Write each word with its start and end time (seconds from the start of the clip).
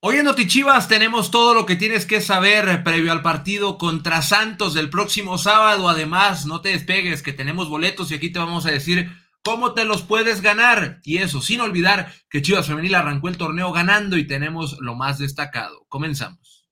Hoy 0.00 0.18
en 0.18 0.26
Notichivas 0.26 0.86
tenemos 0.86 1.32
todo 1.32 1.54
lo 1.54 1.66
que 1.66 1.74
tienes 1.74 2.06
que 2.06 2.20
saber 2.20 2.84
previo 2.84 3.10
al 3.10 3.20
partido 3.20 3.78
contra 3.78 4.22
Santos 4.22 4.74
del 4.74 4.90
próximo 4.90 5.38
sábado. 5.38 5.88
Además, 5.88 6.46
no 6.46 6.60
te 6.60 6.68
despegues 6.68 7.20
que 7.20 7.32
tenemos 7.32 7.68
boletos 7.68 8.12
y 8.12 8.14
aquí 8.14 8.30
te 8.30 8.38
vamos 8.38 8.64
a 8.64 8.70
decir 8.70 9.10
cómo 9.42 9.74
te 9.74 9.84
los 9.84 10.02
puedes 10.02 10.40
ganar. 10.40 11.00
Y 11.02 11.18
eso, 11.18 11.40
sin 11.40 11.60
olvidar 11.60 12.12
que 12.30 12.42
Chivas 12.42 12.68
Femenil 12.68 12.94
arrancó 12.94 13.26
el 13.26 13.38
torneo 13.38 13.72
ganando 13.72 14.16
y 14.16 14.24
tenemos 14.24 14.78
lo 14.78 14.94
más 14.94 15.18
destacado. 15.18 15.84
Comenzamos. 15.88 16.68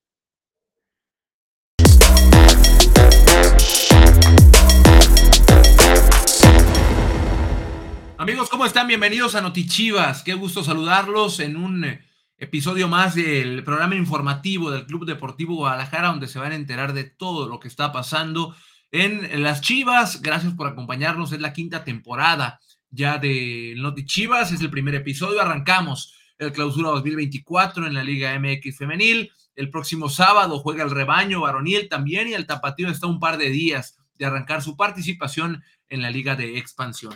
Amigos, 8.19 8.49
¿cómo 8.49 8.67
están? 8.67 8.87
Bienvenidos 8.87 9.35
a 9.35 9.41
Notichivas. 9.41 10.23
Qué 10.23 10.35
gusto 10.35 10.63
saludarlos 10.63 11.41
en 11.41 11.57
un 11.57 12.07
episodio 12.39 12.87
más 12.89 13.15
del 13.15 13.65
programa 13.65 13.95
informativo 13.95 14.71
del 14.71 14.87
Club 14.87 15.07
Deportivo 15.07 15.57
Guadalajara, 15.57 16.09
donde 16.09 16.29
se 16.29 16.39
van 16.39 16.53
a 16.53 16.57
enterar 16.57 16.93
de 16.93 17.05
todo 17.05 17.49
lo 17.49 17.61
que 17.61 17.69
está 17.69 17.93
pasando 17.93 18.55
en 18.91 19.43
las 19.43 19.61
Chivas. 19.61 20.21
Gracias 20.23 20.55
por 20.55 20.67
acompañarnos. 20.67 21.33
Es 21.33 21.41
la 21.41 21.53
quinta 21.53 21.85
temporada 21.85 22.61
ya 22.91 23.19
de 23.19 23.75
Noti 23.77 24.05
Chivas. 24.05 24.53
Es 24.53 24.61
el 24.61 24.71
primer 24.71 24.95
episodio. 24.95 25.41
Arrancamos 25.41 26.15
el 26.39 26.53
clausura 26.53 26.91
2024 26.91 27.87
en 27.87 27.95
la 27.95 28.05
Liga 28.05 28.39
MX 28.39 28.77
Femenil. 28.77 29.31
El 29.55 29.71
próximo 29.71 30.11
sábado 30.11 30.59
juega 30.59 30.85
el 30.85 30.91
rebaño 30.91 31.41
varonil 31.41 31.89
también 31.89 32.29
y 32.29 32.35
el 32.35 32.47
tapatío 32.47 32.89
está 32.89 33.07
un 33.07 33.19
par 33.19 33.39
de 33.39 33.49
días 33.49 33.99
de 34.19 34.27
arrancar 34.27 34.63
su 34.63 34.77
participación 34.77 35.63
en 35.89 36.03
la 36.03 36.11
Liga 36.11 36.37
de 36.37 36.59
Expansión. 36.59 37.15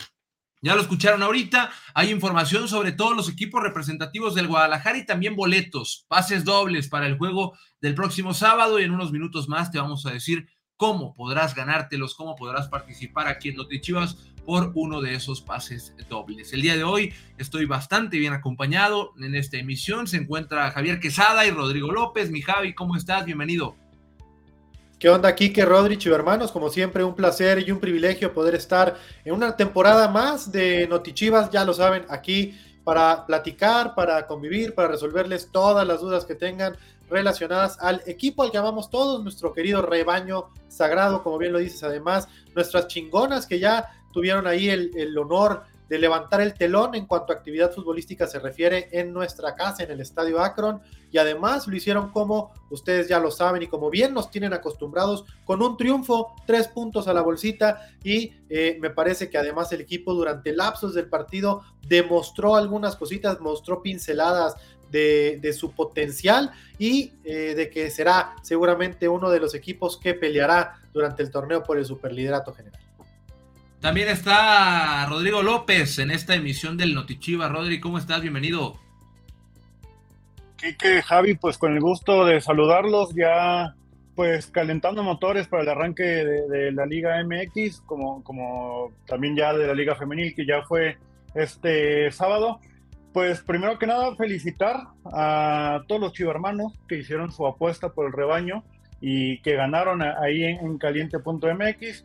Ya 0.63 0.75
lo 0.75 0.83
escucharon 0.83 1.23
ahorita, 1.23 1.71
hay 1.95 2.11
información 2.11 2.69
sobre 2.69 2.93
todos 2.93 3.17
los 3.17 3.31
equipos 3.31 3.63
representativos 3.63 4.35
del 4.35 4.47
Guadalajara 4.47 4.99
y 4.99 5.07
también 5.07 5.35
boletos, 5.35 6.05
pases 6.07 6.45
dobles 6.45 6.89
para 6.89 7.07
el 7.07 7.17
juego 7.17 7.57
del 7.81 7.95
próximo 7.95 8.35
sábado 8.35 8.79
y 8.79 8.85
en 8.85 8.91
unos 8.91 9.11
minutos 9.11 9.49
más 9.49 9.71
te 9.71 9.79
vamos 9.79 10.05
a 10.05 10.11
decir 10.11 10.51
cómo 10.77 11.15
podrás 11.15 11.55
ganártelos, 11.55 12.15
cómo 12.15 12.37
podrás 12.37 12.69
participar 12.69 13.27
aquí 13.27 13.49
en 13.49 13.57
Lote 13.57 13.80
Chivas 13.80 14.17
por 14.45 14.73
uno 14.75 15.01
de 15.01 15.15
esos 15.15 15.41
pases 15.41 15.95
dobles. 16.11 16.52
El 16.52 16.61
día 16.61 16.77
de 16.77 16.85
hoy 16.85 17.15
estoy 17.39 17.65
bastante 17.65 18.19
bien 18.19 18.35
acompañado 18.35 19.15
en 19.19 19.35
esta 19.35 19.57
emisión. 19.57 20.07
Se 20.09 20.19
encuentra 20.19 20.71
Javier 20.73 21.01
Quesada 21.01 21.47
y 21.47 21.51
Rodrigo 21.51 21.91
López. 21.91 22.30
Mi 22.30 22.43
Javi, 22.43 22.74
¿cómo 22.74 22.97
estás? 22.97 23.24
Bienvenido. 23.24 23.77
¿Qué 25.01 25.09
onda, 25.09 25.34
Kike, 25.34 25.65
Rodrich 25.65 26.04
y 26.04 26.10
hermanos? 26.10 26.52
Como 26.52 26.68
siempre, 26.68 27.02
un 27.02 27.15
placer 27.15 27.66
y 27.66 27.70
un 27.70 27.80
privilegio 27.80 28.34
poder 28.34 28.54
estar 28.54 28.98
en 29.24 29.32
una 29.32 29.56
temporada 29.56 30.09
más 30.09 30.52
de 30.52 30.87
Notichivas, 30.88 31.48
ya 31.51 31.65
lo 31.65 31.73
saben, 31.73 32.04
aquí 32.10 32.54
para 32.84 33.24
platicar, 33.24 33.95
para 33.95 34.26
convivir, 34.26 34.74
para 34.74 34.88
resolverles 34.88 35.48
todas 35.51 35.87
las 35.87 36.02
dudas 36.02 36.26
que 36.26 36.34
tengan 36.34 36.76
relacionadas 37.09 37.78
al 37.80 38.02
equipo 38.04 38.43
al 38.43 38.51
que 38.51 38.59
amamos 38.59 38.90
todos, 38.90 39.23
nuestro 39.23 39.54
querido 39.54 39.80
rebaño 39.80 40.51
sagrado, 40.68 41.23
como 41.23 41.38
bien 41.38 41.54
lo 41.54 41.60
dices, 41.60 41.82
además, 41.82 42.28
nuestras 42.54 42.87
chingonas 42.87 43.46
que 43.46 43.59
ya 43.59 43.88
tuvieron 44.12 44.46
ahí 44.46 44.68
el, 44.68 44.90
el 44.95 45.16
honor 45.16 45.62
de 45.91 45.99
levantar 45.99 46.41
el 46.41 46.55
telón 46.55 46.95
en 46.95 47.05
cuanto 47.05 47.33
a 47.33 47.37
actividad 47.37 47.73
futbolística 47.73 48.29
se 48.29 48.38
refiere 48.38 48.88
en 48.93 49.13
nuestra 49.13 49.57
casa, 49.57 49.83
en 49.83 49.91
el 49.91 50.01
Estadio 50.01 50.41
Akron, 50.41 50.80
y 51.10 51.19
además 51.19 51.66
lo 51.66 51.74
hicieron 51.74 52.13
como 52.13 52.52
ustedes 52.71 53.09
ya 53.09 53.19
lo 53.19 53.33
saben 53.33 53.65
y 53.65 53.66
como 53.66 53.91
bien 53.91 54.15
nos 54.15 54.30
tienen 54.30 54.52
acostumbrados, 54.52 55.24
con 55.45 55.61
un 55.61 55.77
triunfo, 55.77 56.37
tres 56.46 56.68
puntos 56.68 57.09
a 57.09 57.13
la 57.13 57.23
bolsita, 57.23 57.88
y 58.05 58.33
eh, 58.49 58.79
me 58.80 58.91
parece 58.91 59.29
que 59.29 59.37
además 59.37 59.73
el 59.73 59.80
equipo 59.80 60.15
durante 60.15 60.52
lapsos 60.52 60.95
del 60.95 61.09
partido 61.09 61.63
demostró 61.88 62.55
algunas 62.55 62.95
cositas, 62.95 63.41
mostró 63.41 63.83
pinceladas 63.83 64.55
de, 64.93 65.53
su 65.53 65.72
potencial 65.72 66.53
y 66.78 67.15
eh, 67.25 67.55
de 67.56 67.69
que 67.69 67.91
será 67.91 68.37
seguramente 68.43 69.09
uno 69.09 69.28
de 69.28 69.41
los 69.41 69.56
equipos 69.56 69.97
que 69.97 70.15
peleará 70.15 70.81
durante 70.93 71.25
el 71.25 71.33
torneo 71.33 71.65
por 71.65 71.78
el 71.78 71.84
superliderato 71.84 72.53
general. 72.53 72.90
También 73.81 74.09
está 74.09 75.07
Rodrigo 75.07 75.43
López 75.43 75.99
en 75.99 76.11
esta 76.11 76.35
emisión 76.35 76.77
del 76.77 76.95
Notichiva. 76.95 77.49
Rodri, 77.49 77.81
¿cómo 77.81 77.97
estás? 77.97 78.21
Bienvenido. 78.21 78.75
Quique, 80.59 81.01
Javi, 81.01 81.35
pues 81.35 81.57
con 81.57 81.73
el 81.73 81.81
gusto 81.81 82.27
de 82.27 82.43
saludarlos, 82.43 83.15
ya 83.15 83.75
pues 84.15 84.49
calentando 84.49 85.03
motores 85.03 85.49
para 85.49 85.63
el 85.63 85.71
arranque 85.71 86.03
de, 86.03 86.73
la 86.73 86.85
Liga 86.85 87.25
MX, 87.25 87.81
como, 87.87 88.23
como 88.23 88.93
también 89.07 89.35
ya 89.35 89.55
de 89.55 89.67
la 89.67 89.73
Liga 89.73 89.95
Femenil, 89.95 90.35
que 90.35 90.45
ya 90.45 90.61
fue 90.63 90.99
este 91.35 92.11
sábado. 92.11 92.61
Pues 93.15 93.41
primero 93.41 93.79
que 93.79 93.87
nada, 93.87 94.15
felicitar 94.15 94.89
a 95.07 95.81
todos 95.89 96.03
los 96.03 96.13
chivarmanos 96.13 96.75
que 96.87 96.99
hicieron 96.99 97.33
su 97.33 97.47
apuesta 97.47 97.95
por 97.95 98.07
el 98.07 98.13
rebaño 98.13 98.63
y 99.01 99.41
que 99.41 99.55
ganaron 99.55 100.03
ahí 100.03 100.45
en, 100.45 100.59
en 100.67 100.77
caliente.mx 100.77 102.05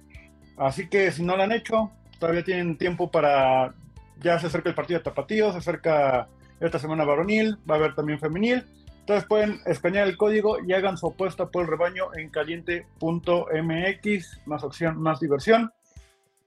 Así 0.57 0.87
que 0.87 1.11
si 1.11 1.23
no 1.23 1.35
lo 1.35 1.43
han 1.43 1.51
hecho, 1.51 1.91
todavía 2.19 2.43
tienen 2.43 2.77
tiempo 2.77 3.11
para. 3.11 3.73
Ya 4.21 4.39
se 4.39 4.47
acerca 4.47 4.69
el 4.69 4.75
partido 4.75 4.99
de 4.99 5.03
Tapatío, 5.03 5.51
se 5.51 5.57
acerca 5.57 6.29
esta 6.59 6.79
semana 6.79 7.03
varonil, 7.03 7.57
va 7.69 7.75
a 7.75 7.77
haber 7.77 7.95
también 7.95 8.19
femenil. 8.19 8.65
Entonces 9.01 9.27
pueden 9.27 9.59
escanear 9.65 10.07
el 10.07 10.17
código 10.17 10.57
y 10.65 10.73
hagan 10.73 10.97
su 10.97 11.07
apuesta 11.07 11.51
por 11.51 11.63
el 11.63 11.69
rebaño 11.69 12.05
en 12.15 12.29
caliente.mx. 12.29 14.47
Más 14.47 14.63
opción, 14.63 14.99
más 14.99 15.19
diversión. 15.19 15.71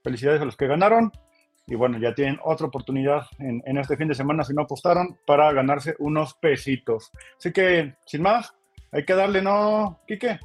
Felicidades 0.03 0.41
a 0.41 0.45
los 0.45 0.57
que 0.57 0.67
ganaron. 0.67 1.11
Y 1.67 1.75
bueno, 1.75 1.99
ya 1.99 2.15
tienen 2.15 2.39
otra 2.43 2.67
oportunidad 2.67 3.27
en, 3.37 3.61
en 3.65 3.77
este 3.77 3.95
fin 3.95 4.07
de 4.07 4.15
semana 4.15 4.43
si 4.43 4.53
no 4.53 4.63
apostaron 4.63 5.19
para 5.25 5.53
ganarse 5.53 5.95
unos 5.99 6.33
pesitos. 6.33 7.11
Así 7.37 7.53
que, 7.53 7.93
sin 8.05 8.23
más, 8.23 8.53
hay 8.91 9.05
que 9.05 9.13
darle, 9.13 9.41
¿no, 9.41 10.01
Quique? 10.07 10.39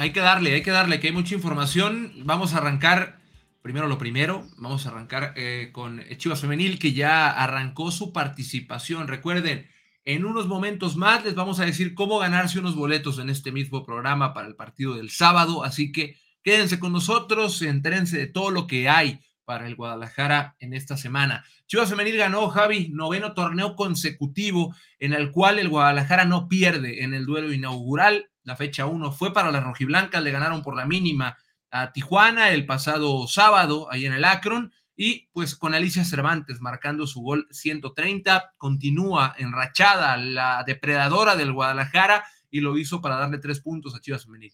Hay 0.00 0.12
que 0.12 0.20
darle, 0.20 0.54
hay 0.54 0.62
que 0.62 0.70
darle, 0.70 0.98
que 0.98 1.08
hay 1.08 1.12
mucha 1.12 1.34
información. 1.34 2.14
Vamos 2.24 2.54
a 2.54 2.56
arrancar, 2.56 3.20
primero 3.60 3.86
lo 3.86 3.98
primero, 3.98 4.48
vamos 4.56 4.86
a 4.86 4.88
arrancar 4.88 5.34
eh, 5.36 5.68
con 5.72 6.02
Chivas 6.16 6.40
Femenil, 6.40 6.78
que 6.78 6.94
ya 6.94 7.28
arrancó 7.28 7.90
su 7.90 8.10
participación. 8.10 9.08
Recuerden, 9.08 9.68
en 10.06 10.24
unos 10.24 10.46
momentos 10.46 10.96
más 10.96 11.22
les 11.22 11.34
vamos 11.34 11.60
a 11.60 11.66
decir 11.66 11.92
cómo 11.92 12.18
ganarse 12.18 12.58
unos 12.58 12.76
boletos 12.76 13.18
en 13.18 13.28
este 13.28 13.52
mismo 13.52 13.84
programa 13.84 14.32
para 14.32 14.48
el 14.48 14.56
partido 14.56 14.94
del 14.94 15.10
sábado. 15.10 15.64
Así 15.64 15.92
que 15.92 16.16
quédense 16.42 16.80
con 16.80 16.94
nosotros, 16.94 17.60
entrense 17.60 18.16
de 18.16 18.26
todo 18.26 18.50
lo 18.50 18.66
que 18.66 18.88
hay 18.88 19.20
para 19.44 19.66
el 19.66 19.76
Guadalajara 19.76 20.56
en 20.60 20.72
esta 20.72 20.96
semana. 20.96 21.44
Chivas 21.66 21.90
Femenil 21.90 22.16
ganó, 22.16 22.48
Javi, 22.48 22.88
noveno 22.88 23.34
torneo 23.34 23.76
consecutivo 23.76 24.74
en 24.98 25.12
el 25.12 25.30
cual 25.30 25.58
el 25.58 25.68
Guadalajara 25.68 26.24
no 26.24 26.48
pierde 26.48 27.04
en 27.04 27.12
el 27.12 27.26
duelo 27.26 27.52
inaugural 27.52 28.29
la 28.44 28.56
fecha 28.56 28.86
1 28.86 29.12
fue 29.12 29.32
para 29.32 29.50
las 29.50 29.64
rojiblancas, 29.64 30.22
le 30.22 30.30
ganaron 30.30 30.62
por 30.62 30.76
la 30.76 30.86
mínima 30.86 31.36
a 31.70 31.92
Tijuana 31.92 32.50
el 32.50 32.66
pasado 32.66 33.26
sábado 33.26 33.88
ahí 33.90 34.06
en 34.06 34.12
el 34.12 34.24
Akron 34.24 34.72
y 34.96 35.28
pues 35.32 35.56
con 35.56 35.74
Alicia 35.74 36.04
Cervantes 36.04 36.60
marcando 36.60 37.06
su 37.06 37.22
gol 37.22 37.46
130, 37.50 38.54
continúa 38.58 39.34
enrachada 39.38 40.16
la 40.16 40.62
depredadora 40.66 41.36
del 41.36 41.52
Guadalajara 41.52 42.24
y 42.50 42.60
lo 42.60 42.76
hizo 42.76 43.00
para 43.00 43.16
darle 43.16 43.38
tres 43.38 43.60
puntos 43.60 43.94
a 43.94 44.00
Chivas 44.00 44.24
Femenil. 44.24 44.52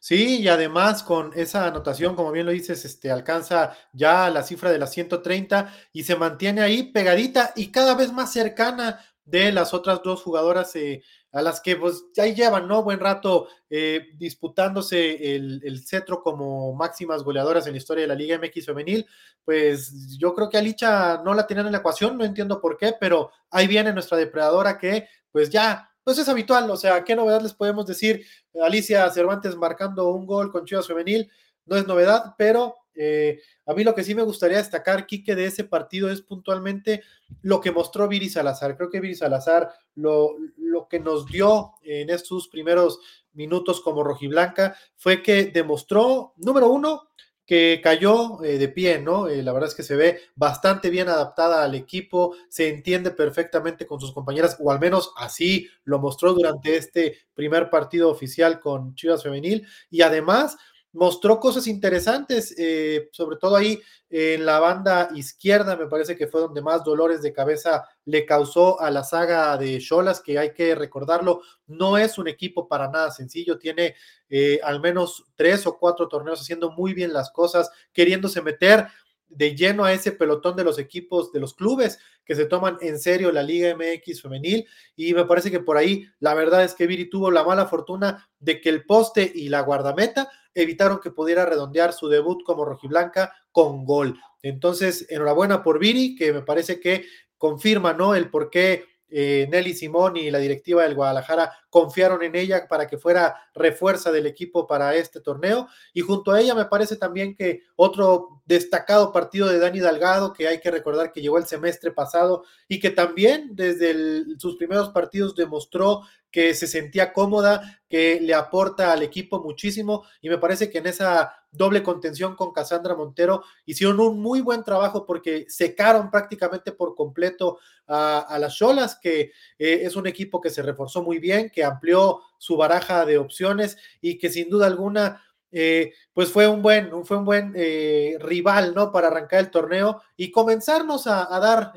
Sí, 0.00 0.40
y 0.40 0.48
además 0.48 1.02
con 1.02 1.32
esa 1.34 1.66
anotación, 1.66 2.14
como 2.14 2.30
bien 2.30 2.44
lo 2.44 2.52
dices, 2.52 2.84
este, 2.84 3.10
alcanza 3.10 3.74
ya 3.92 4.28
la 4.28 4.42
cifra 4.42 4.70
de 4.70 4.78
las 4.78 4.92
130 4.92 5.72
y 5.92 6.04
se 6.04 6.16
mantiene 6.16 6.60
ahí 6.60 6.92
pegadita 6.92 7.52
y 7.56 7.70
cada 7.70 7.94
vez 7.94 8.12
más 8.12 8.30
cercana 8.30 9.00
de 9.24 9.50
las 9.50 9.72
otras 9.72 10.00
dos 10.04 10.22
jugadoras 10.22 10.76
eh, 10.76 11.02
a 11.34 11.42
las 11.42 11.60
que 11.60 11.74
pues 11.74 12.04
ahí 12.16 12.32
llevan, 12.32 12.68
¿no? 12.68 12.84
Buen 12.84 13.00
rato 13.00 13.48
eh, 13.68 14.06
disputándose 14.16 15.34
el, 15.34 15.84
cetro 15.84 16.22
como 16.22 16.72
máximas 16.74 17.24
goleadoras 17.24 17.66
en 17.66 17.72
la 17.72 17.78
historia 17.78 18.02
de 18.02 18.08
la 18.08 18.14
Liga 18.14 18.38
MX 18.38 18.66
femenil, 18.66 19.04
pues 19.44 20.16
yo 20.16 20.32
creo 20.32 20.48
que 20.48 20.58
Alicia 20.58 21.20
no 21.24 21.34
la 21.34 21.44
tenían 21.44 21.66
en 21.66 21.72
la 21.72 21.78
ecuación, 21.78 22.16
no 22.16 22.24
entiendo 22.24 22.60
por 22.60 22.76
qué, 22.76 22.94
pero 23.00 23.32
ahí 23.50 23.66
viene 23.66 23.92
nuestra 23.92 24.16
depredadora 24.16 24.78
que 24.78 25.08
pues 25.32 25.50
ya, 25.50 25.90
pues 26.04 26.18
es 26.18 26.28
habitual, 26.28 26.70
o 26.70 26.76
sea, 26.76 27.02
¿qué 27.02 27.16
novedad 27.16 27.42
les 27.42 27.52
podemos 27.52 27.84
decir? 27.84 28.24
Alicia 28.62 29.10
Cervantes 29.10 29.56
marcando 29.56 30.10
un 30.10 30.26
gol 30.26 30.52
con 30.52 30.64
Chivas 30.64 30.86
femenil, 30.86 31.28
no 31.66 31.76
es 31.76 31.84
novedad, 31.84 32.36
pero 32.38 32.76
eh, 32.94 33.40
a 33.66 33.74
mí 33.74 33.84
lo 33.84 33.94
que 33.94 34.04
sí 34.04 34.14
me 34.14 34.22
gustaría 34.22 34.58
destacar, 34.58 35.06
Quique, 35.06 35.34
de 35.34 35.46
ese 35.46 35.64
partido 35.64 36.10
es 36.10 36.22
puntualmente 36.22 37.02
lo 37.42 37.60
que 37.60 37.72
mostró 37.72 38.08
Viri 38.08 38.28
Salazar. 38.28 38.76
Creo 38.76 38.90
que 38.90 39.00
Viri 39.00 39.14
Salazar 39.14 39.70
lo, 39.94 40.36
lo 40.56 40.88
que 40.88 41.00
nos 41.00 41.26
dio 41.26 41.72
en 41.82 42.10
estos 42.10 42.48
primeros 42.48 43.00
minutos 43.32 43.80
como 43.80 44.04
rojiblanca 44.04 44.76
fue 44.96 45.22
que 45.22 45.46
demostró, 45.46 46.34
número 46.36 46.68
uno, 46.68 47.08
que 47.46 47.80
cayó 47.82 48.42
eh, 48.42 48.58
de 48.58 48.68
pie, 48.68 48.98
¿no? 49.00 49.28
Eh, 49.28 49.42
la 49.42 49.52
verdad 49.52 49.68
es 49.68 49.74
que 49.74 49.82
se 49.82 49.96
ve 49.96 50.20
bastante 50.34 50.88
bien 50.88 51.08
adaptada 51.08 51.62
al 51.62 51.74
equipo, 51.74 52.34
se 52.48 52.68
entiende 52.68 53.10
perfectamente 53.10 53.86
con 53.86 54.00
sus 54.00 54.12
compañeras, 54.12 54.56
o 54.60 54.70
al 54.70 54.80
menos 54.80 55.12
así 55.16 55.68
lo 55.84 55.98
mostró 55.98 56.32
durante 56.32 56.76
este 56.76 57.18
primer 57.34 57.68
partido 57.68 58.10
oficial 58.10 58.60
con 58.60 58.94
Chivas 58.94 59.22
Femenil, 59.22 59.66
y 59.90 60.00
además 60.00 60.56
mostró 60.94 61.40
cosas 61.40 61.66
interesantes, 61.66 62.54
eh, 62.56 63.08
sobre 63.12 63.36
todo 63.36 63.56
ahí 63.56 63.80
en 64.08 64.46
la 64.46 64.60
banda 64.60 65.10
izquierda, 65.14 65.76
me 65.76 65.88
parece 65.88 66.16
que 66.16 66.28
fue 66.28 66.40
donde 66.40 66.62
más 66.62 66.84
dolores 66.84 67.20
de 67.20 67.32
cabeza 67.32 67.84
le 68.04 68.24
causó 68.24 68.80
a 68.80 68.90
la 68.92 69.02
saga 69.02 69.56
de 69.56 69.78
Cholas, 69.80 70.20
que 70.20 70.38
hay 70.38 70.52
que 70.52 70.74
recordarlo, 70.74 71.42
no 71.66 71.98
es 71.98 72.16
un 72.16 72.28
equipo 72.28 72.68
para 72.68 72.88
nada 72.88 73.10
sencillo, 73.10 73.58
tiene 73.58 73.96
eh, 74.28 74.60
al 74.62 74.80
menos 74.80 75.24
tres 75.34 75.66
o 75.66 75.78
cuatro 75.78 76.08
torneos 76.08 76.40
haciendo 76.40 76.70
muy 76.70 76.94
bien 76.94 77.12
las 77.12 77.30
cosas, 77.32 77.70
queriéndose 77.92 78.40
meter 78.40 78.86
de 79.28 79.56
lleno 79.56 79.84
a 79.84 79.92
ese 79.92 80.12
pelotón 80.12 80.54
de 80.54 80.62
los 80.62 80.78
equipos, 80.78 81.32
de 81.32 81.40
los 81.40 81.54
clubes 81.54 81.98
que 82.24 82.36
se 82.36 82.46
toman 82.46 82.78
en 82.80 83.00
serio 83.00 83.32
la 83.32 83.42
Liga 83.42 83.74
MX 83.74 84.22
femenil. 84.22 84.64
Y 84.94 85.12
me 85.12 85.24
parece 85.24 85.50
que 85.50 85.58
por 85.58 85.76
ahí 85.76 86.06
la 86.20 86.34
verdad 86.34 86.62
es 86.62 86.74
que 86.74 86.86
Viri 86.86 87.10
tuvo 87.10 87.32
la 87.32 87.42
mala 87.42 87.66
fortuna 87.66 88.28
de 88.38 88.60
que 88.60 88.68
el 88.68 88.84
poste 88.84 89.30
y 89.34 89.48
la 89.48 89.60
guardameta 89.60 90.30
evitaron 90.54 91.00
que 91.00 91.10
pudiera 91.10 91.44
redondear 91.44 91.92
su 91.92 92.08
debut 92.08 92.42
como 92.44 92.64
rojiblanca 92.64 93.34
con 93.52 93.84
gol. 93.84 94.18
Entonces, 94.42 95.06
enhorabuena 95.08 95.62
por 95.62 95.78
Viri, 95.78 96.14
que 96.14 96.32
me 96.32 96.42
parece 96.42 96.80
que 96.80 97.06
confirma, 97.38 97.92
¿no? 97.92 98.14
El 98.14 98.30
por 98.30 98.50
qué 98.50 98.84
eh, 99.16 99.46
Nelly 99.48 99.74
Simón 99.74 100.16
y 100.16 100.28
la 100.30 100.38
directiva 100.38 100.82
del 100.82 100.96
Guadalajara 100.96 101.52
confiaron 101.70 102.24
en 102.24 102.34
ella 102.34 102.66
para 102.66 102.88
que 102.88 102.98
fuera 102.98 103.36
refuerza 103.54 104.10
del 104.10 104.26
equipo 104.26 104.66
para 104.66 104.94
este 104.96 105.20
torneo. 105.20 105.68
Y 105.92 106.00
junto 106.00 106.32
a 106.32 106.40
ella 106.40 106.54
me 106.54 106.64
parece 106.64 106.96
también 106.96 107.36
que 107.36 107.62
otro 107.76 108.42
destacado 108.44 109.12
partido 109.12 109.48
de 109.48 109.60
Dani 109.60 109.78
Dalgado, 109.78 110.32
que 110.32 110.48
hay 110.48 110.58
que 110.58 110.72
recordar 110.72 111.12
que 111.12 111.20
llegó 111.20 111.38
el 111.38 111.46
semestre 111.46 111.92
pasado 111.92 112.42
y 112.66 112.80
que 112.80 112.90
también 112.90 113.50
desde 113.52 114.38
sus 114.38 114.56
primeros 114.56 114.88
partidos 114.88 115.36
demostró 115.36 116.02
que 116.34 116.52
se 116.52 116.66
sentía 116.66 117.12
cómoda, 117.12 117.80
que 117.88 118.18
le 118.20 118.34
aporta 118.34 118.92
al 118.92 119.04
equipo 119.04 119.40
muchísimo 119.40 120.04
y 120.20 120.28
me 120.28 120.36
parece 120.36 120.68
que 120.68 120.78
en 120.78 120.88
esa 120.88 121.32
doble 121.52 121.84
contención 121.84 122.34
con 122.34 122.52
Cassandra 122.52 122.96
Montero 122.96 123.44
hicieron 123.66 124.00
un 124.00 124.20
muy 124.20 124.40
buen 124.40 124.64
trabajo 124.64 125.06
porque 125.06 125.46
secaron 125.48 126.10
prácticamente 126.10 126.72
por 126.72 126.96
completo 126.96 127.60
a, 127.86 128.36
las 128.40 128.56
Cholas, 128.56 128.98
que 129.00 129.30
eh, 129.60 129.82
es 129.82 129.94
un 129.94 130.08
equipo 130.08 130.40
que 130.40 130.50
se 130.50 130.62
reforzó 130.62 131.04
muy 131.04 131.20
bien, 131.20 131.50
que 131.50 131.62
amplió 131.62 132.22
su 132.36 132.56
baraja 132.56 133.06
de 133.06 133.16
opciones 133.16 133.76
y 134.00 134.18
que 134.18 134.28
sin 134.28 134.50
duda 134.50 134.66
alguna 134.66 135.22
eh, 135.52 135.92
pues 136.12 136.32
fue 136.32 136.48
un 136.48 136.62
buen, 136.62 137.04
fue 137.04 137.16
un 137.16 137.24
buen 137.24 137.52
eh, 137.54 138.16
rival, 138.18 138.74
¿no? 138.74 138.90
Para 138.90 139.06
arrancar 139.06 139.38
el 139.38 139.52
torneo 139.52 140.02
y 140.16 140.32
comenzarnos 140.32 141.06
a, 141.06 141.28
dar, 141.38 141.72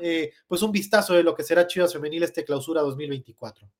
pues 0.48 0.62
un 0.62 0.72
vistazo 0.72 1.14
de 1.14 1.22
lo 1.22 1.36
que 1.36 1.44
será 1.44 1.68
Chivas 1.68 1.92
Femenil 1.92 2.24
este 2.24 2.44
clausura 2.44 2.80
2024. 2.80 3.70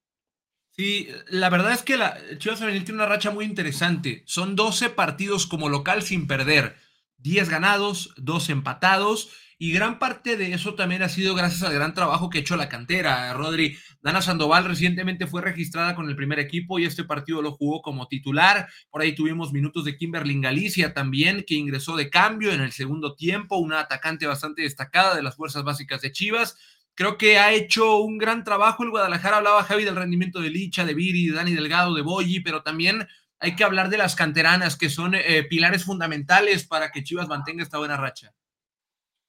Sí, 0.79 1.09
la 1.27 1.51
verdad 1.51 1.73
es 1.73 1.83
que 1.83 1.97
la 1.97 2.17
Chivas 2.39 2.61
Femenil 2.61 2.85
tiene 2.85 3.01
una 3.01 3.09
racha 3.09 3.33
muy 3.33 3.45
interesante. 3.45 4.23
Son 4.27 4.55
12 4.55 4.91
partidos 4.91 5.49
como 5.49 5.69
local 5.69 6.05
sin 6.05 6.29
perder, 6.29 6.77
10 7.17 7.49
ganados, 7.49 8.15
2 8.17 8.51
empatados. 8.51 9.29
Y 9.59 9.73
gran 9.73 9.99
parte 9.99 10.37
de 10.37 10.53
eso 10.53 10.77
también 10.77 11.03
ha 11.03 11.09
sido 11.09 11.35
gracias 11.35 11.65
al 11.65 11.75
gran 11.75 11.95
trabajo 11.95 12.31
que 12.31 12.39
ha 12.39 12.41
hecho 12.43 12.55
la 12.55 12.69
cantera. 12.69 13.35
Rodri, 13.35 13.77
Dana 14.03 14.23
Sandoval 14.23 14.67
recientemente 14.67 15.27
fue 15.27 15.43
registrada 15.43 15.97
con 15.97 16.09
el 16.09 16.15
primer 16.15 16.39
equipo 16.39 16.79
y 16.79 16.85
este 16.85 17.03
partido 17.03 17.43
lo 17.43 17.51
jugó 17.51 17.83
como 17.83 18.07
titular. 18.07 18.69
Por 18.89 19.03
ahí 19.03 19.17
tuvimos 19.17 19.53
minutos 19.53 19.85
de 19.85 19.97
Kimberly 19.97 20.41
Galicia 20.41 20.95
también, 20.95 21.43
que 21.45 21.57
ingresó 21.57 21.97
de 21.97 22.09
cambio 22.09 22.53
en 22.53 22.61
el 22.61 22.71
segundo 22.71 23.17
tiempo, 23.17 23.57
una 23.57 23.81
atacante 23.81 24.29
bastante 24.29 24.63
destacada 24.63 25.17
de 25.17 25.23
las 25.25 25.35
fuerzas 25.35 25.65
básicas 25.65 26.03
de 26.03 26.13
Chivas 26.13 26.57
Creo 26.99 27.17
que 27.17 27.39
ha 27.39 27.53
hecho 27.53 27.99
un 27.99 28.19
gran 28.19 28.43
trabajo 28.43 28.83
el 28.83 28.91
Guadalajara. 28.91 29.37
Hablaba 29.37 29.63
Javi 29.63 29.85
del 29.85 29.95
rendimiento 29.95 30.41
de 30.41 30.51
Licha, 30.51 30.85
de 30.85 30.95
Viri, 30.95 31.29
de 31.29 31.37
Dani 31.37 31.55
Delgado, 31.55 31.95
de 31.95 32.03
Boyi, 32.03 32.41
pero 32.41 32.65
también 32.65 33.07
hay 33.39 33.55
que 33.55 33.63
hablar 33.63 33.89
de 33.89 33.99
las 33.99 34.17
canteranas, 34.17 34.77
que 34.77 34.89
son 34.89 35.15
eh, 35.15 35.45
pilares 35.49 35.85
fundamentales 35.85 36.67
para 36.67 36.91
que 36.91 37.05
Chivas 37.05 37.29
mantenga 37.29 37.63
esta 37.63 37.79
buena 37.79 37.97
racha. 37.97 38.35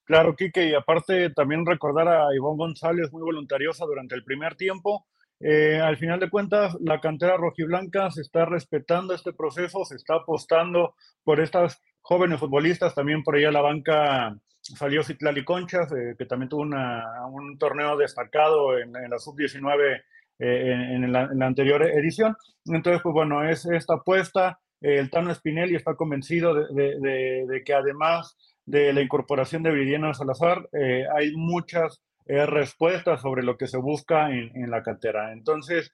Claro, 0.03 0.35
Quique, 0.35 0.67
y 0.67 0.73
aparte 0.73 1.29
también 1.29 1.63
recordar 1.63 2.07
a 2.07 2.35
Ivonne 2.35 2.57
González, 2.57 3.11
muy 3.11 3.21
voluntariosa 3.21 3.85
durante 3.85 4.15
el 4.15 4.23
primer 4.23 4.55
tiempo. 4.55 5.05
Eh, 5.39 5.79
al 5.79 5.97
final 5.97 6.19
de 6.19 6.31
cuentas, 6.31 6.75
la 6.81 6.99
cantera 6.99 7.37
rojiblanca 7.37 8.09
se 8.09 8.21
está 8.21 8.45
respetando 8.45 9.13
este 9.13 9.31
proceso, 9.31 9.85
se 9.85 9.93
está 9.93 10.15
apostando 10.15 10.95
por 11.23 11.39
estas 11.39 11.79
jóvenes 12.01 12.39
futbolistas, 12.39 12.95
también 12.95 13.21
por 13.21 13.35
allá 13.35 13.51
la 13.51 13.61
banca 13.61 14.35
salió 14.75 15.03
Citlali 15.03 15.43
Conchas, 15.43 15.91
eh, 15.91 16.15
que 16.17 16.25
también 16.25 16.49
tuvo 16.49 16.61
un 16.61 17.57
torneo 17.57 17.97
destacado 17.97 18.77
en, 18.77 18.93
la 18.93 19.17
sub-19 19.17 20.01
eh, 20.39 20.71
en, 20.71 21.11
la, 21.11 21.29
anterior 21.41 21.83
edición. 21.83 22.35
Entonces, 22.65 23.01
pues 23.01 23.13
bueno, 23.13 23.47
es 23.47 23.65
esta 23.65 23.95
apuesta. 23.95 24.59
el 24.81 25.09
Tano 25.09 25.33
Spinelli 25.33 25.75
está 25.75 25.95
convencido 25.95 26.53
de, 26.53 27.61
que 27.65 27.73
además 27.73 28.37
de 28.65 28.93
la 28.93 29.01
incorporación 29.01 29.63
de 29.63 29.71
Viridiana 29.71 30.13
Salazar, 30.13 30.69
eh, 30.73 31.05
hay 31.15 31.31
muchas 31.35 32.01
respuestas 32.27 33.21
sobre 33.21 33.41
lo 33.41 33.57
que 33.57 33.65
se 33.65 33.77
busca 33.77 34.29
en, 34.29 34.69
la 34.69 34.83
cantera. 34.83 35.33
Entonces, 35.33 35.91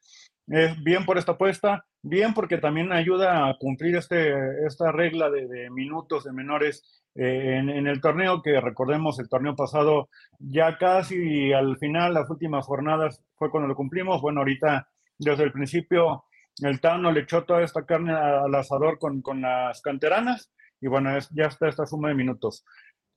es 0.47 0.83
bien 0.83 1.05
por 1.05 1.17
esta 1.17 1.31
apuesta, 1.31 1.85
bien 2.03 2.33
porque 2.33 2.57
también 2.57 2.91
ayuda 2.91 3.47
a 3.47 3.57
cumplir 3.57 3.95
este, 3.95 4.65
esta 4.67 4.91
regla 4.91 5.29
de, 5.29 5.69
minutos 5.69 6.25
de 6.25 6.33
menores 6.33 7.04
eh, 7.15 7.57
en, 7.57 7.87
el 7.87 8.01
torneo, 8.01 8.41
que 8.41 8.59
recordemos 8.59 9.19
el 9.19 9.29
torneo 9.29 9.55
pasado 9.55 10.09
ya 10.37 10.77
casi 10.77 11.53
al 11.53 11.77
final, 11.77 12.13
las 12.13 12.29
últimas 12.29 12.65
jornadas 12.65 13.23
fue 13.35 13.49
cuando 13.49 13.69
lo 13.69 13.75
cumplimos. 13.75 14.21
Bueno, 14.21 14.41
ahorita 14.41 14.89
desde 15.17 15.43
el 15.43 15.53
principio 15.53 16.25
el 16.61 16.81
Tano 16.81 17.11
le 17.11 17.21
echó 17.21 17.43
toda 17.43 17.63
esta 17.63 17.85
carne 17.85 18.13
al 18.13 18.53
asador 18.53 18.99
con, 18.99 19.21
con 19.21 19.41
las 19.41 19.81
canteranas 19.81 20.51
y 20.81 20.87
bueno, 20.87 21.15
es, 21.17 21.29
ya 21.31 21.45
está 21.45 21.69
esta 21.69 21.85
suma 21.85 22.09
de 22.09 22.15
minutos. 22.15 22.65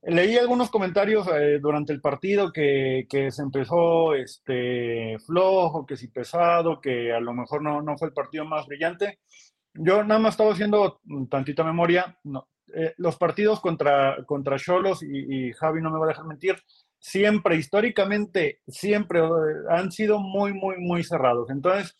Leí 0.02 0.36
algunos 0.36 0.70
comentarios 0.70 1.26
eh, 1.28 1.58
durante 1.60 1.92
el 1.92 2.00
partido 2.00 2.52
que, 2.52 3.06
que, 3.08 3.32
se 3.32 3.42
empezó 3.42 4.14
este, 4.14 5.18
flojo, 5.26 5.84
que 5.84 5.96
si 5.96 6.06
pesado, 6.06 6.80
que 6.80 7.12
a 7.12 7.18
lo 7.18 7.34
mejor 7.34 7.62
no, 7.62 7.82
no 7.82 7.98
fue 7.98 8.08
el 8.08 8.14
partido 8.14 8.44
más 8.44 8.66
brillante. 8.66 9.18
Yo 9.74 10.04
nada 10.04 10.20
más 10.20 10.34
estaba 10.34 10.52
haciendo 10.52 11.00
tantita 11.28 11.64
memoria. 11.64 12.16
No, 12.22 12.46
eh, 12.74 12.94
los 12.98 13.16
partidos 13.16 13.60
contra, 13.60 14.24
contra 14.26 14.58
Cholos 14.58 15.02
y, 15.02 15.52
Javi 15.52 15.80
no 15.80 15.90
me 15.90 15.98
va 15.98 16.06
a 16.06 16.08
dejar 16.08 16.26
mentir, 16.26 16.56
siempre, 16.98 17.56
históricamente, 17.56 18.60
siempre 18.66 19.20
eh, 19.20 19.30
han 19.70 19.90
sido 19.92 20.18
muy, 20.18 20.52
muy, 20.52 20.76
muy 20.78 21.04
cerrados. 21.04 21.50
Entonces, 21.50 21.96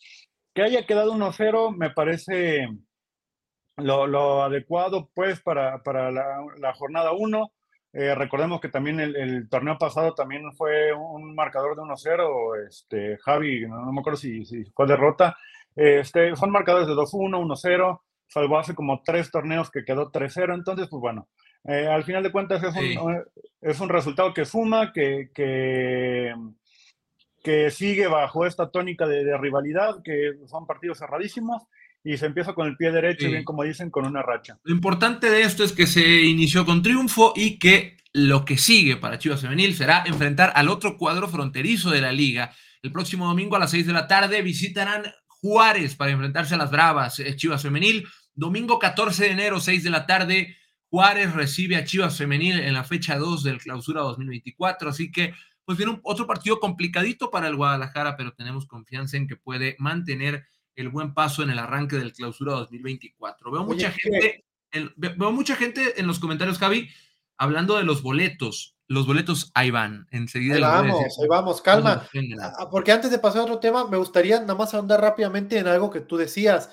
que 0.53 0.63
haya 0.63 0.85
quedado 0.85 1.13
1-0 1.13 1.75
me 1.75 1.89
parece 1.91 2.67
lo, 3.77 4.43
adecuado, 4.43 5.09
pues, 5.13 5.41
para, 5.41 5.81
para 5.83 6.11
la, 6.11 6.73
jornada 6.73 7.13
1. 7.13 7.51
Eh, 7.91 8.13
recordemos 8.13 8.61
que 8.61 8.69
también 8.69 8.99
el, 8.99 9.49
torneo 9.49 9.77
pasado 9.77 10.13
también 10.13 10.53
fue 10.53 10.93
un 10.93 11.33
marcador 11.33 11.75
de 11.75 11.81
1-0. 11.81 12.67
Este, 12.67 13.17
Javi, 13.17 13.67
no, 13.67 13.91
me 13.91 14.01
acuerdo 14.01 14.17
si, 14.17 14.45
si 14.45 14.63
fue 14.65 14.85
derrota. 14.85 15.37
Este, 15.75 16.35
son 16.35 16.51
marcadores 16.51 16.87
de 16.87 16.93
2-1, 16.93 17.39
1-0 17.39 18.01
salvo 18.29 18.57
hace 18.57 18.75
como 18.75 19.01
tres 19.03 19.31
torneos 19.31 19.69
que 19.69 19.83
quedó 19.83 20.11
3-0. 20.11 20.53
Entonces, 20.53 20.87
pues 20.87 21.01
bueno, 21.01 21.27
eh, 21.65 21.87
al 21.87 22.03
final 22.03 22.23
de 22.23 22.31
cuentas 22.31 22.63
es, 22.63 22.75
un, 22.75 23.13
eh, 23.13 23.23
es 23.61 23.79
un 23.79 23.89
resultado 23.89 24.33
que 24.33 24.45
suma, 24.45 24.93
que, 24.93 25.29
que, 25.33 26.33
que, 27.43 27.71
sigue 27.71 28.07
bajo 28.07 28.45
esta 28.45 28.69
tónica 28.69 29.05
de, 29.07 29.37
rivalidad, 29.37 30.01
que 30.03 30.33
son 30.47 30.65
partidos 30.65 30.99
cerradísimos. 30.99 31.63
Y 32.01 32.15
se 32.15 32.27
empieza 32.27 32.53
con 32.53 32.65
el 32.65 32.77
pie 32.77 32.93
derecho, 32.93 33.27
bien 33.27 33.43
como 33.43 33.63
dicen, 33.63 33.89
con 33.89 34.05
una 34.05 34.21
racha. 34.21 34.57
Lo 34.63 34.73
importante 34.73 35.29
de 35.29 35.41
esto 35.41 35.65
es 35.65 35.73
que 35.73 35.85
se 35.85 36.21
inició 36.21 36.65
con 36.65 36.81
triunfo 36.81 37.33
y 37.35 37.59
que 37.59 37.97
lo 38.13 38.45
que 38.45 38.57
sigue 38.57 38.95
para 38.95 39.19
Chivas 39.19 39.41
Femenil 39.41 39.75
será 39.75 40.03
enfrentar 40.05 40.53
al 40.55 40.69
otro 40.69 40.97
cuadro 40.97 41.27
fronterizo 41.27 41.91
de 41.91 41.99
la 41.99 42.13
liga. 42.13 42.53
El 42.81 42.93
próximo 42.93 43.27
domingo 43.27 43.57
a 43.57 43.59
las 43.59 43.71
6 43.71 43.87
de 43.87 43.93
la 43.93 44.07
tarde 44.07 44.41
visitarán 44.41 45.03
Juárez 45.41 45.95
para 45.95 46.11
enfrentarse 46.11 46.55
a 46.55 46.57
las 46.57 46.71
Bravas, 46.71 47.19
eh, 47.19 47.35
Chivas 47.35 47.61
Femenil. 47.61 48.07
Domingo 48.33 48.79
14 48.79 49.25
de 49.25 49.31
enero, 49.31 49.59
6 49.59 49.83
de 49.83 49.89
la 49.89 50.05
tarde, 50.05 50.57
Juárez 50.89 51.33
recibe 51.33 51.75
a 51.75 51.83
Chivas 51.83 52.17
Femenil 52.17 52.59
en 52.59 52.73
la 52.73 52.83
fecha 52.83 53.17
2 53.17 53.43
del 53.43 53.59
clausura 53.59 54.01
2024. 54.01 54.89
Así 54.89 55.11
que, 55.11 55.33
pues 55.65 55.77
viene 55.77 55.99
otro 56.03 56.25
partido 56.25 56.59
complicadito 56.59 57.29
para 57.29 57.47
el 57.47 57.55
Guadalajara, 57.55 58.17
pero 58.17 58.33
tenemos 58.33 58.65
confianza 58.65 59.17
en 59.17 59.27
que 59.27 59.35
puede 59.35 59.75
mantener 59.79 60.45
el 60.75 60.89
buen 60.89 61.13
paso 61.13 61.43
en 61.43 61.49
el 61.49 61.59
arranque 61.59 61.97
del 61.97 62.13
clausura 62.13 62.53
2024. 62.53 63.51
Veo 63.51 63.63
mucha 63.63 63.91
gente, 63.91 64.45
veo 64.95 65.31
mucha 65.31 65.55
gente 65.55 65.99
en 65.99 66.07
los 66.07 66.19
comentarios, 66.19 66.57
Javi, 66.57 66.89
hablando 67.37 67.77
de 67.77 67.83
los 67.83 68.01
boletos. 68.01 68.75
Los 68.87 69.05
boletos 69.05 69.51
ahí 69.53 69.69
van, 69.69 70.07
enseguida. 70.09 70.55
Ahí 70.55 70.61
vamos, 70.61 71.19
ahí 71.21 71.27
vamos, 71.27 71.61
calma. 71.61 72.07
Ah, 72.41 72.67
porque 72.71 72.91
antes 72.91 73.11
de 73.11 73.19
pasar 73.19 73.41
a 73.41 73.43
otro 73.43 73.59
tema, 73.59 73.87
me 73.87 73.97
gustaría 73.97 74.39
nada 74.39 74.55
más 74.55 74.73
ahondar 74.73 75.01
rápidamente 75.01 75.59
en 75.59 75.67
algo 75.67 75.91
que 75.91 75.99
tú 75.99 76.17
decías 76.17 76.71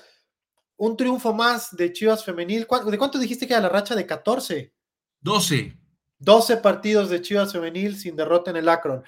un 0.77 0.95
triunfo 0.95 1.33
más 1.33 1.75
de 1.75 1.91
Chivas 1.91 2.23
Femenil. 2.23 2.67
¿De 2.85 2.97
cuánto 2.97 3.19
dijiste 3.19 3.47
que 3.47 3.53
era 3.53 3.63
la 3.63 3.69
racha 3.69 3.95
de 3.95 4.05
14? 4.05 4.73
12. 5.21 5.77
12 6.19 6.57
partidos 6.57 7.09
de 7.09 7.21
Chivas 7.21 7.51
Femenil 7.51 7.97
sin 7.97 8.15
derrota 8.15 8.51
en 8.51 8.57
el 8.57 8.69
Akron. 8.69 9.03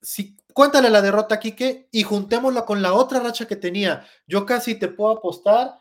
Si, 0.00 0.36
cuéntale 0.52 0.90
la 0.90 1.02
derrota, 1.02 1.38
Quique, 1.38 1.88
y 1.90 2.02
juntémosla 2.02 2.64
con 2.64 2.82
la 2.82 2.92
otra 2.92 3.20
racha 3.20 3.46
que 3.46 3.56
tenía. 3.56 4.06
Yo 4.26 4.46
casi 4.46 4.74
te 4.74 4.88
puedo 4.88 5.12
apostar 5.12 5.78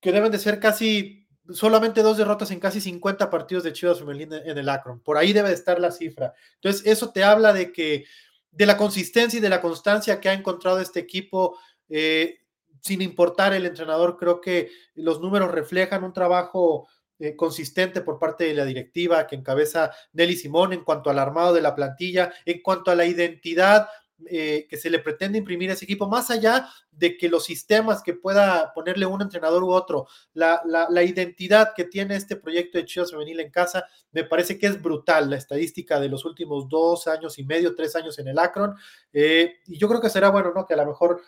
que 0.00 0.12
deben 0.12 0.32
de 0.32 0.38
ser 0.38 0.60
casi 0.60 1.28
solamente 1.52 2.02
dos 2.02 2.16
derrotas 2.16 2.50
en 2.50 2.60
casi 2.60 2.80
50 2.80 3.28
partidos 3.28 3.64
de 3.64 3.72
Chivas 3.72 3.98
Femenil 3.98 4.32
en 4.32 4.56
el 4.56 4.68
Akron. 4.68 5.00
Por 5.00 5.16
ahí 5.16 5.32
debe 5.32 5.48
de 5.48 5.54
estar 5.54 5.80
la 5.80 5.90
cifra. 5.90 6.34
Entonces, 6.54 6.86
eso 6.86 7.10
te 7.10 7.24
habla 7.24 7.52
de 7.52 7.72
que 7.72 8.04
de 8.52 8.66
la 8.66 8.76
consistencia 8.76 9.38
y 9.38 9.40
de 9.40 9.48
la 9.48 9.60
constancia 9.60 10.20
que 10.20 10.28
ha 10.28 10.32
encontrado 10.32 10.80
este 10.80 11.00
equipo, 11.00 11.58
eh, 11.88 12.39
sin 12.82 13.02
importar 13.02 13.52
el 13.52 13.66
entrenador, 13.66 14.16
creo 14.16 14.40
que 14.40 14.70
los 14.94 15.20
números 15.20 15.50
reflejan 15.50 16.04
un 16.04 16.12
trabajo 16.12 16.88
eh, 17.18 17.36
consistente 17.36 18.00
por 18.00 18.18
parte 18.18 18.44
de 18.44 18.54
la 18.54 18.64
directiva 18.64 19.26
que 19.26 19.36
encabeza 19.36 19.90
Nelly 20.14 20.36
Simón 20.36 20.72
en 20.72 20.84
cuanto 20.84 21.10
al 21.10 21.18
armado 21.18 21.52
de 21.52 21.60
la 21.60 21.74
plantilla, 21.74 22.32
en 22.46 22.62
cuanto 22.62 22.90
a 22.90 22.94
la 22.94 23.04
identidad 23.04 23.88
eh, 24.26 24.66
que 24.68 24.76
se 24.76 24.90
le 24.90 24.98
pretende 24.98 25.38
imprimir 25.38 25.70
a 25.70 25.72
ese 25.72 25.84
equipo, 25.84 26.06
más 26.06 26.30
allá 26.30 26.68
de 26.90 27.16
que 27.16 27.28
los 27.30 27.44
sistemas 27.44 28.02
que 28.02 28.12
pueda 28.12 28.72
ponerle 28.74 29.06
un 29.06 29.22
entrenador 29.22 29.64
u 29.64 29.70
otro, 29.70 30.06
la, 30.34 30.60
la, 30.66 31.02
identidad 31.02 31.72
que 31.74 31.84
tiene 31.84 32.16
este 32.16 32.36
proyecto 32.36 32.76
de 32.76 32.84
Chivas 32.84 33.10
Femenil 33.10 33.40
en 33.40 33.50
casa, 33.50 33.86
me 34.12 34.24
parece 34.24 34.58
que 34.58 34.66
es 34.66 34.80
brutal 34.80 35.30
la 35.30 35.36
estadística 35.36 35.98
de 35.98 36.10
los 36.10 36.26
últimos 36.26 36.68
dos 36.68 37.06
años 37.06 37.38
y 37.38 37.44
medio, 37.44 37.74
tres 37.74 37.96
años 37.96 38.18
en 38.18 38.28
el 38.28 38.38
Akron, 38.38 38.74
eh, 39.12 39.54
y 39.66 39.78
yo 39.78 39.88
creo 39.88 40.02
que 40.02 40.10
será 40.10 40.28
bueno, 40.28 40.52
¿no? 40.54 40.66
Que 40.66 40.74
a 40.74 40.78
lo 40.78 40.86
mejor 40.86 41.22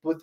pues, 0.00 0.18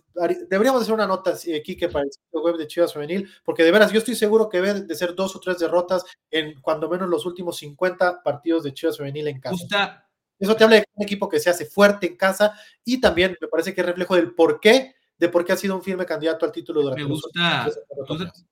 deberíamos 0.49 0.81
hacer 0.81 0.93
una 0.93 1.07
nota 1.07 1.31
aquí 1.31 1.77
que 1.77 1.89
para 1.89 2.05
el 2.05 2.11
sitio 2.11 2.41
web 2.41 2.57
de 2.57 2.67
Chivas 2.67 2.93
Femenil, 2.93 3.29
porque 3.43 3.63
de 3.63 3.71
veras 3.71 3.91
yo 3.91 3.99
estoy 3.99 4.15
seguro 4.15 4.49
que 4.49 4.61
debe 4.61 4.81
de 4.81 4.95
ser 4.95 5.13
dos 5.15 5.35
o 5.35 5.39
tres 5.39 5.59
derrotas 5.59 6.03
en 6.31 6.59
cuando 6.61 6.89
menos 6.89 7.07
los 7.09 7.25
últimos 7.25 7.57
50 7.57 8.23
partidos 8.23 8.63
de 8.63 8.73
Chivas 8.73 8.97
Femenil 8.97 9.27
en 9.27 9.39
casa. 9.39 10.03
Eso 10.39 10.55
te 10.55 10.63
habla 10.63 10.77
de 10.77 10.85
un 10.93 11.03
equipo 11.03 11.27
que 11.27 11.39
se 11.39 11.49
hace 11.49 11.65
fuerte 11.65 12.07
en 12.07 12.15
casa 12.15 12.53
y 12.83 13.01
también 13.01 13.35
me 13.41 13.47
parece 13.47 13.73
que 13.73 13.81
es 13.81 13.87
reflejo 13.87 14.15
del 14.15 14.33
por 14.33 14.59
qué, 14.59 14.95
de 15.17 15.29
por 15.29 15.43
qué 15.43 15.53
ha 15.53 15.57
sido 15.57 15.75
un 15.75 15.81
firme 15.83 16.05
candidato 16.05 16.45
al 16.45 16.51
título 16.51 16.81
durante 16.81 17.03
Me 17.03 17.09
gusta 17.09 17.69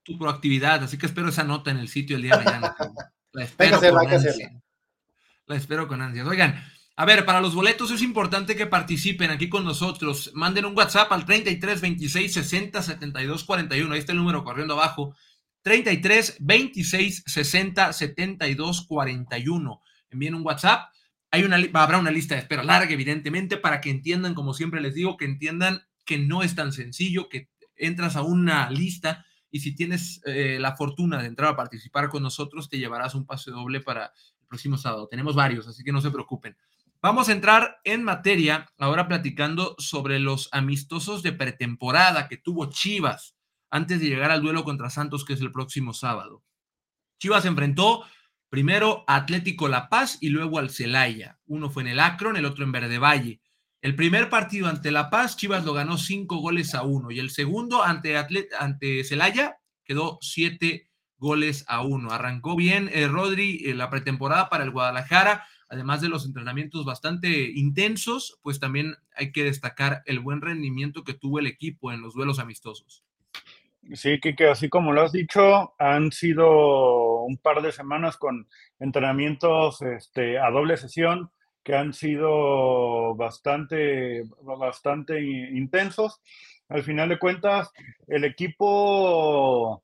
tu 0.03 0.17
proactividad, 0.17 0.83
así 0.83 0.97
que 0.97 1.05
espero 1.05 1.29
esa 1.29 1.43
nota 1.43 1.71
en 1.71 1.77
el 1.77 1.87
sitio 1.87 2.15
el 2.15 2.23
día 2.23 2.37
de 2.37 2.43
mañana. 2.43 2.75
La 3.33 3.43
espero, 3.43 3.79
con 3.81 4.07
ansias. 4.07 4.37
La 5.45 5.55
espero 5.57 5.87
con 5.89 6.01
ansias. 6.01 6.25
Oigan, 6.25 6.55
a 6.95 7.05
ver, 7.05 7.25
para 7.25 7.41
los 7.41 7.55
boletos 7.55 7.91
es 7.91 8.01
importante 8.01 8.55
que 8.55 8.65
participen 8.65 9.31
aquí 9.31 9.49
con 9.49 9.63
nosotros. 9.65 10.31
Manden 10.33 10.65
un 10.65 10.77
WhatsApp 10.77 11.11
al 11.11 11.25
33 11.25 11.81
26 11.81 12.33
60 12.33 12.81
72 12.81 13.43
41. 13.43 13.93
Ahí 13.93 13.99
está 13.99 14.11
el 14.11 14.19
número 14.19 14.43
corriendo 14.43 14.73
abajo. 14.75 15.15
33 15.61 16.37
26 16.39 17.23
60 17.25 17.93
72 17.93 18.85
41. 18.87 19.81
Envíen 20.09 20.35
un 20.35 20.45
WhatsApp 20.45 20.89
hay 21.35 21.43
una, 21.43 21.57
habrá 21.73 21.97
una 21.97 22.11
lista 22.11 22.35
de 22.35 22.41
espera 22.41 22.63
larga, 22.63 22.93
evidentemente, 22.93 23.57
para 23.57 23.81
que 23.81 23.89
entiendan, 23.89 24.33
como 24.33 24.53
siempre 24.53 24.79
les 24.79 24.93
digo, 24.93 25.17
que 25.17 25.25
entiendan 25.25 25.81
que 26.05 26.17
no 26.17 26.43
es 26.43 26.55
tan 26.55 26.71
sencillo, 26.71 27.27
que 27.27 27.49
entras 27.75 28.15
a 28.15 28.21
una 28.21 28.69
lista 28.69 29.25
y 29.51 29.59
si 29.59 29.75
tienes 29.75 30.21
eh, 30.25 30.57
la 30.61 30.77
fortuna 30.77 31.21
de 31.21 31.27
entrar 31.27 31.51
a 31.51 31.55
participar 31.57 32.07
con 32.07 32.23
nosotros, 32.23 32.69
te 32.69 32.77
llevarás 32.77 33.15
un 33.15 33.25
pase 33.25 33.51
doble 33.51 33.81
para 33.81 34.13
el 34.39 34.47
próximo 34.47 34.77
sábado. 34.77 35.09
Tenemos 35.09 35.35
varios, 35.35 35.67
así 35.67 35.83
que 35.83 35.91
no 35.91 35.99
se 35.99 36.09
preocupen. 36.09 36.55
Vamos 37.01 37.29
a 37.29 37.33
entrar 37.33 37.79
en 37.83 38.03
materia 38.03 38.67
ahora 38.77 39.07
platicando 39.07 39.75
sobre 39.77 40.19
los 40.19 40.49
amistosos 40.51 41.21
de 41.21 41.33
pretemporada 41.33 42.27
que 42.27 42.37
tuvo 42.37 42.71
Chivas 42.71 43.35
antes 43.69 43.99
de 43.99 44.07
llegar 44.07 44.31
al 44.31 44.41
duelo 44.41 44.63
contra 44.63 44.89
Santos, 44.89 45.23
que 45.23 45.33
es 45.33 45.41
el 45.41 45.51
próximo 45.51 45.93
sábado. 45.93 46.43
Chivas 47.19 47.45
enfrentó 47.45 48.05
Primero 48.49 49.03
Atlético 49.07 49.67
La 49.67 49.89
Paz 49.89 50.17
y 50.21 50.29
luego 50.29 50.59
al 50.59 50.69
Celaya. 50.69 51.39
Uno 51.45 51.69
fue 51.69 51.83
en 51.83 51.89
el 51.89 51.99
Akron, 51.99 52.37
el 52.37 52.45
otro 52.45 52.63
en 52.63 52.71
Verde 52.71 52.99
Valle. 52.99 53.41
El 53.81 53.95
primer 53.95 54.29
partido 54.29 54.67
ante 54.67 54.91
La 54.91 55.09
Paz, 55.09 55.35
Chivas 55.35 55.65
lo 55.65 55.73
ganó 55.73 55.97
cinco 55.97 56.37
goles 56.37 56.73
a 56.73 56.83
uno. 56.83 57.11
Y 57.11 57.19
el 57.19 57.29
segundo 57.29 57.83
ante, 57.83 58.15
ante 58.57 59.03
Celaya 59.03 59.57
quedó 59.83 60.17
siete 60.21 60.89
goles 61.17 61.65
a 61.67 61.81
uno. 61.81 62.11
Arrancó 62.11 62.55
bien 62.55 62.89
eh, 62.93 63.07
Rodri 63.07 63.59
la 63.73 63.89
pretemporada 63.89 64.49
para 64.49 64.63
el 64.63 64.71
Guadalajara. 64.71 65.45
Además 65.75 65.99
de 65.99 66.07
los 66.07 66.25
entrenamientos 66.25 66.85
bastante 66.85 67.51
intensos, 67.53 68.39
pues 68.41 68.61
también 68.61 68.95
hay 69.13 69.33
que 69.33 69.43
destacar 69.43 70.03
el 70.05 70.21
buen 70.21 70.39
rendimiento 70.39 71.03
que 71.03 71.13
tuvo 71.13 71.39
el 71.39 71.47
equipo 71.47 71.91
en 71.91 72.01
los 72.01 72.13
duelos 72.13 72.39
amistosos. 72.39 73.03
Sí, 73.91 74.21
que 74.21 74.47
así 74.47 74.69
como 74.69 74.93
lo 74.93 75.01
has 75.01 75.11
dicho, 75.11 75.73
han 75.77 76.13
sido 76.13 77.23
un 77.23 77.35
par 77.37 77.61
de 77.61 77.73
semanas 77.73 78.15
con 78.15 78.47
entrenamientos 78.79 79.81
este, 79.81 80.39
a 80.39 80.49
doble 80.49 80.77
sesión 80.77 81.29
que 81.61 81.75
han 81.75 81.93
sido 81.93 83.13
bastante, 83.15 84.23
bastante 84.43 85.21
intensos. 85.21 86.21
Al 86.69 86.83
final 86.83 87.09
de 87.09 87.19
cuentas, 87.19 87.69
el 88.07 88.23
equipo 88.23 89.83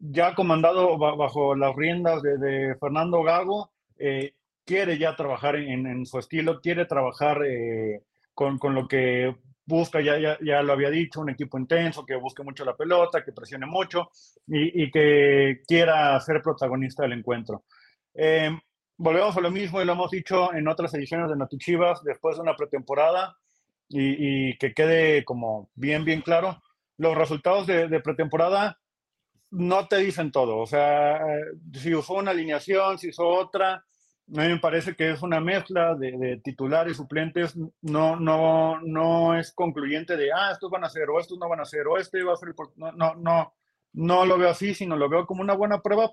ya 0.00 0.34
comandado 0.34 0.98
bajo 0.98 1.54
las 1.54 1.76
riendas 1.76 2.22
de, 2.22 2.74
Fernando 2.80 3.22
Gago, 3.22 3.70
eh, 3.98 4.34
quiere 4.68 4.98
ya 4.98 5.16
trabajar 5.16 5.56
en, 5.56 6.04
su 6.04 6.18
estilo, 6.18 6.60
quiere 6.60 6.84
trabajar 6.84 7.42
eh, 7.42 8.02
con, 8.34 8.58
con, 8.58 8.74
lo 8.74 8.86
que 8.86 9.34
busca, 9.64 10.02
ya, 10.02 10.18
ya, 10.18 10.36
ya, 10.44 10.62
lo 10.62 10.74
había 10.74 10.90
dicho, 10.90 11.22
un 11.22 11.30
equipo 11.30 11.58
intenso, 11.58 12.04
que 12.04 12.16
busque 12.16 12.42
mucho 12.42 12.66
la 12.66 12.76
pelota, 12.76 13.24
que 13.24 13.32
presione 13.32 13.64
mucho 13.64 14.10
y, 14.46 14.82
y 14.84 14.90
que 14.90 15.62
quiera 15.66 16.20
ser 16.20 16.42
protagonista 16.42 17.02
del 17.02 17.14
encuentro. 17.14 17.64
Eh, 18.12 18.50
volvemos 18.98 19.34
a 19.38 19.40
lo 19.40 19.50
mismo 19.50 19.80
y 19.80 19.86
lo 19.86 19.94
hemos 19.94 20.10
dicho 20.10 20.52
en 20.52 20.68
otras 20.68 20.92
ediciones 20.92 21.30
de 21.30 21.36
Notichivas, 21.36 22.04
después 22.04 22.36
de 22.36 22.42
una 22.42 22.54
pretemporada 22.54 23.38
y, 23.88 24.50
y, 24.50 24.58
que 24.58 24.74
quede 24.74 25.24
como 25.24 25.70
bien, 25.76 26.04
bien 26.04 26.20
claro, 26.20 26.62
los 26.98 27.16
resultados 27.16 27.66
de, 27.66 27.88
de 27.88 28.00
pretemporada 28.00 28.78
no 29.50 29.88
te 29.88 29.96
dicen 29.96 30.30
todo. 30.30 30.58
O 30.58 30.66
sea, 30.66 31.22
si 31.72 31.94
usó 31.94 32.14
una 32.16 32.32
alineación, 32.32 32.98
si 32.98 33.08
usó 33.08 33.28
otra, 33.28 33.82
a 34.36 34.40
mí 34.42 34.48
me 34.48 34.58
parece 34.58 34.94
que 34.94 35.10
es 35.10 35.22
una 35.22 35.40
mezcla 35.40 35.94
de, 35.94 36.40
titulares 36.44 36.92
y 36.92 36.96
suplentes, 36.96 37.56
no, 37.80 38.16
no, 38.16 38.80
no 38.82 39.38
es 39.38 39.52
concluyente 39.52 40.16
de, 40.16 40.32
ah, 40.32 40.50
estos 40.52 40.70
van 40.70 40.84
a 40.84 40.90
ser, 40.90 41.08
o 41.08 41.18
estos 41.18 41.38
no 41.38 41.48
van 41.48 41.60
a 41.60 41.64
ser, 41.64 41.86
o 41.86 41.96
este 41.96 42.22
va 42.22 42.34
a 42.34 42.36
ser, 42.36 42.54
no, 42.76 42.92
no, 42.92 43.14
no, 43.14 43.54
no 43.92 44.26
lo 44.26 44.38
veo 44.38 44.50
así, 44.50 44.74
sino 44.74 44.96
lo 44.96 45.08
veo 45.08 45.26
como 45.26 45.40
una 45.40 45.54
buena 45.54 45.80
prueba 45.80 46.12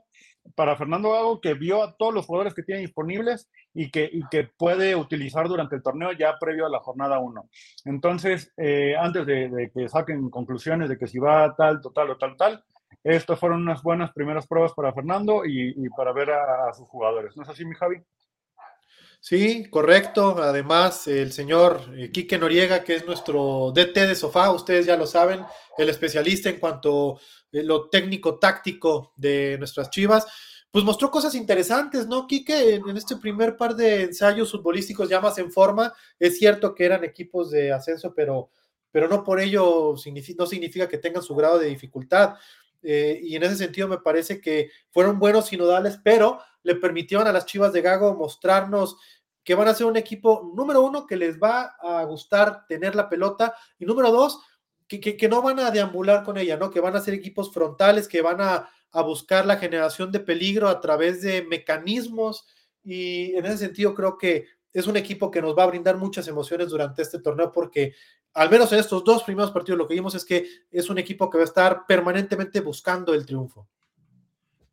para 0.55 0.75
Fernando 0.75 1.11
Gago, 1.11 1.41
que 1.41 1.55
vio 1.55 1.83
a 1.83 1.95
todos 1.95 2.13
los 2.13 2.25
jugadores 2.25 2.53
que 2.53 2.63
tiene 2.63 2.81
disponibles 2.81 3.49
y 3.73 3.91
que, 3.91 4.09
y 4.11 4.21
que 4.29 4.45
puede 4.45 4.95
utilizar 4.95 5.47
durante 5.47 5.75
el 5.75 5.83
torneo 5.83 6.11
ya 6.13 6.37
previo 6.39 6.65
a 6.65 6.69
la 6.69 6.79
jornada 6.79 7.19
1. 7.19 7.49
Entonces, 7.85 8.53
eh, 8.57 8.95
antes 8.97 9.25
de, 9.25 9.71
que 9.73 9.89
saquen 9.89 10.29
conclusiones 10.29 10.89
de 10.89 10.97
que 10.97 11.07
si 11.07 11.19
va 11.19 11.55
tal, 11.55 11.81
total 11.81 12.11
o 12.11 12.17
tal, 12.17 12.37
tal, 12.37 12.63
estas 13.05 13.39
fueron 13.39 13.61
unas 13.61 13.83
buenas 13.83 14.11
primeras 14.11 14.47
pruebas 14.47 14.73
para 14.73 14.91
Fernando 14.91 15.43
y, 15.45 15.87
para 15.95 16.11
ver 16.11 16.31
a, 16.31 16.73
sus 16.73 16.87
jugadores. 16.89 17.37
¿No 17.37 17.43
es 17.43 17.49
así, 17.49 17.63
mi 17.63 17.75
Javi? 17.75 17.97
Sí, 19.19 19.69
correcto. 19.69 20.35
Además, 20.41 21.07
el 21.07 21.31
señor 21.31 21.81
eh, 21.95 22.11
Quique 22.11 22.39
Noriega, 22.39 22.83
que 22.83 22.95
es 22.95 23.05
nuestro 23.05 23.71
DT 23.73 24.07
de 24.07 24.15
sofá, 24.15 24.51
ustedes 24.51 24.87
ya 24.87 24.97
lo 24.97 25.05
saben, 25.05 25.45
el 25.77 25.89
especialista 25.89 26.49
en 26.49 26.59
cuanto 26.59 27.17
a 27.17 27.19
eh, 27.51 27.63
lo 27.63 27.89
técnico 27.89 28.39
táctico 28.39 29.13
de 29.15 29.55
nuestras 29.59 29.91
chivas, 29.91 30.25
pues 30.71 30.83
mostró 30.83 31.11
cosas 31.11 31.35
interesantes, 31.35 32.07
¿no, 32.07 32.25
Quique? 32.25 32.75
En, 32.75 32.97
este 32.97 33.17
primer 33.17 33.55
par 33.55 33.75
de 33.75 34.03
ensayos 34.03 34.51
futbolísticos 34.51 35.07
ya 35.07 35.21
más 35.21 35.37
en 35.37 35.51
forma, 35.51 35.93
es 36.19 36.39
cierto 36.39 36.73
que 36.73 36.85
eran 36.85 37.03
equipos 37.03 37.51
de 37.51 37.71
ascenso, 37.71 38.13
pero, 38.15 38.49
pero 38.91 39.07
no 39.07 39.23
por 39.23 39.39
ello 39.39 39.93
no 40.37 40.45
significa 40.47 40.87
que 40.87 40.97
tengan 40.97 41.23
su 41.23 41.35
grado 41.35 41.59
de 41.59 41.67
dificultad. 41.67 42.35
Eh, 42.87 43.19
y 43.23 43.35
en 43.35 43.43
ese 43.43 43.55
sentido 43.55 43.87
me 43.87 43.97
parece 43.97 44.39
que 44.39 44.69
fueron 44.91 45.17
buenos 45.17 45.47
sinodales, 45.47 45.99
pero 46.03 46.39
le 46.61 46.75
permitieron 46.75 47.25
a 47.27 47.33
las 47.33 47.47
Chivas 47.47 47.73
de 47.73 47.81
Gago 47.81 48.13
mostrarnos 48.13 48.97
que 49.43 49.55
van 49.55 49.67
a 49.67 49.73
ser 49.73 49.87
un 49.87 49.97
equipo, 49.97 50.51
número 50.55 50.81
uno, 50.81 51.05
que 51.07 51.17
les 51.17 51.39
va 51.39 51.75
a 51.79 52.03
gustar 52.03 52.65
tener 52.67 52.95
la 52.95 53.09
pelota, 53.09 53.55
y 53.79 53.85
número 53.85 54.11
dos, 54.11 54.39
que, 54.87 54.99
que, 54.99 55.29
no 55.29 55.41
van 55.41 55.59
a 55.59 55.71
deambular 55.71 56.23
con 56.23 56.37
ella, 56.37 56.57
¿no? 56.57 56.69
Que 56.69 56.79
van 56.79 56.95
a 56.95 57.01
ser 57.01 57.13
equipos 57.15 57.51
frontales, 57.51 58.07
que 58.07 58.21
van 58.21 58.41
a, 58.41 58.69
a 58.91 59.01
buscar 59.01 59.45
la 59.45 59.57
generación 59.57 60.11
de 60.11 60.19
peligro 60.19 60.67
a 60.67 60.79
través 60.79 61.21
de 61.21 61.43
mecanismos, 61.43 62.47
y 62.83 63.35
en 63.35 63.45
ese 63.45 63.57
sentido 63.57 63.95
creo 63.95 64.17
que 64.17 64.45
es 64.73 64.87
un 64.87 64.97
equipo 64.97 65.31
que 65.31 65.41
nos 65.41 65.57
va 65.57 65.63
a 65.63 65.67
brindar 65.67 65.97
muchas 65.97 66.27
emociones 66.27 66.69
durante 66.69 67.01
este 67.01 67.19
torneo 67.19 67.51
porque 67.51 67.93
al 68.35 68.49
menos 68.49 68.71
en 68.71 68.79
estos 68.79 69.03
dos 69.03 69.23
primeros 69.23 69.51
partidos 69.51 69.77
lo 69.77 69.87
que 69.87 69.95
vimos 69.95 70.13
es 70.13 70.25
que 70.25 70.45
es 70.69 70.89
un 70.89 70.97
equipo 70.97 71.29
que 71.29 71.37
va 71.37 71.43
a 71.43 71.47
estar 71.47 71.85
permanentemente 71.87 72.59
buscando 72.59 73.13
el 73.13 73.25
triunfo. 73.25 73.67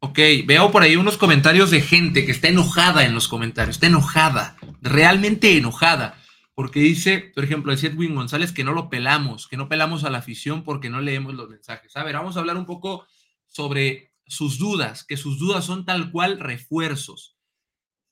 Ok, 0.00 0.18
veo 0.46 0.70
por 0.72 0.82
ahí 0.82 0.96
unos 0.96 1.16
comentarios 1.16 1.70
de 1.70 1.80
gente 1.80 2.26
que 2.26 2.32
está 2.32 2.48
enojada 2.48 3.04
en 3.04 3.14
los 3.14 3.28
comentarios, 3.28 3.76
está 3.76 3.86
enojada, 3.86 4.56
realmente 4.80 5.56
enojada, 5.56 6.20
porque 6.54 6.80
dice, 6.80 7.32
por 7.34 7.44
ejemplo, 7.44 7.72
el 7.72 7.78
Edwin 7.78 8.16
González 8.16 8.50
que 8.50 8.64
no 8.64 8.72
lo 8.72 8.90
pelamos, 8.90 9.46
que 9.46 9.56
no 9.56 9.68
pelamos 9.68 10.02
a 10.02 10.10
la 10.10 10.18
afición 10.18 10.64
porque 10.64 10.90
no 10.90 11.00
leemos 11.00 11.34
los 11.34 11.48
mensajes. 11.48 11.96
A 11.96 12.02
ver, 12.02 12.16
vamos 12.16 12.36
a 12.36 12.40
hablar 12.40 12.56
un 12.56 12.66
poco 12.66 13.06
sobre 13.46 14.12
sus 14.26 14.58
dudas, 14.58 15.04
que 15.04 15.16
sus 15.16 15.38
dudas 15.38 15.64
son 15.64 15.84
tal 15.84 16.10
cual 16.10 16.40
refuerzos. 16.40 17.36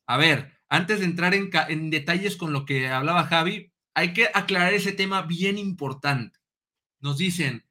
A 0.07 0.16
ver, 0.16 0.52
antes 0.69 1.00
de 1.00 1.07
entrar 1.07 1.35
en, 1.35 1.90
detalles 1.90 2.37
con 2.37 2.52
lo 2.52 2.64
que 2.64 2.88
hablaba 2.88 3.25
Javi, 3.25 3.70
hay 3.94 4.12
que 4.12 4.28
aclarar 4.32 4.75
ese 4.75 4.92
tema 4.92 5.23
bien 5.23 5.59
importante. 5.59 6.38
Nos 7.00 7.18
dicen, 7.18 7.66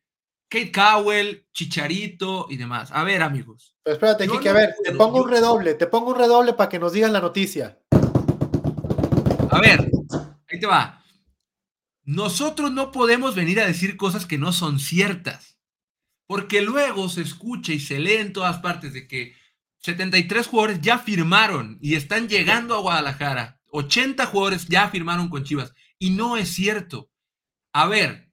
Kate 0.50 0.72
Cowell, 0.72 1.46
Chicharito 1.54 2.48
y 2.50 2.58
demás. 2.58 2.92
A 2.92 3.04
ver, 3.04 3.22
amigos. 3.22 3.76
Pero 3.84 3.94
espérate, 3.94 4.28
Kike, 4.28 4.50
a 4.50 4.54
ver, 4.54 4.76
te 4.84 4.92
pongo 4.94 5.24
un 5.24 5.30
redoble, 5.30 5.76
te 5.76 5.88
pongo 5.88 6.12
un 6.12 6.18
redoble 6.18 6.54
para 6.54 6.70
que 6.70 6.80
nos 6.80 6.94
digan 6.94 7.14
la 7.14 7.22
noticia. 7.22 7.80
A 9.52 9.62
ver, 9.62 9.90
ahí 10.50 10.60
te 10.60 10.66
va. 10.66 11.04
Nosotros 12.04 12.72
no 12.72 12.92
podemos 12.92 13.36
venir 13.36 13.60
a 13.60 13.68
decir 13.68 13.96
cosas 13.96 14.26
que 14.26 14.40
no 14.40 14.52
son 14.52 14.80
ciertas, 14.80 15.60
porque 16.26 16.62
luego 16.62 17.08
se 17.10 17.22
escucha 17.22 17.72
y 17.72 17.80
se 17.80 18.00
lee 18.00 18.14
en 18.14 18.34
todas 18.34 18.58
partes 18.58 18.94
de 18.94 19.08
que 19.08 19.36
73 19.82 20.48
jugadores 20.48 20.82
ya 20.82 20.98
firmaron 20.98 21.78
y 21.82 21.94
están 21.96 22.28
llegando 22.28 22.76
a 22.76 22.80
Guadalajara. 22.80 23.60
80 23.72 24.26
jugadores 24.26 24.66
ya 24.68 24.90
firmaron 24.90 25.30
con 25.30 25.44
Chivas 25.44 25.74
y 26.00 26.12
no 26.12 26.38
es 26.38 26.50
cierto. 26.50 27.12
A 27.74 27.88
ver, 27.88 28.32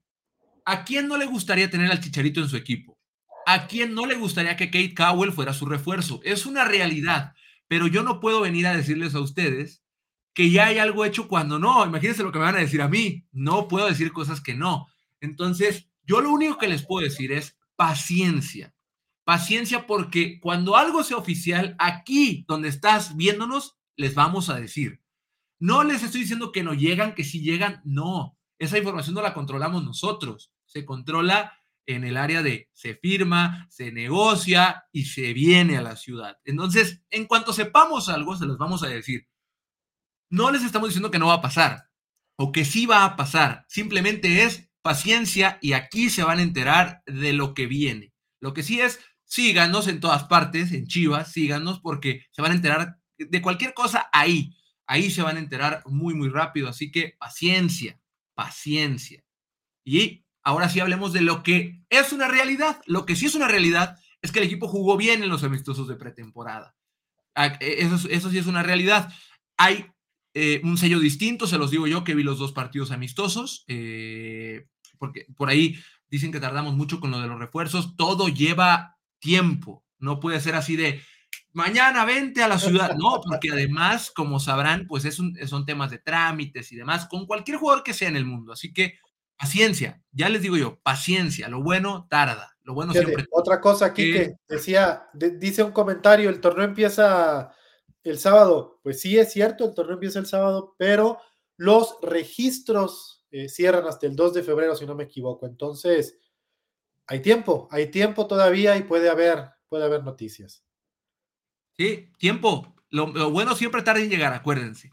¿a 0.64 0.84
quién 0.84 1.08
no 1.08 1.18
le 1.18 1.26
gustaría 1.26 1.68
tener 1.68 1.90
al 1.90 2.00
Chicharito 2.00 2.40
en 2.40 2.48
su 2.48 2.56
equipo? 2.56 2.98
¿A 3.44 3.66
quién 3.66 3.94
no 3.94 4.06
le 4.06 4.14
gustaría 4.14 4.56
que 4.56 4.70
Kate 4.70 4.94
Cowell 4.94 5.32
fuera 5.32 5.52
su 5.52 5.66
refuerzo? 5.66 6.20
Es 6.24 6.46
una 6.46 6.64
realidad, 6.64 7.34
pero 7.68 7.86
yo 7.86 8.02
no 8.02 8.20
puedo 8.20 8.40
venir 8.40 8.66
a 8.66 8.76
decirles 8.76 9.14
a 9.14 9.20
ustedes 9.20 9.82
que 10.32 10.50
ya 10.50 10.66
hay 10.66 10.78
algo 10.78 11.04
hecho 11.04 11.28
cuando 11.28 11.58
no. 11.58 11.84
Imagínense 11.84 12.22
lo 12.22 12.32
que 12.32 12.38
me 12.38 12.44
van 12.44 12.56
a 12.56 12.60
decir 12.60 12.82
a 12.82 12.88
mí. 12.88 13.24
No 13.32 13.68
puedo 13.68 13.86
decir 13.86 14.12
cosas 14.12 14.40
que 14.40 14.54
no. 14.54 14.86
Entonces, 15.20 15.88
yo 16.04 16.20
lo 16.20 16.30
único 16.30 16.58
que 16.58 16.68
les 16.68 16.84
puedo 16.84 17.04
decir 17.04 17.32
es 17.32 17.56
paciencia. 17.74 18.74
Paciencia 19.24 19.86
porque 19.86 20.38
cuando 20.40 20.76
algo 20.76 21.02
sea 21.02 21.16
oficial, 21.16 21.74
aquí 21.78 22.44
donde 22.48 22.68
estás 22.68 23.16
viéndonos, 23.16 23.76
les 23.96 24.14
vamos 24.14 24.50
a 24.50 24.60
decir. 24.60 25.00
No 25.58 25.84
les 25.84 26.02
estoy 26.02 26.22
diciendo 26.22 26.52
que 26.52 26.62
no 26.62 26.74
llegan, 26.74 27.14
que 27.14 27.24
si 27.24 27.40
llegan, 27.40 27.80
no. 27.84 28.38
Esa 28.58 28.78
información 28.78 29.14
no 29.14 29.22
la 29.22 29.34
controlamos 29.34 29.84
nosotros. 29.84 30.52
Se 30.64 30.84
controla 30.84 31.52
en 31.86 32.04
el 32.04 32.16
área 32.16 32.42
de 32.42 32.68
se 32.72 32.96
firma, 32.96 33.66
se 33.70 33.92
negocia 33.92 34.84
y 34.92 35.04
se 35.04 35.32
viene 35.32 35.76
a 35.76 35.82
la 35.82 35.96
ciudad. 35.96 36.36
Entonces, 36.44 37.02
en 37.10 37.26
cuanto 37.26 37.52
sepamos 37.52 38.08
algo, 38.08 38.36
se 38.36 38.46
los 38.46 38.58
vamos 38.58 38.82
a 38.82 38.88
decir. 38.88 39.26
No 40.28 40.50
les 40.50 40.64
estamos 40.64 40.88
diciendo 40.88 41.10
que 41.10 41.18
no 41.18 41.28
va 41.28 41.34
a 41.34 41.42
pasar 41.42 41.86
o 42.36 42.52
que 42.52 42.64
sí 42.64 42.86
va 42.86 43.04
a 43.04 43.16
pasar. 43.16 43.64
Simplemente 43.68 44.42
es 44.42 44.70
paciencia 44.82 45.58
y 45.62 45.72
aquí 45.72 46.10
se 46.10 46.24
van 46.24 46.38
a 46.38 46.42
enterar 46.42 47.02
de 47.06 47.32
lo 47.32 47.54
que 47.54 47.66
viene. 47.66 48.12
Lo 48.40 48.52
que 48.52 48.62
sí 48.62 48.80
es, 48.80 49.00
síganos 49.24 49.88
en 49.88 50.00
todas 50.00 50.24
partes, 50.24 50.72
en 50.72 50.86
Chivas, 50.86 51.32
síganos 51.32 51.80
porque 51.80 52.26
se 52.30 52.42
van 52.42 52.52
a 52.52 52.56
enterar 52.56 52.98
de 53.18 53.42
cualquier 53.42 53.74
cosa 53.74 54.08
ahí. 54.12 54.55
Ahí 54.86 55.10
se 55.10 55.22
van 55.22 55.36
a 55.36 55.40
enterar 55.40 55.82
muy, 55.86 56.14
muy 56.14 56.28
rápido. 56.28 56.68
Así 56.68 56.90
que 56.90 57.16
paciencia, 57.18 58.00
paciencia. 58.34 59.24
Y 59.84 60.24
ahora 60.42 60.68
sí 60.68 60.80
hablemos 60.80 61.12
de 61.12 61.22
lo 61.22 61.42
que 61.42 61.82
es 61.90 62.12
una 62.12 62.28
realidad. 62.28 62.80
Lo 62.86 63.06
que 63.06 63.16
sí 63.16 63.26
es 63.26 63.34
una 63.34 63.48
realidad 63.48 63.98
es 64.22 64.32
que 64.32 64.38
el 64.38 64.46
equipo 64.46 64.68
jugó 64.68 64.96
bien 64.96 65.22
en 65.22 65.28
los 65.28 65.44
amistosos 65.44 65.88
de 65.88 65.96
pretemporada. 65.96 66.76
Ah, 67.34 67.56
e, 67.60 67.82
eso, 67.84 68.08
eso 68.08 68.30
sí 68.30 68.38
es 68.38 68.46
una 68.46 68.62
realidad. 68.62 69.12
Hay 69.56 69.86
eh, 70.38 70.60
un 70.64 70.76
sello 70.76 71.00
distinto, 71.00 71.46
se 71.46 71.56
los 71.56 71.70
digo 71.70 71.86
yo 71.86 72.04
que 72.04 72.14
vi 72.14 72.22
los 72.22 72.38
dos 72.38 72.52
partidos 72.52 72.90
amistosos, 72.90 73.64
eh, 73.68 74.66
porque 74.98 75.24
por 75.34 75.48
ahí 75.48 75.78
dicen 76.10 76.30
que 76.30 76.40
tardamos 76.40 76.76
mucho 76.76 77.00
con 77.00 77.10
lo 77.10 77.22
de 77.22 77.26
los 77.26 77.38
refuerzos, 77.38 77.96
todo 77.96 78.28
lleva 78.28 78.98
tiempo, 79.18 79.82
no 79.98 80.20
puede 80.20 80.42
ser 80.42 80.54
así 80.54 80.76
de 80.76 81.00
mañana 81.56 82.04
vente 82.04 82.42
a 82.42 82.48
la 82.48 82.58
ciudad, 82.58 82.94
no, 82.96 83.18
porque 83.26 83.50
además, 83.50 84.10
como 84.10 84.38
sabrán, 84.38 84.86
pues 84.86 85.06
es 85.06 85.16
son 85.16 85.64
temas 85.64 85.90
de 85.90 85.98
trámites 85.98 86.70
y 86.70 86.76
demás, 86.76 87.06
con 87.06 87.26
cualquier 87.26 87.56
jugador 87.56 87.82
que 87.82 87.94
sea 87.94 88.08
en 88.08 88.16
el 88.16 88.26
mundo, 88.26 88.52
así 88.52 88.74
que 88.74 88.98
paciencia, 89.38 90.02
ya 90.12 90.28
les 90.28 90.42
digo 90.42 90.58
yo, 90.58 90.78
paciencia, 90.82 91.48
lo 91.48 91.62
bueno 91.62 92.06
tarda, 92.10 92.56
lo 92.62 92.74
bueno 92.74 92.92
siempre. 92.92 93.24
Otra 93.30 93.58
cosa 93.58 93.86
aquí 93.86 94.12
que 94.12 94.34
decía, 94.46 95.08
dice 95.14 95.62
un 95.62 95.72
comentario, 95.72 96.28
el 96.28 96.42
torneo 96.42 96.66
empieza 96.66 97.50
el 98.04 98.18
sábado, 98.18 98.78
pues 98.82 99.00
sí 99.00 99.18
es 99.18 99.32
cierto, 99.32 99.64
el 99.64 99.74
torneo 99.74 99.94
empieza 99.94 100.18
el 100.18 100.26
sábado, 100.26 100.74
pero 100.76 101.18
los 101.56 101.96
registros 102.02 103.26
eh, 103.30 103.48
cierran 103.48 103.86
hasta 103.86 104.06
el 104.06 104.14
2 104.14 104.34
de 104.34 104.42
febrero, 104.42 104.76
si 104.76 104.84
no 104.84 104.94
me 104.94 105.04
equivoco. 105.04 105.46
Entonces, 105.46 106.18
hay 107.06 107.20
tiempo, 107.20 107.66
hay 107.70 107.90
tiempo 107.90 108.26
todavía 108.26 108.76
y 108.76 108.82
puede 108.82 109.08
haber, 109.08 109.48
puede 109.68 109.84
haber 109.84 110.04
noticias. 110.04 110.65
Sí, 111.78 112.08
tiempo. 112.18 112.74
Lo, 112.90 113.30
bueno 113.30 113.54
siempre 113.54 113.82
tarda 113.82 114.00
en 114.00 114.10
llegar, 114.10 114.32
acuérdense. 114.32 114.90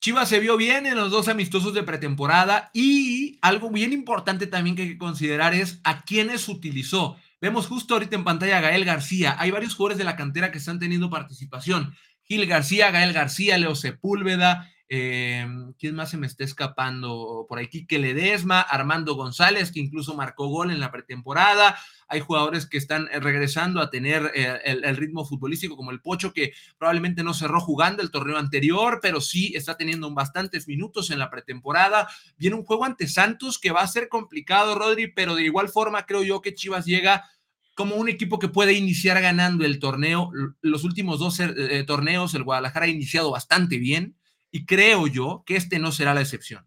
Chivas 0.00 0.28
se 0.28 0.38
vio 0.38 0.56
bien 0.56 0.86
en 0.86 0.96
los 0.96 1.10
dos 1.10 1.28
amistosos 1.28 1.74
de 1.74 1.82
pretemporada 1.82 2.70
y 2.72 3.38
algo 3.42 3.70
bien 3.70 3.92
importante 3.92 4.46
también 4.46 4.76
que 4.76 4.82
hay 4.82 4.88
que 4.90 4.98
considerar 4.98 5.54
es 5.54 5.80
a 5.82 6.02
quiénes 6.02 6.48
utilizó. 6.48 7.16
Vemos 7.40 7.66
justo 7.66 7.94
ahorita 7.94 8.14
en 8.14 8.24
pantalla 8.24 8.58
a 8.58 8.60
Gael 8.60 8.84
García. 8.84 9.36
Hay 9.38 9.50
varios 9.50 9.74
jugadores 9.74 9.98
de 9.98 10.04
la 10.04 10.16
cantera 10.16 10.52
que 10.52 10.58
están 10.58 10.78
teniendo 10.78 11.10
participación. 11.10 11.94
Gil 12.22 12.46
García, 12.46 12.90
Gael 12.90 13.12
García, 13.12 13.58
Leo 13.58 13.74
Sepúlveda, 13.74 14.70
eh, 14.90 15.46
¿quién 15.78 15.94
más 15.94 16.10
se 16.10 16.16
me 16.16 16.26
está 16.26 16.44
escapando 16.44 17.44
por 17.48 17.58
aquí? 17.58 17.86
Que 17.86 17.98
Ledesma, 17.98 18.60
Armando 18.60 19.14
González, 19.14 19.70
que 19.70 19.80
incluso 19.80 20.14
marcó 20.14 20.48
gol 20.48 20.70
en 20.70 20.80
la 20.80 20.90
pretemporada. 20.90 21.78
Hay 22.08 22.20
jugadores 22.20 22.66
que 22.66 22.78
están 22.78 23.06
eh, 23.12 23.20
regresando 23.20 23.82
a 23.82 23.90
tener 23.90 24.32
eh, 24.34 24.60
el, 24.64 24.96
ritmo 24.96 25.26
futbolístico, 25.26 25.76
como 25.76 25.90
el 25.90 26.00
Pocho, 26.00 26.32
que 26.32 26.54
probablemente 26.78 27.22
no 27.22 27.34
cerró 27.34 27.60
jugando 27.60 28.02
el 28.02 28.10
torneo 28.10 28.38
anterior, 28.38 29.00
pero 29.02 29.20
sí 29.20 29.52
está 29.54 29.76
teniendo 29.76 30.10
bastantes 30.14 30.66
minutos 30.66 31.10
en 31.10 31.18
la 31.18 31.28
pretemporada. 31.28 32.08
Viene 32.38 32.56
un 32.56 32.64
juego 32.64 32.86
ante 32.86 33.08
Santos 33.08 33.58
que 33.58 33.72
va 33.72 33.82
a 33.82 33.88
ser 33.88 34.08
complicado, 34.08 34.74
Rodri, 34.74 35.12
pero 35.12 35.34
de 35.34 35.44
igual 35.44 35.68
forma 35.68 36.06
creo 36.06 36.22
yo 36.22 36.40
que 36.40 36.54
Chivas 36.54 36.86
llega 36.86 37.28
como 37.74 37.94
un 37.94 38.08
equipo 38.08 38.38
que 38.38 38.48
puede 38.48 38.72
iniciar 38.72 39.20
ganando 39.20 39.66
el 39.66 39.78
torneo. 39.78 40.30
Los 40.62 40.82
últimos 40.82 41.18
dos 41.18 41.38
eh, 41.40 41.84
torneos, 41.86 42.34
el 42.34 42.42
Guadalajara 42.42 42.86
ha 42.86 42.88
iniciado 42.88 43.30
bastante 43.30 43.76
bien 43.78 44.17
y 44.50 44.66
creo 44.66 45.06
yo 45.06 45.42
que 45.46 45.56
este 45.56 45.78
no 45.78 45.92
será 45.92 46.14
la 46.14 46.20
excepción. 46.20 46.64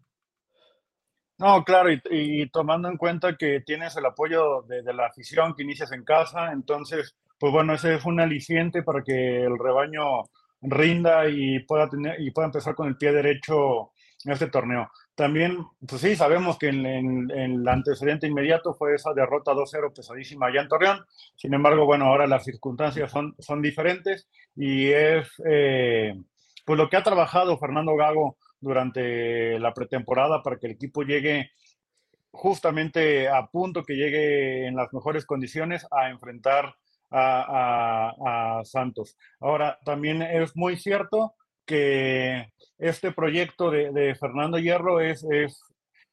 No, 1.38 1.64
claro, 1.64 1.88
y, 1.90 2.48
tomando 2.50 2.88
en 2.88 2.96
cuenta 2.96 3.36
que 3.36 3.60
tienes 3.60 3.96
el 3.96 4.06
apoyo 4.06 4.62
de, 4.62 4.82
la 4.92 5.06
afición, 5.06 5.54
que 5.54 5.64
inicias 5.64 5.90
en 5.90 6.04
casa, 6.04 6.52
entonces, 6.52 7.16
pues 7.38 7.52
bueno, 7.52 7.74
ese 7.74 7.96
es 7.96 8.04
un 8.04 8.20
aliciente 8.20 8.84
para 8.84 9.02
que 9.02 9.42
el 9.42 9.58
rebaño 9.58 10.22
rinda 10.60 11.28
y 11.28 11.58
pueda, 11.64 11.88
tener, 11.88 12.20
y 12.20 12.30
pueda 12.30 12.46
empezar 12.46 12.76
con 12.76 12.86
el 12.86 12.96
pie 12.96 13.12
derecho 13.12 13.90
en 14.24 14.32
este 14.32 14.46
torneo. 14.46 14.88
También, 15.16 15.58
pues 15.86 16.00
sí, 16.00 16.14
sabemos 16.14 16.58
que 16.58 16.68
en, 16.68 17.28
el 17.30 17.66
antecedente 17.68 18.28
inmediato 18.28 18.72
fue 18.74 18.94
esa 18.94 19.12
derrota 19.12 19.52
2-0 19.52 19.92
pesadísima 19.94 20.46
allá 20.46 20.62
en 20.62 20.68
Torreón. 20.68 21.04
Sin 21.34 21.52
embargo, 21.54 21.84
bueno, 21.84 22.06
ahora 22.06 22.26
las 22.26 22.44
circunstancias 22.44 23.10
son, 23.10 23.34
son 23.38 23.60
diferentes 23.60 24.28
y 24.54 24.90
es 24.92 25.28
eh, 25.44 26.14
pues 26.64 26.78
lo 26.78 26.88
que 26.88 26.96
ha 26.96 27.02
trabajado 27.02 27.58
Fernando 27.58 27.96
Gago 27.96 28.36
durante 28.60 29.58
la 29.58 29.74
pretemporada 29.74 30.42
para 30.42 30.56
que 30.58 30.66
el 30.66 30.72
equipo 30.72 31.02
llegue 31.02 31.50
justamente 32.30 33.28
a 33.28 33.46
punto, 33.46 33.82
que 33.82 33.94
llegue 33.94 34.66
en 34.66 34.76
las 34.76 34.92
mejores 34.92 35.26
condiciones 35.26 35.86
a 35.90 36.08
enfrentar 36.08 36.74
a, 37.10 38.14
a 38.58 38.64
Santos. 38.64 39.18
Ahora, 39.40 39.78
también 39.84 40.22
es 40.22 40.56
muy 40.56 40.76
cierto 40.76 41.34
que 41.66 42.52
este 42.78 43.12
proyecto 43.12 43.70
de, 43.70 44.14
Fernando 44.14 44.58
Hierro 44.58 45.00
es, 45.00 45.24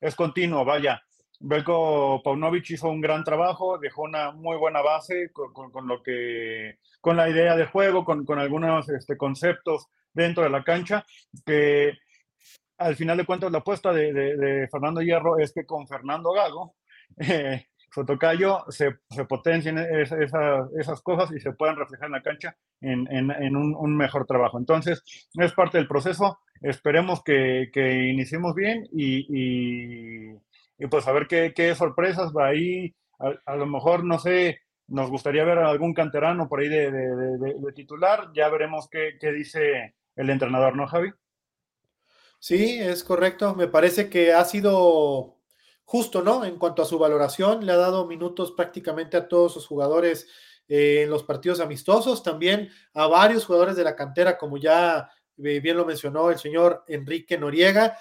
es, 0.01 0.15
continuo, 0.15 0.65
vaya. 0.65 1.01
Belko 1.41 2.21
Paunovic 2.23 2.69
hizo 2.71 2.89
un 2.89 3.01
gran 3.01 3.23
trabajo, 3.23 3.77
dejó 3.77 4.03
una 4.03 4.31
muy 4.31 4.57
buena 4.57 4.81
base 4.81 5.31
con, 5.31 5.88
lo 5.88 6.03
que, 6.03 6.77
con 6.99 7.15
la 7.15 7.29
idea 7.29 7.55
de 7.55 7.65
juego, 7.65 8.03
con, 8.03 8.39
algunos 8.39 8.89
este, 8.89 9.17
conceptos 9.17 9.88
dentro 10.13 10.43
de 10.43 10.50
la 10.50 10.63
cancha, 10.63 11.06
que 11.45 11.93
al 12.80 12.95
final 12.95 13.17
de 13.17 13.26
cuentas 13.26 13.52
la 13.52 13.60
apuesta 13.60 13.91
de, 13.93 14.67
Fernando 14.72 15.02
Hierro 15.02 15.38
es 15.38 15.54
que 15.54 15.65
con 15.65 15.88
Fernando 15.88 16.32
Gago 16.32 16.76
eh, 17.17 17.65
Fotocayo 17.91 18.65
se, 18.69 19.00
se 19.10 19.26
potencien 19.26 19.78
esas, 19.78 21.02
cosas 21.02 21.32
y 21.32 21.39
se 21.39 21.54
puedan 21.54 21.76
reflejar 21.76 22.08
en 22.08 22.13
la 22.13 22.22
cancha 22.22 22.56
en, 22.82 23.56
un, 23.56 23.98
mejor 23.98 24.26
trabajo. 24.26 24.58
Entonces, 24.58 25.04
es 25.34 25.54
parte 25.54 25.78
del 25.78 25.88
proceso. 25.88 26.39
Esperemos 26.62 27.24
que, 27.24 27.69
iniciemos 28.12 28.54
bien 28.54 28.88
y, 28.91 30.34
pues 30.89 31.08
a 31.08 31.12
ver 31.12 31.28
qué, 31.28 31.76
sorpresas 31.76 32.32
va 32.32 32.48
ahí. 32.48 32.93
A, 33.45 33.56
lo 33.56 33.65
mejor, 33.65 34.06
no 34.06 34.19
sé, 34.19 34.62
nos 34.88 35.10
gustaría 35.10 35.43
ver 35.43 35.58
algún 35.58 35.93
canterano 35.93 36.48
por 36.48 36.60
ahí 36.62 36.69
de, 36.69 37.74
titular. 37.76 38.30
Ya 38.34 38.50
veremos 38.50 38.88
qué 38.89 39.32
dice 39.34 39.95
el 40.15 40.30
entrenador, 40.30 40.76
¿no, 40.76 40.88
Javi? 40.88 41.13
Sí, 42.39 42.80
es 42.80 43.04
correcto. 43.04 43.54
Me 43.56 43.67
parece 43.67 44.10
que 44.10 44.34
ha 44.34 44.45
sido 44.45 45.38
justo, 45.84 46.22
¿no? 46.22 46.45
En 46.45 46.58
cuanto 46.58 46.82
a 46.82 46.86
su 46.86 46.98
valoración, 46.98 47.65
le 47.65 47.72
ha 47.72 47.78
dado 47.78 48.06
minutos 48.06 48.54
prácticamente 48.54 49.17
a 49.17 49.28
todos 49.28 49.54
sus 49.54 49.67
jugadores 49.67 50.28
eh, 50.67 51.02
en 51.04 51.10
los 51.10 51.24
partidos 51.24 51.60
amistosos, 51.60 52.22
también 52.24 52.69
a 52.93 53.08
varios 53.08 53.45
jugadores 53.45 53.76
de 53.76 53.84
la 53.84 53.95
cantera, 53.95 54.38
como 54.38 54.58
ya 54.58 55.10
eh, 55.43 55.60
bien 55.60 55.78
lo 55.78 55.86
mencionó 55.86 56.30
el 56.30 56.38
señor 56.38 56.84
Enrique 56.88 57.38
Noriega. 57.38 57.98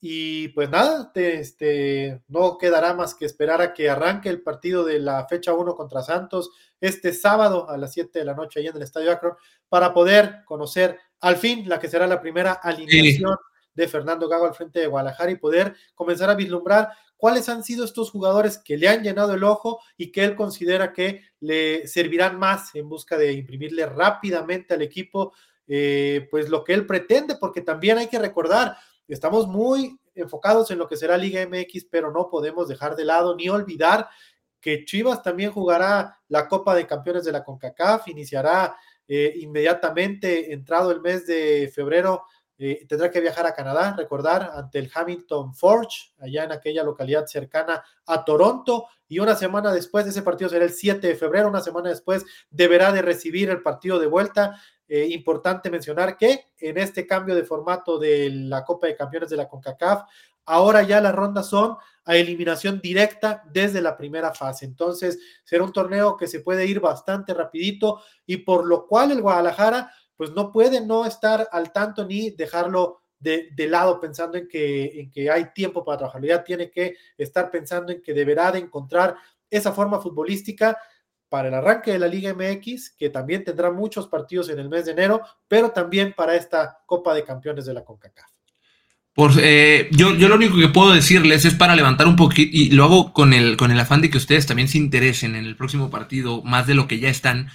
Y 0.00 0.48
pues 0.48 0.68
nada, 0.68 1.12
este, 1.14 2.22
no 2.26 2.58
quedará 2.58 2.94
más 2.94 3.14
que 3.14 3.24
esperar 3.24 3.62
a 3.62 3.72
que 3.72 3.88
arranque 3.88 4.28
el 4.28 4.42
partido 4.42 4.84
de 4.84 4.98
la 4.98 5.26
fecha 5.28 5.54
1 5.54 5.76
contra 5.76 6.02
Santos 6.02 6.50
este 6.80 7.12
sábado 7.12 7.70
a 7.70 7.76
las 7.76 7.92
7 7.92 8.18
de 8.18 8.24
la 8.24 8.34
noche 8.34 8.58
ahí 8.58 8.66
en 8.66 8.76
el 8.76 8.82
Estadio 8.82 9.12
Akron 9.12 9.36
para 9.68 9.94
poder 9.94 10.44
conocer 10.44 10.98
al 11.22 11.36
fin 11.36 11.68
la 11.68 11.78
que 11.80 11.88
será 11.88 12.06
la 12.06 12.20
primera 12.20 12.52
alineación 12.52 13.36
de 13.74 13.88
Fernando 13.88 14.28
Gago 14.28 14.44
al 14.44 14.54
frente 14.54 14.80
de 14.80 14.86
Guadalajara 14.86 15.30
y 15.30 15.36
poder 15.36 15.74
comenzar 15.94 16.28
a 16.28 16.34
vislumbrar 16.34 16.90
cuáles 17.16 17.48
han 17.48 17.64
sido 17.64 17.84
estos 17.84 18.10
jugadores 18.10 18.58
que 18.58 18.76
le 18.76 18.88
han 18.88 19.02
llenado 19.02 19.32
el 19.32 19.44
ojo 19.44 19.80
y 19.96 20.12
que 20.12 20.24
él 20.24 20.34
considera 20.34 20.92
que 20.92 21.22
le 21.40 21.86
servirán 21.86 22.38
más 22.38 22.74
en 22.74 22.88
busca 22.88 23.16
de 23.16 23.32
imprimirle 23.32 23.86
rápidamente 23.86 24.74
al 24.74 24.82
equipo 24.82 25.32
eh, 25.68 26.26
pues 26.30 26.50
lo 26.50 26.64
que 26.64 26.74
él 26.74 26.86
pretende, 26.86 27.36
porque 27.36 27.62
también 27.62 27.96
hay 27.96 28.08
que 28.08 28.18
recordar, 28.18 28.76
estamos 29.06 29.46
muy 29.46 29.98
enfocados 30.14 30.70
en 30.70 30.78
lo 30.78 30.88
que 30.88 30.96
será 30.96 31.16
Liga 31.16 31.46
MX, 31.46 31.86
pero 31.90 32.10
no 32.12 32.28
podemos 32.28 32.68
dejar 32.68 32.96
de 32.96 33.04
lado 33.04 33.36
ni 33.36 33.48
olvidar 33.48 34.08
que 34.60 34.84
Chivas 34.84 35.22
también 35.22 35.50
jugará 35.50 36.20
la 36.28 36.48
Copa 36.48 36.74
de 36.74 36.86
Campeones 36.86 37.24
de 37.24 37.32
la 37.32 37.44
CONCACAF, 37.44 38.08
iniciará 38.08 38.76
eh, 39.14 39.34
inmediatamente 39.40 40.54
entrado 40.54 40.90
el 40.90 41.02
mes 41.02 41.26
de 41.26 41.70
febrero 41.74 42.24
eh, 42.56 42.86
tendrá 42.88 43.10
que 43.10 43.20
viajar 43.20 43.44
a 43.44 43.52
Canadá, 43.52 43.94
recordar, 43.94 44.52
ante 44.54 44.78
el 44.78 44.90
Hamilton 44.94 45.54
Forge, 45.54 46.14
allá 46.18 46.44
en 46.44 46.52
aquella 46.52 46.82
localidad 46.82 47.26
cercana 47.26 47.84
a 48.06 48.24
Toronto, 48.24 48.86
y 49.08 49.18
una 49.18 49.34
semana 49.34 49.70
después, 49.70 50.06
ese 50.06 50.22
partido 50.22 50.48
será 50.48 50.64
el 50.64 50.72
7 50.72 51.06
de 51.06 51.14
febrero, 51.14 51.48
una 51.48 51.60
semana 51.60 51.90
después 51.90 52.24
deberá 52.48 52.90
de 52.90 53.02
recibir 53.02 53.50
el 53.50 53.60
partido 53.60 53.98
de 53.98 54.06
vuelta. 54.06 54.58
Eh, 54.88 55.08
importante 55.10 55.70
mencionar 55.70 56.16
que 56.16 56.52
en 56.58 56.78
este 56.78 57.06
cambio 57.06 57.34
de 57.34 57.44
formato 57.44 57.98
de 57.98 58.30
la 58.30 58.64
Copa 58.64 58.86
de 58.86 58.96
Campeones 58.96 59.28
de 59.28 59.36
la 59.36 59.48
CONCACAF, 59.48 60.04
ahora 60.46 60.82
ya 60.82 61.00
las 61.00 61.14
rondas 61.14 61.48
son 61.48 61.76
a 62.04 62.16
eliminación 62.16 62.80
directa 62.80 63.44
desde 63.52 63.80
la 63.80 63.96
primera 63.96 64.34
fase. 64.34 64.64
Entonces, 64.64 65.18
será 65.44 65.64
un 65.64 65.72
torneo 65.72 66.16
que 66.16 66.26
se 66.26 66.40
puede 66.40 66.66
ir 66.66 66.80
bastante 66.80 67.32
rapidito 67.32 68.00
y 68.26 68.38
por 68.38 68.66
lo 68.66 68.86
cual 68.86 69.12
el 69.12 69.22
Guadalajara 69.22 69.92
pues 70.16 70.32
no 70.32 70.52
puede 70.52 70.84
no 70.84 71.06
estar 71.06 71.48
al 71.50 71.72
tanto 71.72 72.04
ni 72.04 72.30
dejarlo 72.30 73.02
de, 73.18 73.52
lado 73.68 74.00
pensando 74.00 74.36
en 74.36 74.48
que, 74.48 75.00
en 75.00 75.10
que 75.10 75.30
hay 75.30 75.52
tiempo 75.52 75.84
para 75.84 75.98
trabajar. 75.98 76.24
Ya 76.24 76.42
tiene 76.42 76.70
que 76.70 76.96
estar 77.16 77.50
pensando 77.50 77.92
en 77.92 78.02
que 78.02 78.12
deberá 78.12 78.50
de 78.50 78.58
encontrar 78.58 79.16
esa 79.48 79.72
forma 79.72 80.00
futbolística 80.00 80.76
para 81.28 81.48
el 81.48 81.54
arranque 81.54 81.92
de 81.92 81.98
la 81.98 82.08
Liga 82.08 82.34
MX, 82.34 82.90
que 82.96 83.10
también 83.10 83.44
tendrá 83.44 83.70
muchos 83.70 84.06
partidos 84.06 84.48
en 84.50 84.58
el 84.58 84.68
mes 84.68 84.84
de 84.84 84.92
enero, 84.92 85.22
pero 85.48 85.70
también 85.70 86.12
para 86.14 86.34
esta 86.34 86.82
Copa 86.84 87.14
de 87.14 87.24
Campeones 87.24 87.64
de 87.64 87.74
la 87.74 87.84
CONCACAF. 87.84 88.31
Por, 89.14 89.32
eh, 89.38 89.88
yo, 89.90 90.14
yo 90.14 90.28
lo 90.28 90.36
único 90.36 90.56
que 90.56 90.68
puedo 90.68 90.92
decirles 90.92 91.44
es 91.44 91.54
para 91.54 91.76
levantar 91.76 92.06
un 92.06 92.16
poquito, 92.16 92.50
y 92.52 92.70
lo 92.70 92.84
hago 92.84 93.12
con 93.12 93.34
el, 93.34 93.56
con 93.56 93.70
el 93.70 93.78
afán 93.78 94.00
de 94.00 94.08
que 94.08 94.16
ustedes 94.16 94.46
también 94.46 94.68
se 94.68 94.78
interesen 94.78 95.34
en 95.34 95.44
el 95.44 95.56
próximo 95.56 95.90
partido 95.90 96.42
más 96.44 96.66
de 96.66 96.74
lo 96.74 96.88
que 96.88 96.98
ya 96.98 97.10
están, 97.10 97.50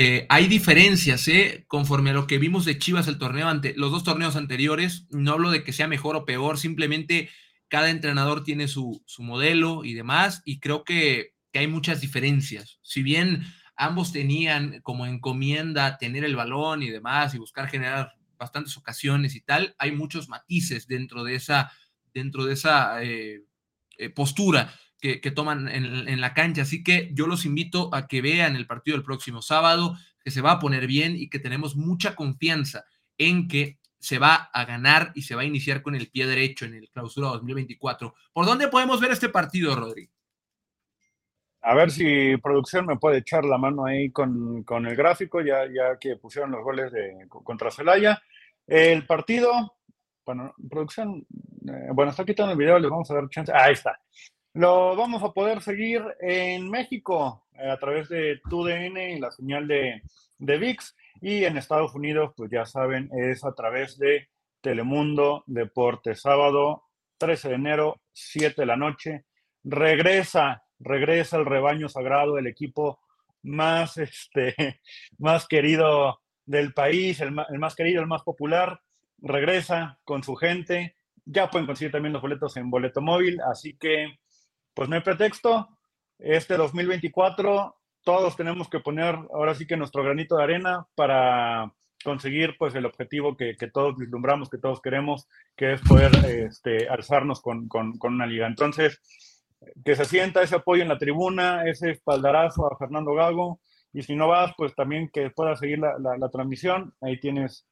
eh, 0.00 0.26
hay 0.28 0.46
diferencias, 0.46 1.26
¿eh? 1.26 1.64
Conforme 1.66 2.10
a 2.10 2.12
lo 2.12 2.28
que 2.28 2.38
vimos 2.38 2.64
de 2.64 2.78
Chivas 2.78 3.08
el 3.08 3.18
torneo 3.18 3.48
ante 3.48 3.74
los 3.76 3.90
dos 3.90 4.04
torneos 4.04 4.36
anteriores, 4.36 5.08
no 5.10 5.32
hablo 5.32 5.50
de 5.50 5.64
que 5.64 5.72
sea 5.72 5.88
mejor 5.88 6.14
o 6.14 6.24
peor, 6.24 6.56
simplemente 6.56 7.30
cada 7.66 7.90
entrenador 7.90 8.44
tiene 8.44 8.68
su, 8.68 9.02
modelo 9.18 9.84
y 9.84 9.94
demás, 9.94 10.40
y 10.44 10.60
creo 10.60 10.84
que, 10.84 11.32
hay 11.52 11.66
muchas 11.66 12.00
diferencias. 12.00 12.78
Si 12.82 13.02
bien 13.02 13.42
ambos 13.74 14.12
tenían 14.12 14.80
como 14.82 15.04
encomienda 15.06 15.98
tener 15.98 16.22
el 16.22 16.36
balón 16.36 16.84
y 16.84 16.90
demás 16.90 17.34
y 17.34 17.38
buscar 17.38 17.68
generar 17.68 18.12
bastantes 18.38 18.76
ocasiones 18.76 19.34
y 19.34 19.40
tal, 19.40 19.74
hay 19.78 19.92
muchos 19.92 20.28
matices 20.28 20.86
dentro 20.86 21.24
de 21.24 21.34
esa, 21.34 21.72
dentro 22.12 22.44
de 22.44 22.54
esa 22.54 23.02
eh, 23.02 23.44
eh, 23.98 24.10
postura 24.10 24.72
que, 25.00 25.18
toman 25.30 25.68
en, 25.68 26.20
la 26.20 26.34
cancha. 26.34 26.62
Así 26.62 26.82
que 26.82 27.10
yo 27.12 27.28
los 27.28 27.44
invito 27.44 27.94
a 27.94 28.08
que 28.08 28.20
vean 28.20 28.56
el 28.56 28.66
partido 28.66 28.96
del 28.96 29.04
próximo 29.04 29.42
sábado, 29.42 29.96
que 30.24 30.32
se 30.32 30.40
va 30.40 30.52
a 30.52 30.58
poner 30.58 30.88
bien 30.88 31.16
y 31.16 31.28
que 31.28 31.38
tenemos 31.38 31.76
mucha 31.76 32.16
confianza 32.16 32.84
en 33.16 33.46
que 33.46 33.78
se 34.00 34.18
va 34.18 34.34
a 34.52 34.64
ganar 34.64 35.12
y 35.14 35.22
se 35.22 35.34
va 35.34 35.42
a 35.42 35.46
iniciar 35.46 35.82
con 35.82 35.94
el 35.94 36.08
pie 36.08 36.26
derecho 36.26 36.64
en 36.64 36.74
el 36.74 36.88
clausura 36.90 37.28
2024. 37.28 38.14
¿Por 38.32 38.46
dónde 38.46 38.68
podemos 38.68 39.00
ver 39.00 39.12
este 39.12 39.28
partido, 39.28 39.74
Rodrigo? 39.76 40.17
A 41.68 41.74
ver 41.74 41.90
si 41.90 42.34
producción 42.38 42.86
me 42.86 42.96
puede 42.96 43.18
echar 43.18 43.44
la 43.44 43.58
mano 43.58 43.84
ahí 43.84 44.10
con, 44.10 44.64
el 44.66 44.96
gráfico, 44.96 45.42
ya, 45.42 45.66
ya 45.66 45.98
que 45.98 46.16
pusieron 46.16 46.50
los 46.50 46.64
goles 46.64 46.90
de, 46.90 47.26
contra 47.28 47.70
Celaya. 47.70 48.22
El 48.66 49.06
partido, 49.06 49.76
bueno, 50.24 50.54
producción, 50.70 51.26
eh, 51.68 51.90
bueno, 51.92 52.10
está 52.10 52.24
quitando 52.24 52.52
el 52.52 52.58
video, 52.58 52.78
les 52.78 52.90
vamos 52.90 53.10
a 53.10 53.14
dar 53.16 53.28
chance. 53.28 53.52
ahí 53.54 53.74
está. 53.74 54.00
Lo 54.54 54.96
vamos 54.96 55.22
a 55.22 55.30
poder 55.34 55.60
seguir 55.60 56.02
en 56.20 56.70
México 56.70 57.44
eh, 57.52 57.70
a 57.70 57.76
través 57.76 58.08
de 58.08 58.40
TUDN 58.48 58.96
y 58.96 59.18
la 59.18 59.30
señal 59.30 59.68
de, 59.68 60.00
de 60.38 60.56
VIX. 60.56 60.96
Y 61.20 61.44
en 61.44 61.58
Estados 61.58 61.94
Unidos, 61.94 62.32
pues 62.34 62.50
ya 62.50 62.64
saben, 62.64 63.10
es 63.12 63.44
a 63.44 63.52
través 63.52 63.98
de 63.98 64.30
Telemundo 64.62 65.44
Deportes. 65.46 66.22
Sábado 66.22 66.84
13 67.18 67.50
de 67.50 67.54
enero, 67.56 68.00
7 68.14 68.62
de 68.62 68.66
la 68.66 68.76
noche. 68.76 69.26
Regresa, 69.64 70.62
regresa 70.78 71.36
el 71.36 71.46
rebaño 71.46 71.88
sagrado, 71.88 72.38
el 72.38 72.46
equipo 72.46 73.00
más, 73.42 73.96
este, 73.98 74.54
más 75.18 75.46
querido 75.46 76.20
del 76.44 76.72
país, 76.72 77.20
el 77.20 77.34
el 77.48 77.58
más 77.58 77.74
querido, 77.74 78.00
el 78.00 78.08
más 78.08 78.22
popular. 78.22 78.80
Regresa 79.18 79.98
con 80.04 80.22
su 80.22 80.34
gente. 80.36 80.96
Ya 81.24 81.50
pueden 81.50 81.66
conseguir 81.66 81.92
también 81.92 82.12
los 82.12 82.22
boletos 82.22 82.56
en 82.56 82.70
boleto 82.70 83.00
móvil. 83.00 83.40
Así 83.40 83.76
que 83.76 84.18
pues 84.74 84.88
no 84.88 84.96
hay 84.96 85.02
pretexto. 85.02 85.68
Este 86.18 86.56
2024 86.56 87.78
todos 88.04 88.36
tenemos 88.36 88.68
que 88.68 88.80
poner 88.80 89.16
ahora 89.34 89.54
sí 89.54 89.66
que 89.66 89.76
nuestro 89.76 90.02
granito 90.02 90.36
de 90.36 90.44
arena 90.44 90.86
para 90.94 91.72
conseguir 92.02 92.56
pues 92.58 92.74
el 92.74 92.86
objetivo 92.86 93.36
que, 93.36 93.54
todos 93.72 93.96
vislumbramos, 93.96 94.48
que 94.48 94.58
todos 94.58 94.80
queremos, 94.80 95.28
que 95.56 95.74
es 95.74 95.80
poder 95.82 96.12
este, 96.24 96.88
alzarnos 96.88 97.42
con, 97.42 97.68
una 98.02 98.26
liga. 98.26 98.46
Entonces, 98.46 99.00
que 99.84 99.96
se 99.96 100.04
sienta 100.04 100.42
ese 100.42 100.56
apoyo 100.56 100.82
en 100.82 100.88
la 100.88 100.98
tribuna, 100.98 101.64
ese 101.64 101.90
espaldarazo 101.90 102.66
a 102.66 102.76
Fernando 102.76 103.14
Gago, 103.14 103.60
y 103.92 104.02
si 104.02 104.14
no 104.14 104.28
vas, 104.28 104.52
pues 104.56 104.74
también 104.74 105.10
que 105.12 105.30
pueda 105.30 105.56
seguir 105.56 105.78
la, 105.78 105.96
la 105.98 106.28
transmisión, 106.28 106.94
ahí 107.00 107.18
tienes 107.18 107.66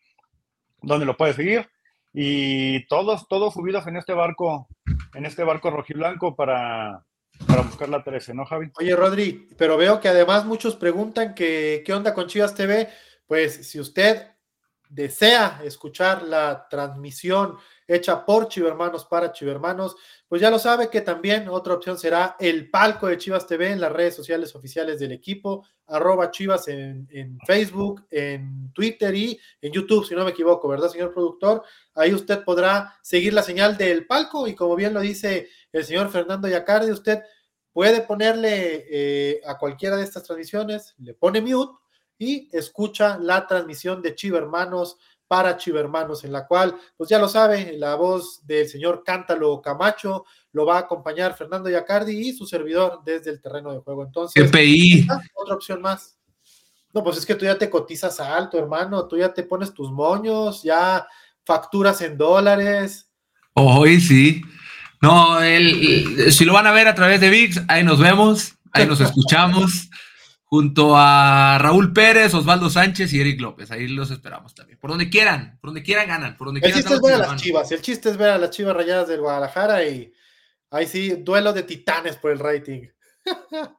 donde 0.83 1.07
lo 1.07 1.17
puedes 1.17 1.37
seguir 1.37 1.69
y 2.19 2.87
todos, 2.87 3.29
todos 3.29 3.53
subidos 3.53 3.87
en 3.87 3.97
este 3.99 4.15
barco, 4.15 4.69
en 5.15 5.27
este 5.27 5.45
barco 5.45 5.71
rojiblanco 5.71 6.35
para, 6.35 7.05
para 7.47 7.61
buscar 7.61 7.91
la 7.91 8.03
13, 8.03 8.33
¿no, 8.33 8.47
Javi? 8.47 8.71
Oye, 8.79 8.97
Rodri, 8.97 9.49
pero 9.59 9.77
veo 9.77 10.01
que 10.01 10.09
además 10.09 10.47
muchos 10.47 10.77
preguntan 10.77 11.35
que, 11.35 11.83
qué 11.85 11.93
onda 11.93 12.15
con 12.15 12.27
Chivas 12.27 12.55
TV. 12.55 12.89
Pues 13.27 13.69
si 13.69 13.79
usted 13.79 14.29
desea 14.89 15.61
escuchar 15.65 16.23
la 16.23 16.67
transmisión 16.69 17.57
hecha 17.87 18.25
por 18.25 18.49
Chivermanos 18.49 19.05
para 19.05 19.33
Chivermanos, 19.33 19.97
pues 20.29 20.41
ya 20.41 20.51
lo 20.51 20.59
sabe 20.59 20.91
que 20.91 21.03
también 21.03 21.49
otra 21.49 21.75
opción 21.75 21.99
será 21.99 22.37
el 22.41 22.69
palco 22.69 23.07
de 23.07 23.17
Chivas 23.17 23.47
TV 23.47 23.71
en 23.71 23.81
las 23.81 23.93
redes 23.93 24.15
sociales 24.15 24.55
oficiales 24.57 24.99
del 24.99 25.13
equipo, 25.13 25.65
arroba 25.87 26.31
Chivas 26.31 26.67
en, 26.69 27.39
Facebook, 27.47 28.07
en 28.11 28.73
Twitter 28.73 29.15
y 29.15 29.39
en 29.61 29.73
YouTube, 29.73 30.05
si 30.05 30.15
no 30.15 30.25
me 30.25 30.31
equivoco, 30.31 30.69
¿verdad, 30.69 30.89
señor 30.89 31.13
productor? 31.13 31.63
Ahí 31.95 32.13
usted 32.13 32.43
podrá 32.43 32.99
seguir 33.03 33.33
la 33.33 33.43
señal 33.43 33.77
del 33.77 34.07
palco 34.07 34.49
y 34.49 34.55
como 34.55 34.75
bien 34.75 34.93
lo 34.93 35.01
dice 35.01 35.49
el 35.73 35.85
señor 35.85 36.11
Fernando 36.11 36.49
Yacardi, 36.49 36.91
usted 36.91 37.23
puede 37.73 38.01
ponerle 38.01 38.87
eh, 38.91 39.41
a 39.47 39.59
cualquiera 39.59 39.97
de 39.97 40.03
estas 40.03 40.25
transmisiones, 40.25 40.95
le 40.99 41.15
pone 41.15 41.41
mute 41.41 41.86
y 42.19 42.49
escucha 42.53 43.19
la 43.19 43.47
transmisión 43.47 44.03
de 44.03 44.15
Chivermanos 44.15 44.97
para 45.29 45.57
Chivermanos, 45.57 46.25
en 46.25 46.33
la 46.33 46.47
cual, 46.47 46.77
pues 46.97 47.11
ya 47.11 47.19
lo 47.19 47.29
sabe, 47.29 47.75
la 47.77 47.97
voz 47.97 48.47
del 48.47 48.69
señor 48.69 49.03
Cántalo 49.05 49.61
Camacho 49.61 50.25
lo 50.53 50.65
va 50.65 50.77
a 50.77 50.81
acompañar 50.81 51.37
Fernando 51.37 51.69
Yacardi 51.69 52.29
y 52.29 52.33
su 52.33 52.47
servidor 52.47 53.01
desde 53.05 53.31
el 53.31 53.41
terreno 53.41 53.73
de 53.73 53.81
juego. 53.81 54.05
Entonces, 54.05 54.51
GPI. 54.51 55.07
otra 55.35 55.55
opción 55.55 55.83
más. 55.83 56.17
No, 56.95 57.03
pues 57.03 57.19
es 57.19 57.27
que 57.27 57.35
tú 57.35 57.45
ya 57.45 57.59
te 57.59 57.69
cotizas 57.69 58.21
alto, 58.21 58.59
hermano, 58.59 59.07
tú 59.07 59.19
ya 59.19 59.35
te 59.35 59.43
pones 59.43 59.75
tus 59.75 59.91
moños, 59.91 60.63
ya 60.63 61.07
facturas 61.45 62.01
en 62.01 62.17
dólares. 62.17 63.11
Hoy 63.53 64.01
sí. 64.01 64.43
No, 65.03 65.43
el, 65.43 66.33
si 66.33 66.45
lo 66.45 66.55
van 66.55 66.67
a 66.67 66.73
ver 66.73 66.89
a 66.89 66.95
través 66.95 67.21
de 67.21 67.29
VIX, 67.29 67.63
ahí 67.69 67.85
nos 67.85 67.99
vemos, 67.99 68.55
ahí 68.73 68.87
nos 68.87 69.01
escuchamos 69.03 69.91
junto 70.47 70.97
a 70.97 71.59
Raúl 71.59 71.93
Pérez, 71.93 72.33
Osvaldo 72.33 72.71
Sánchez 72.71 73.13
y 73.13 73.21
Eric 73.21 73.41
López. 73.41 73.71
Ahí 73.73 73.89
los 73.89 74.11
esperamos 74.13 74.55
también. 74.55 74.79
Por 74.79 74.91
donde 74.91 75.11
quieran, 75.11 75.59
por 75.61 75.71
donde 75.71 75.83
quieran 75.83 76.07
ganan. 76.07 76.37
Por 76.37 76.47
donde 76.47 76.61
el 76.61 76.73
chiste 76.73 76.95
es 76.95 77.01
ver 77.03 77.15
a 77.15 77.19
las 77.19 77.37
chivas. 77.37 77.73
El 77.73 77.83
chiste 77.83 78.11
es 78.11 78.17
ver 78.17 78.31
a 78.31 78.39
las 78.39 78.51
chivas 78.51 78.77
rayadas 78.77 79.09
del 79.09 79.21
Guadalajara 79.21 79.85
y 79.85 80.13
ahí 80.71 80.87
sí, 80.87 81.11
duelo 81.19 81.53
de 81.53 81.65
titanes 81.65 82.17
por 82.17 82.31
el 82.31 82.39
rating. 82.39 82.87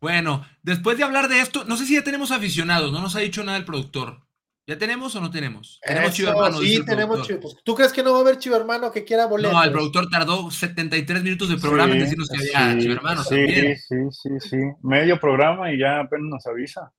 bueno, 0.00 0.46
después 0.62 0.98
de 0.98 1.04
hablar 1.04 1.28
de 1.28 1.40
esto, 1.40 1.64
no 1.64 1.76
sé 1.78 1.86
si 1.86 1.94
ya 1.94 2.04
tenemos 2.04 2.30
aficionados, 2.30 2.92
no 2.92 3.00
nos 3.00 3.16
ha 3.16 3.20
dicho 3.20 3.42
nada 3.42 3.56
el 3.56 3.64
productor. 3.64 4.20
¿Ya 4.66 4.78
tenemos 4.78 5.14
o 5.16 5.20
no 5.20 5.30
tenemos? 5.30 5.80
Tenemos 5.84 6.12
Chivo 6.12 6.30
Hermano. 6.30 6.58
Sí, 6.58 6.84
tenemos 6.84 7.26
Chivo. 7.26 7.50
¿Tú 7.64 7.74
crees 7.74 7.92
que 7.92 8.02
no 8.02 8.12
va 8.12 8.18
a 8.18 8.20
haber 8.20 8.38
Chivo 8.38 8.54
Hermano 8.54 8.92
que 8.92 9.04
quiera 9.04 9.26
boletos? 9.26 9.52
No, 9.52 9.64
el 9.64 9.72
productor 9.72 10.08
tardó 10.08 10.50
73 10.50 11.22
minutos 11.22 11.48
de 11.48 11.56
programa 11.56 11.92
en 11.94 12.00
decirnos 12.00 12.28
que 12.28 12.56
había 12.56 12.78
Chivo 12.80 12.94
Hermano 12.94 13.22
sí, 13.24 13.30
también. 13.30 13.76
Sí, 13.76 13.96
sí, 14.10 14.48
sí. 14.48 14.56
Medio 14.82 15.18
programa 15.18 15.72
y 15.72 15.78
ya 15.78 16.00
apenas 16.00 16.28
nos 16.28 16.46
avisa. 16.46 16.92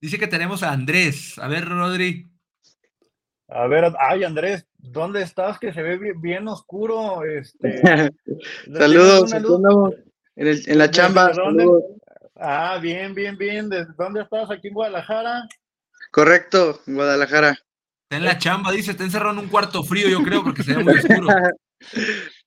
Dice 0.00 0.18
que 0.18 0.26
tenemos 0.26 0.62
a 0.62 0.72
Andrés. 0.72 1.38
A 1.38 1.48
ver, 1.48 1.66
Rodri. 1.66 2.30
A 3.48 3.66
ver, 3.66 3.90
ay 3.98 4.24
Andrés, 4.24 4.66
¿dónde 4.76 5.22
estás? 5.22 5.58
Que 5.58 5.72
se 5.72 5.82
ve 5.82 6.12
bien, 6.20 6.46
oscuro. 6.48 7.24
Este, 7.24 7.80
saludos, 8.72 9.32
en, 9.32 10.46
el, 10.46 10.62
en, 10.66 10.78
la 10.78 10.90
chamba. 10.90 11.32
Ah, 12.36 12.78
bien, 12.80 13.14
bien, 13.14 13.38
bien. 13.38 13.70
¿Desde 13.70 13.92
dónde 13.96 14.20
estás? 14.20 14.50
¿Aquí 14.50 14.68
en 14.68 14.74
Guadalajara? 14.74 15.48
Correcto, 16.10 16.82
en 16.86 16.94
Guadalajara. 16.94 17.50
Está 17.50 18.16
en 18.16 18.24
la 18.24 18.38
chamba, 18.38 18.72
dice, 18.72 18.92
está 18.92 19.04
encerrado 19.04 19.32
en 19.32 19.40
un 19.40 19.48
cuarto 19.48 19.82
frío, 19.84 20.08
yo 20.08 20.22
creo, 20.22 20.42
porque 20.42 20.62
se 20.62 20.74
ve 20.74 20.84
muy 20.84 20.94
oscuro. 20.94 21.28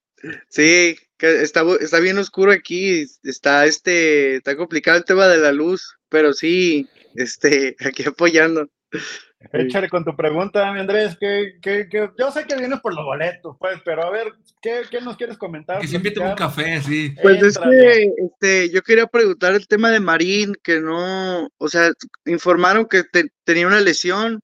Sí, 0.49 0.95
está, 1.19 1.63
está 1.79 1.99
bien 1.99 2.19
oscuro 2.19 2.51
aquí, 2.51 3.07
está 3.23 3.65
este, 3.65 4.35
está 4.35 4.55
complicado 4.55 4.97
el 4.97 5.05
tema 5.05 5.27
de 5.27 5.39
la 5.39 5.51
luz, 5.51 5.95
pero 6.09 6.33
sí, 6.33 6.87
este, 7.15 7.75
aquí 7.85 8.03
apoyando. 8.03 8.69
Échale 9.53 9.89
con 9.89 10.05
tu 10.05 10.15
pregunta, 10.15 10.69
Andrés, 10.69 11.17
que, 11.19 11.57
que, 11.61 11.87
yo 12.17 12.31
sé 12.31 12.45
que 12.45 12.55
vienes 12.55 12.79
por 12.79 12.93
los 12.93 13.03
boletos, 13.03 13.55
pues, 13.59 13.81
pero 13.83 14.03
a 14.03 14.11
ver, 14.11 14.33
¿qué, 14.61 14.83
qué 14.89 15.01
nos 15.01 15.17
quieres 15.17 15.37
comentar? 15.37 15.81
Que 15.81 15.87
siempre 15.87 16.11
tengo 16.11 16.29
un 16.29 16.35
café, 16.35 16.79
sí. 16.81 17.15
Pues 17.21 17.41
es 17.41 17.57
que 17.57 18.13
este, 18.17 18.69
yo 18.69 18.81
quería 18.83 19.07
preguntar 19.07 19.53
el 19.53 19.67
tema 19.67 19.89
de 19.89 19.99
Marín, 19.99 20.53
que 20.63 20.79
no, 20.79 21.49
o 21.57 21.67
sea, 21.67 21.91
informaron 22.25 22.85
que 22.85 23.03
tenía 23.43 23.67
una 23.67 23.81
lesión, 23.81 24.41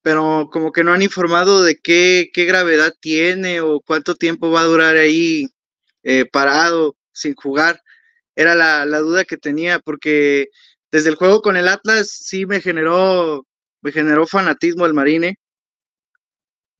pero 0.00 0.48
como 0.50 0.72
que 0.72 0.82
no 0.82 0.92
han 0.92 1.02
informado 1.02 1.62
de 1.62 1.76
qué, 1.76 2.30
qué 2.32 2.46
gravedad 2.46 2.94
tiene 3.00 3.60
o 3.60 3.80
cuánto 3.80 4.14
tiempo 4.14 4.50
va 4.50 4.62
a 4.62 4.66
durar 4.66 4.96
ahí 4.96 5.48
eh, 6.02 6.24
parado, 6.24 6.96
sin 7.12 7.34
jugar. 7.34 7.82
Era 8.34 8.54
la, 8.54 8.86
la 8.86 8.98
duda 9.00 9.24
que 9.24 9.36
tenía, 9.36 9.78
porque 9.78 10.48
desde 10.90 11.10
el 11.10 11.16
juego 11.16 11.42
con 11.42 11.56
el 11.56 11.68
Atlas 11.68 12.08
sí 12.08 12.46
me 12.46 12.60
generó 12.60 13.46
me 13.82 13.92
generó 13.92 14.26
fanatismo 14.26 14.86
el 14.86 14.94
Marine. 14.94 15.36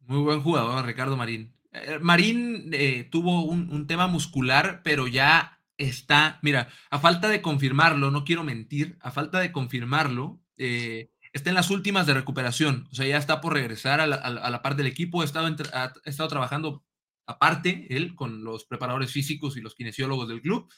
Muy 0.00 0.22
buen 0.22 0.40
jugador, 0.40 0.86
Ricardo 0.86 1.16
Marín. 1.16 1.54
Eh, 1.72 1.98
Marín 2.00 2.70
eh, 2.72 3.08
tuvo 3.10 3.42
un, 3.42 3.86
tema 3.86 4.06
muscular, 4.06 4.80
pero 4.82 5.06
ya 5.06 5.60
está, 5.76 6.38
mira, 6.42 6.68
a 6.90 6.98
falta 6.98 7.28
de 7.28 7.42
confirmarlo, 7.42 8.10
no 8.10 8.24
quiero 8.24 8.44
mentir, 8.44 8.96
a 9.00 9.10
falta 9.10 9.40
de 9.40 9.52
confirmarlo, 9.52 10.40
eh, 10.56 11.10
está 11.32 11.50
en 11.50 11.56
las 11.56 11.70
últimas 11.70 12.06
de 12.06 12.14
recuperación, 12.14 12.88
o 12.90 12.94
sea, 12.94 13.06
ya 13.06 13.16
está 13.16 13.40
por 13.40 13.54
regresar 13.54 14.00
a 14.00 14.06
la, 14.06 14.62
parte 14.62 14.82
del 14.82 14.92
equipo, 14.92 15.22
ha 15.22 15.24
estado, 15.24 15.54
ha 15.72 15.92
estado 16.04 16.28
trabajando 16.28 16.84
aparte, 17.26 17.86
él, 17.90 18.14
con 18.14 18.44
los 18.44 18.64
preparadores 18.64 19.10
físicos 19.10 19.56
y 19.56 19.60
los 19.60 19.74
kinesiólogos 19.74 20.28
del 20.28 20.42
club, 20.42 20.70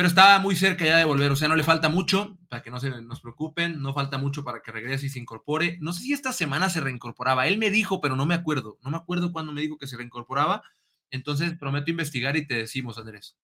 pero 0.00 0.08
estaba 0.08 0.38
muy 0.38 0.56
cerca 0.56 0.86
ya 0.86 0.96
de 0.96 1.04
volver, 1.04 1.30
o 1.30 1.36
sea, 1.36 1.46
no 1.46 1.56
le 1.56 1.62
falta 1.62 1.90
mucho, 1.90 2.38
para 2.48 2.62
que 2.62 2.70
no 2.70 2.80
se 2.80 2.88
nos 3.02 3.20
preocupen, 3.20 3.82
no 3.82 3.92
falta 3.92 4.16
mucho 4.16 4.42
para 4.42 4.62
que 4.62 4.72
regrese 4.72 5.04
y 5.04 5.08
se 5.10 5.18
incorpore. 5.18 5.76
No 5.82 5.92
sé 5.92 6.00
si 6.00 6.14
esta 6.14 6.32
semana 6.32 6.70
se 6.70 6.80
reincorporaba, 6.80 7.46
él 7.46 7.58
me 7.58 7.68
dijo, 7.68 8.00
pero 8.00 8.16
no 8.16 8.24
me 8.24 8.34
acuerdo, 8.34 8.78
no 8.80 8.90
me 8.90 8.96
acuerdo 8.96 9.30
cuándo 9.30 9.52
me 9.52 9.60
dijo 9.60 9.76
que 9.76 9.86
se 9.86 9.98
reincorporaba, 9.98 10.62
entonces 11.10 11.52
prometo 11.58 11.90
investigar 11.90 12.34
y 12.38 12.46
te 12.46 12.54
decimos, 12.54 12.96
Andrés. 12.96 13.36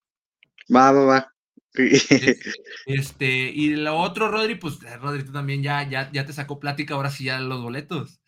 Va, 0.74 0.92
va, 0.92 1.04
va. 1.04 1.32
Este, 2.86 3.26
y 3.26 3.76
lo 3.76 3.94
otro, 3.98 4.30
Rodri, 4.30 4.54
pues 4.54 4.82
eh, 4.82 4.96
Rodri, 4.96 5.24
tú 5.24 5.32
también 5.32 5.62
ya, 5.62 5.86
ya, 5.86 6.10
ya 6.10 6.24
te 6.24 6.32
sacó 6.32 6.58
plática, 6.58 6.94
ahora 6.94 7.10
sí 7.10 7.24
ya 7.24 7.38
los 7.38 7.62
boletos. 7.62 8.18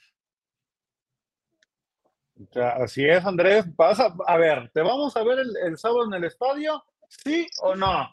así 2.77 3.07
es, 3.07 3.25
Andrés. 3.25 3.65
Pasa, 3.75 4.15
a 4.27 4.37
ver, 4.37 4.71
te 4.75 4.83
vamos 4.83 5.17
a 5.17 5.25
ver 5.25 5.39
el, 5.39 5.57
el 5.65 5.79
sábado 5.79 6.05
en 6.09 6.13
el 6.13 6.25
estadio 6.25 6.85
¿Sí 7.09 7.47
o 7.63 7.75
no? 7.75 8.09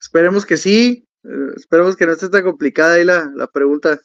Esperemos 0.00 0.44
que 0.44 0.56
sí. 0.56 1.08
Eh, 1.24 1.52
esperemos 1.56 1.96
que 1.96 2.06
no 2.06 2.12
esté 2.12 2.28
tan 2.28 2.44
complicada 2.44 2.94
ahí 2.94 3.04
la, 3.04 3.30
la 3.34 3.46
pregunta. 3.46 3.98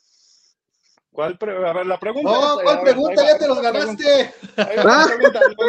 ¿Cuál 1.11 1.37
a 1.41 1.73
ver, 1.73 1.85
la 1.85 1.99
pregunta. 1.99 2.31
No, 2.31 2.59
¿cuál 2.63 2.81
pregunta? 2.81 3.21
ya 3.27 3.37
te 3.37 3.47
los 3.47 3.61
ganaste. 3.61 4.33
¿Ah? 4.57 5.07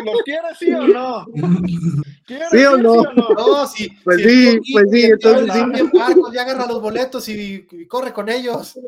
¿Los 0.05 0.23
quieres 0.23 0.59
sí 0.59 0.73
o 0.73 0.87
no? 0.87 1.27
¿Quieres 2.25 2.49
¿Sí 2.51 2.65
o 2.65 2.77
no? 2.77 3.03
no? 3.03 3.67
sí. 3.67 3.89
Pues 4.05 4.23
sí, 4.23 4.61
pues 4.73 4.91
sí, 4.93 5.03
entonces 5.03 5.53
sí. 5.53 5.91
ya 6.33 6.43
agarra 6.43 6.67
los 6.67 6.81
boletos 6.81 7.29
y, 7.29 7.67
corre 7.89 8.13
con 8.13 8.29
ellos. 8.29 8.79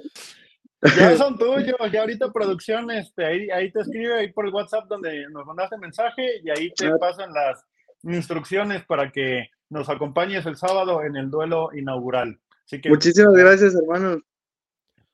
Ya 0.96 1.16
son 1.16 1.36
tuyos, 1.38 1.76
ya 1.90 2.02
ahorita 2.02 2.30
producción, 2.30 2.90
este, 2.90 3.24
ahí, 3.24 3.50
ahí 3.50 3.72
te 3.72 3.80
escribe 3.80 4.14
ahí 4.20 4.32
por 4.32 4.46
el 4.46 4.52
WhatsApp 4.52 4.86
donde 4.86 5.26
nos 5.30 5.46
mandaste 5.46 5.78
mensaje 5.78 6.40
y 6.44 6.50
ahí 6.50 6.70
te 6.74 6.90
pasan 6.98 7.32
las, 7.32 7.64
instrucciones 8.04 8.84
para 8.84 9.10
que 9.10 9.48
nos 9.70 9.88
acompañes 9.88 10.46
el 10.46 10.56
sábado 10.56 11.02
en 11.02 11.16
el 11.16 11.30
duelo 11.30 11.70
inaugural. 11.74 12.40
Así 12.64 12.80
que, 12.80 12.88
Muchísimas 12.88 13.34
gracias, 13.34 13.74
hermano. 13.74 14.20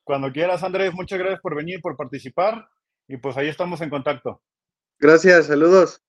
Cuando 0.04 0.32
quieras, 0.32 0.62
Andrés, 0.62 0.92
muchas 0.92 1.18
gracias 1.18 1.40
por 1.40 1.54
venir, 1.54 1.80
por 1.80 1.96
participar 1.96 2.68
y 3.06 3.16
pues 3.16 3.36
ahí 3.36 3.48
estamos 3.48 3.80
en 3.80 3.90
contacto. 3.90 4.42
Gracias, 4.98 5.46
saludos. 5.46 6.02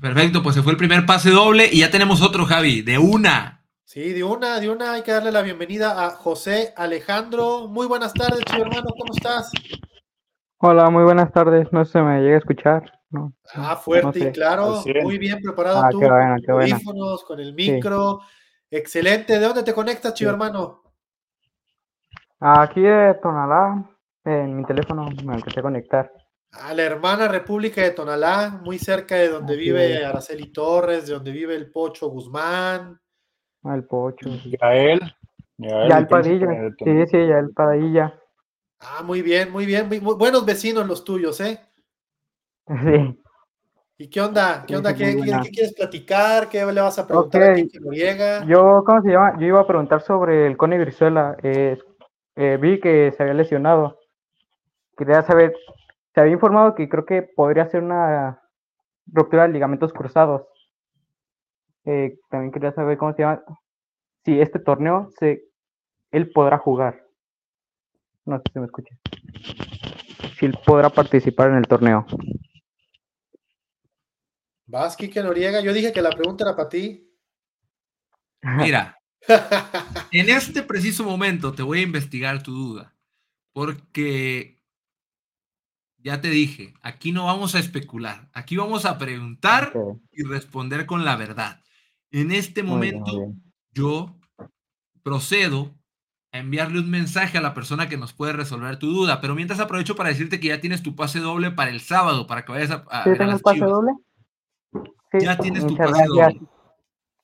Perfecto, 0.00 0.42
pues 0.42 0.56
se 0.56 0.62
fue 0.62 0.72
el 0.72 0.78
primer 0.78 1.06
pase 1.06 1.30
doble 1.30 1.68
y 1.70 1.80
ya 1.80 1.90
tenemos 1.90 2.22
otro, 2.22 2.44
Javi, 2.44 2.82
de 2.82 2.98
una. 2.98 3.64
Sí, 3.84 4.12
de 4.12 4.24
una, 4.24 4.58
de 4.58 4.70
una. 4.70 4.94
Hay 4.94 5.02
que 5.02 5.12
darle 5.12 5.30
la 5.30 5.42
bienvenida 5.42 6.06
a 6.06 6.10
José 6.10 6.72
Alejandro. 6.76 7.68
Muy 7.68 7.86
buenas 7.86 8.12
tardes, 8.14 8.40
chido 8.46 8.62
hermano, 8.62 8.88
¿cómo 8.98 9.12
estás? 9.14 9.52
Hola, 10.58 10.90
muy 10.90 11.04
buenas 11.04 11.30
tardes. 11.32 11.70
No 11.72 11.84
se 11.84 12.00
me 12.00 12.20
llega 12.20 12.36
a 12.36 12.38
escuchar 12.38 13.01
ah, 13.54 13.76
fuerte 13.76 14.18
y 14.18 14.32
claro, 14.32 14.82
muy 15.02 15.18
bien 15.18 15.40
preparado 15.42 15.82
ah, 15.84 15.88
tú, 15.90 16.00
con 16.00 16.98
los 16.98 17.24
con 17.24 17.40
el 17.40 17.54
micro. 17.54 18.20
Excelente. 18.70 19.38
¿De 19.38 19.44
dónde 19.44 19.62
te 19.62 19.74
conectas, 19.74 20.14
chivo 20.14 20.30
hermano? 20.30 20.82
Aquí 22.40 22.80
de 22.80 23.14
Tonalá, 23.22 23.84
en 24.24 24.56
mi 24.56 24.64
teléfono 24.64 25.08
me 25.24 25.34
empecé 25.34 25.60
a 25.60 25.62
conectar. 25.62 26.12
A 26.52 26.74
la 26.74 26.82
hermana 26.82 27.28
República 27.28 27.82
de 27.82 27.92
Tonalá, 27.92 28.60
muy 28.62 28.78
cerca 28.78 29.14
de 29.14 29.28
donde 29.28 29.56
vive 29.56 30.04
Araceli 30.04 30.52
Torres, 30.52 31.06
de 31.06 31.14
donde 31.14 31.32
vive 31.32 31.54
el 31.54 31.70
Pocho 31.70 32.08
Guzmán. 32.08 33.00
Ah, 33.62 33.74
el 33.74 33.84
Pocho. 33.84 34.28
Ya 34.44 34.74
él. 34.74 35.00
Ya, 35.58 35.98
el 35.98 36.08
Padilla. 36.08 36.48
Sí, 36.78 37.06
sí, 37.06 37.26
ya 37.26 37.38
el 37.38 37.50
Padilla. 37.52 38.18
Ah, 38.80 39.02
muy 39.04 39.22
bien, 39.22 39.50
muy 39.52 39.64
bien. 39.64 39.88
muy 39.88 39.98
buenos 39.98 40.44
vecinos 40.44 40.86
los 40.86 41.04
tuyos, 41.04 41.40
¿eh? 41.40 41.60
Sí. 42.66 43.22
¿Y 43.98 44.08
qué 44.08 44.20
onda? 44.20 44.64
¿Qué 44.66 44.76
onda? 44.76 44.94
¿Qué, 44.94 45.16
quieres 45.52 45.74
platicar? 45.74 46.48
¿Qué 46.48 46.64
le 46.64 46.80
vas 46.80 46.98
a 46.98 47.06
preguntar 47.06 47.42
a 47.42 47.54
Kiki 47.54 47.78
Noriega? 47.78 48.44
Yo, 48.46 48.82
¿cómo 48.84 49.00
se 49.02 49.10
llama? 49.10 49.38
Yo 49.38 49.46
iba 49.46 49.60
a 49.60 49.66
preguntar 49.66 50.02
sobre 50.02 50.46
el 50.46 50.56
Cone 50.56 50.78
Brizuela. 50.78 51.36
Eh, 51.42 51.78
eh, 52.34 52.58
vi 52.60 52.80
que 52.80 53.12
se 53.16 53.22
había 53.22 53.34
lesionado. 53.34 53.98
Quería 54.96 55.22
saber, 55.22 55.54
se 56.14 56.20
había 56.20 56.32
informado 56.32 56.74
que 56.74 56.88
creo 56.88 57.04
que 57.04 57.22
podría 57.22 57.68
ser 57.68 57.82
una 57.82 58.42
ruptura 59.06 59.46
de 59.46 59.52
ligamentos 59.52 59.92
cruzados. 59.92 60.42
Eh, 61.84 62.18
también 62.28 62.52
quería 62.52 62.72
saber 62.72 62.98
cómo 62.98 63.12
se 63.12 63.22
llama. 63.22 63.42
Si 64.24 64.40
este 64.40 64.58
torneo 64.58 65.10
se, 65.18 65.44
él 66.10 66.30
podrá 66.32 66.58
jugar. 66.58 67.04
No 68.24 68.38
sé 68.38 68.44
si 68.52 68.58
me 68.58 68.66
escucha. 68.66 68.96
Si 70.38 70.46
él 70.46 70.58
podrá 70.64 70.90
participar 70.90 71.50
en 71.50 71.56
el 71.56 71.66
torneo. 71.66 72.06
Vas, 74.72 74.96
Kike 74.96 75.22
Noriega. 75.22 75.60
Yo 75.60 75.74
dije 75.74 75.92
que 75.92 76.00
la 76.00 76.08
pregunta 76.08 76.44
era 76.44 76.56
para 76.56 76.70
ti. 76.70 77.06
Mira, 78.40 78.98
en 80.10 80.30
este 80.30 80.62
preciso 80.62 81.04
momento 81.04 81.52
te 81.52 81.62
voy 81.62 81.80
a 81.80 81.82
investigar 81.82 82.42
tu 82.42 82.52
duda, 82.52 82.96
porque 83.52 84.62
ya 85.98 86.22
te 86.22 86.30
dije, 86.30 86.72
aquí 86.80 87.12
no 87.12 87.26
vamos 87.26 87.54
a 87.54 87.58
especular, 87.58 88.30
aquí 88.32 88.56
vamos 88.56 88.86
a 88.86 88.96
preguntar 88.96 89.74
y 90.10 90.24
responder 90.24 90.86
con 90.86 91.04
la 91.04 91.16
verdad. 91.16 91.60
En 92.10 92.32
este 92.32 92.62
momento, 92.62 93.34
yo 93.72 94.18
procedo 95.02 95.74
a 96.32 96.38
enviarle 96.38 96.80
un 96.80 96.90
mensaje 96.90 97.36
a 97.36 97.42
la 97.42 97.52
persona 97.52 97.90
que 97.90 97.98
nos 97.98 98.14
puede 98.14 98.32
resolver 98.32 98.78
tu 98.78 98.90
duda, 98.90 99.20
pero 99.20 99.34
mientras 99.34 99.60
aprovecho 99.60 99.96
para 99.96 100.08
decirte 100.08 100.40
que 100.40 100.48
ya 100.48 100.62
tienes 100.62 100.82
tu 100.82 100.96
pase 100.96 101.20
doble 101.20 101.50
para 101.50 101.70
el 101.70 101.82
sábado, 101.82 102.26
para 102.26 102.46
que 102.46 102.52
vayas 102.52 102.70
a, 102.70 102.84
a 102.88 103.04
¿Sí 103.04 103.10
tengo 103.18 103.38
pase 103.38 103.60
doble? 103.60 103.92
Ya 105.20 105.36
tienes 105.36 105.66
tu 105.66 105.76
pase 105.76 106.04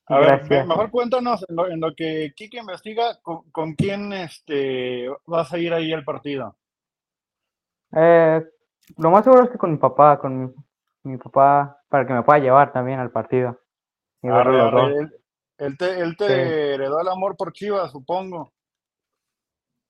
A 0.07 0.19
ver, 0.19 0.67
mejor 0.67 0.91
cuéntanos 0.91 1.45
en 1.49 1.81
lo, 1.81 1.95
que 1.95 2.33
Kike 2.35 2.59
investiga, 2.59 3.19
¿con, 3.23 3.75
quién 3.75 4.13
este, 4.13 5.09
vas 5.27 5.53
a 5.53 5.59
ir 5.59 5.73
ahí 5.73 5.93
al 5.93 6.05
partido? 6.05 6.57
Eh, 7.93 8.45
lo 8.97 9.11
más 9.11 9.25
seguro 9.25 9.45
es 9.45 9.51
que 9.51 9.59
con 9.59 9.71
mi 9.71 9.79
papá, 9.79 10.19
con 10.19 10.55
mi, 11.03 11.17
papá, 11.17 11.81
para 11.89 12.07
que 12.07 12.13
me 12.13 12.23
pueda 12.23 12.39
llevar 12.39 12.73
también 12.73 13.01
al 13.01 13.11
partido. 13.11 13.59
él, 14.23 16.17
te, 16.17 16.75
heredó 16.75 17.01
el 17.01 17.09
amor 17.09 17.37
por 17.37 17.53
Chivas, 17.53 17.91
supongo. 17.91 18.53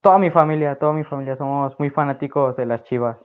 toda 0.00 0.18
mi 0.18 0.30
familia, 0.30 0.78
toda 0.78 0.92
mi 0.92 1.04
familia 1.04 1.36
somos 1.36 1.78
muy 1.78 1.90
fanáticos 1.90 2.56
de 2.56 2.66
las 2.66 2.84
Chivas. 2.84 3.18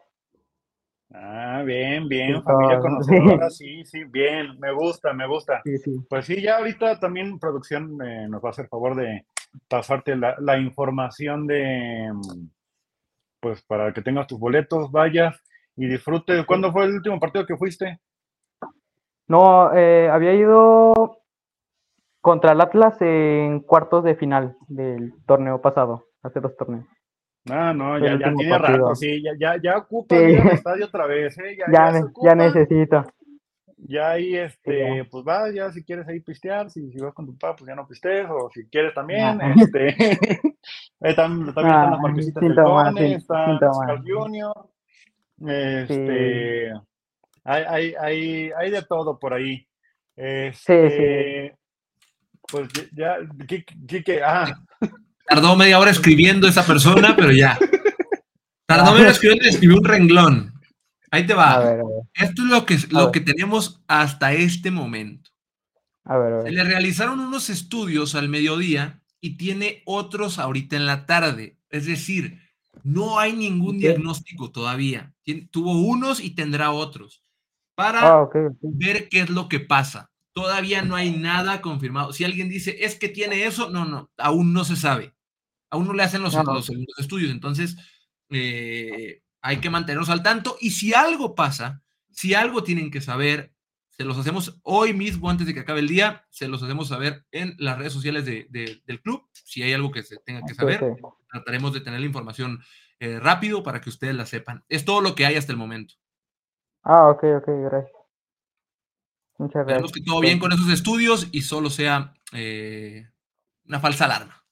Ah, 1.15 1.61
bien, 1.63 2.09
bien, 2.09 2.41
familia 2.41 2.79
conocedora, 2.79 3.49
sí. 3.51 3.85
sí, 3.85 4.03
bien, 4.05 4.59
me 4.59 4.73
gusta, 4.73 5.13
me 5.13 5.27
gusta. 5.27 5.61
Pues 6.09 6.25
sí, 6.25 6.41
ya 6.41 6.57
ahorita 6.57 6.99
también 6.99 7.37
producción 7.37 7.99
eh, 8.03 8.27
nos 8.27 8.43
va 8.43 8.49
a 8.49 8.51
hacer 8.51 8.67
favor 8.67 8.95
de 8.95 9.25
pasarte 9.67 10.15
la, 10.15 10.35
la, 10.39 10.57
información 10.57 11.45
de, 11.45 12.11
pues 13.39 13.61
para 13.63 13.93
que 13.93 14.01
tengas 14.01 14.25
tus 14.25 14.39
boletos, 14.39 14.91
vayas 14.91 15.39
y 15.75 15.87
disfrutes. 15.87 16.45
¿Cuándo 16.45 16.71
fue 16.71 16.85
el 16.85 16.95
último 16.95 17.19
partido 17.19 17.45
que 17.45 17.57
fuiste? 17.57 17.99
No, 19.27 19.71
eh, 19.73 20.09
había 20.09 20.33
ido 20.33 21.19
contra 22.21 22.53
el 22.53 22.61
Atlas 22.61 22.99
en 23.01 23.59
cuartos 23.59 24.03
de 24.03 24.15
final 24.15 24.57
del 24.67 25.13
torneo 25.25 25.61
pasado, 25.61 26.05
hace 26.23 26.39
dos 26.39 26.55
torneos. 26.55 26.85
Ah, 27.49 27.73
no, 27.73 27.99
ya, 27.99 28.17
ya 28.17 28.33
tiene 28.33 28.57
rato, 28.57 28.95
sí, 28.95 29.21
ya, 29.21 29.31
ya, 29.37 29.61
ya 29.61 29.77
ocupa 29.77 30.15
el 30.15 30.47
estadio 30.47 30.85
otra 30.85 31.05
vez, 31.07 31.37
¿eh? 31.39 31.57
Ya, 31.57 31.91
ya, 32.23 32.35
necesito. 32.35 33.05
Ya 33.85 34.11
ahí, 34.11 34.37
este, 34.37 35.03
pues 35.11 35.25
va, 35.27 35.51
ya 35.51 35.69
si 35.73 35.83
quieres 35.83 36.07
ahí 36.07 36.21
pistear, 36.21 36.69
si, 36.69 36.89
si 36.89 36.99
vas 36.99 37.13
con 37.13 37.25
tu 37.25 37.37
papá, 37.37 37.57
pues 37.57 37.67
ya 37.67 37.75
no 37.75 37.85
pistees, 37.85 38.27
o 38.29 38.49
si 38.53 38.65
quieres 38.67 38.93
también, 38.93 39.41
este, 39.41 39.93
también, 41.01 41.15
también 41.17 41.47
están 41.49 41.91
las 41.91 41.99
marquesitas 41.99 42.41
del 42.41 43.13
está 43.13 44.01
Junior, 44.05 44.69
este, 45.45 46.71
hay, 47.43 47.63
hay, 47.67 47.95
hay, 47.99 48.51
hay 48.55 48.71
de 48.71 48.81
todo 48.83 49.19
por 49.19 49.33
ahí. 49.33 49.67
Este, 50.15 51.57
pues 52.49 52.69
ya, 52.95 53.17
¿qué, 53.47 54.21
ah. 54.23 54.55
Tardó 55.25 55.55
media 55.55 55.79
hora 55.79 55.91
escribiendo 55.91 56.47
esa 56.47 56.65
persona, 56.65 57.15
pero 57.15 57.31
ya. 57.31 57.57
Tardó 58.65 58.91
media 58.91 59.03
hora 59.03 59.11
escribiendo 59.11 59.45
y 59.45 59.49
escribió 59.49 59.77
un 59.77 59.85
renglón. 59.85 60.53
Ahí 61.11 61.25
te 61.25 61.33
va. 61.33 61.77
Esto 62.13 62.41
es 62.41 62.49
lo 62.49 62.65
que, 62.65 62.77
lo 62.89 63.11
que 63.11 63.19
tenemos 63.19 63.81
hasta 63.87 64.33
este 64.33 64.71
momento. 64.71 65.31
A 66.05 66.17
ver, 66.17 66.43
Se 66.43 66.51
le 66.51 66.63
realizaron 66.63 67.19
unos 67.19 67.49
estudios 67.49 68.15
al 68.15 68.29
mediodía 68.29 69.01
y 69.21 69.37
tiene 69.37 69.83
otros 69.85 70.39
ahorita 70.39 70.75
en 70.75 70.85
la 70.85 71.05
tarde. 71.05 71.57
Es 71.69 71.85
decir, 71.85 72.39
no 72.83 73.19
hay 73.19 73.33
ningún 73.33 73.77
diagnóstico 73.79 74.51
todavía. 74.51 75.13
tuvo 75.51 75.79
unos 75.79 76.19
y 76.19 76.31
tendrá 76.31 76.71
otros 76.71 77.23
para 77.75 78.21
ah, 78.21 78.29
ver 78.61 79.09
qué 79.09 79.21
es 79.21 79.29
lo 79.29 79.47
que 79.47 79.59
pasa. 79.59 80.11
Todavía 80.33 80.81
no 80.81 80.95
hay 80.95 81.11
nada 81.11 81.61
confirmado. 81.61 82.11
Si 82.11 82.23
alguien 82.23 82.49
dice, 82.49 82.83
es 82.83 82.97
que 82.97 83.09
tiene 83.09 83.45
eso, 83.45 83.69
no, 83.69 83.85
no, 83.85 84.11
aún 84.17 84.53
no 84.53 84.65
se 84.65 84.75
sabe. 84.75 85.13
Aún 85.69 85.87
no 85.87 85.93
le 85.93 86.03
hacen 86.03 86.21
los, 86.21 86.33
los, 86.33 86.69
estudios. 86.97 87.31
Entonces, 87.31 87.77
eh, 88.29 89.21
hay 89.41 89.57
que 89.57 89.69
mantenernos 89.69 90.09
al 90.09 90.23
tanto. 90.23 90.57
Y 90.59 90.71
si 90.71 90.93
algo 90.93 91.35
pasa, 91.35 91.83
si 92.11 92.33
algo 92.33 92.63
tienen 92.63 92.91
que 92.91 93.01
saber, 93.01 93.53
se 93.89 94.05
los 94.05 94.17
hacemos 94.17 94.59
hoy 94.63 94.93
mismo, 94.93 95.29
antes 95.29 95.45
de 95.45 95.53
que 95.53 95.59
acabe 95.59 95.79
el 95.79 95.87
día, 95.87 96.25
se 96.31 96.47
los 96.47 96.63
hacemos 96.63 96.87
saber 96.87 97.25
en 97.31 97.55
las 97.59 97.77
redes 97.77 97.93
sociales 97.93 98.25
del 98.25 99.01
club. 99.03 99.27
Si 99.33 99.61
hay 99.61 99.73
algo 99.73 99.91
que 99.91 100.01
se 100.01 100.17
tenga 100.17 100.41
que 100.47 100.55
saber, 100.55 100.95
trataremos 101.31 101.73
de 101.73 101.81
tener 101.81 101.99
la 101.99 102.05
información 102.07 102.59
eh, 102.99 103.19
rápido 103.19 103.61
para 103.61 103.81
que 103.81 103.89
ustedes 103.89 104.15
la 104.15 104.25
sepan. 104.25 104.63
Es 104.67 104.85
todo 104.85 105.01
lo 105.01 105.13
que 105.13 105.25
hay 105.25 105.35
hasta 105.35 105.51
el 105.51 105.59
momento. 105.59 105.93
Ah, 106.83 107.09
ok, 107.09 107.23
ok, 107.37 107.47
gracias. 107.47 108.02
Muchas 109.43 109.65
gracias. 109.65 109.85
Esperemos 109.85 109.91
que 109.91 110.01
todo 110.01 110.19
bien 110.21 110.39
con 110.39 110.51
esos 110.51 110.69
estudios 110.69 111.27
y 111.31 111.41
solo 111.41 111.69
sea 111.69 112.13
eh, 112.33 113.07
una 113.67 113.79
falsa 113.79 114.05
alarma. 114.05 114.43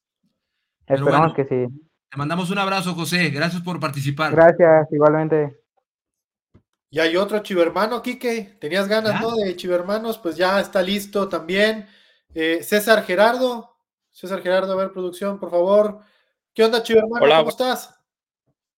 Esperamos 0.85 1.33
que 1.33 1.43
sí. 1.45 1.67
Te 2.09 2.17
mandamos 2.17 2.51
un 2.51 2.57
abrazo, 2.57 2.93
José. 2.93 3.29
Gracias 3.29 3.61
por 3.61 3.79
participar. 3.79 4.31
Gracias, 4.31 4.87
igualmente. 4.91 5.61
Y 6.89 6.99
hay 6.99 7.15
otro 7.15 7.39
chivermano, 7.39 8.01
Quique. 8.01 8.57
Tenías 8.59 8.89
ganas, 8.89 9.21
¿no? 9.21 9.33
De 9.35 9.55
chivermanos, 9.55 10.17
pues 10.17 10.35
ya 10.35 10.59
está 10.59 10.81
listo 10.81 11.29
también. 11.29 11.87
Eh, 12.33 12.61
César 12.63 13.03
Gerardo. 13.03 13.77
César 14.11 14.41
Gerardo, 14.41 14.73
a 14.73 14.75
ver, 14.75 14.91
producción, 14.91 15.39
por 15.39 15.51
favor. 15.51 15.99
¿Qué 16.53 16.65
onda, 16.65 16.83
chivermano? 16.83 17.25
¿Cómo 17.25 17.49
estás? 17.49 18.00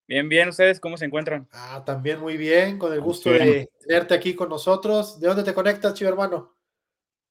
Bien, 0.06 0.28
bien, 0.28 0.50
¿ustedes 0.50 0.80
cómo 0.80 0.98
se 0.98 1.06
encuentran? 1.06 1.48
Ah, 1.54 1.82
también 1.86 2.20
muy 2.20 2.36
bien, 2.36 2.78
con 2.78 2.92
el 2.92 3.00
gusto 3.00 3.30
de 3.30 3.70
tenerte 3.80 4.14
aquí 4.14 4.36
con 4.36 4.50
nosotros. 4.50 5.20
¿De 5.20 5.28
dónde 5.28 5.44
te 5.44 5.54
conectas, 5.54 5.94
chivo 5.94 6.10
hermano? 6.10 6.54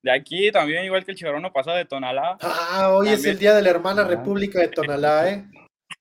De 0.02 0.11
aquí 0.11 0.50
también, 0.50 0.85
igual 0.85 1.04
que 1.04 1.12
el 1.12 1.16
chivermano 1.16 1.52
pasado 1.52 1.76
de 1.76 1.85
Tonalá. 1.85 2.37
Ah, 2.40 2.90
hoy 2.92 3.11
es 3.11 3.24
el 3.24 3.38
día 3.38 3.54
de 3.54 3.62
la 3.62 3.70
hermana 3.70 4.04
República 4.04 4.58
de 4.61 4.68
Tonalá, 4.68 5.30
¿eh? 5.30 5.44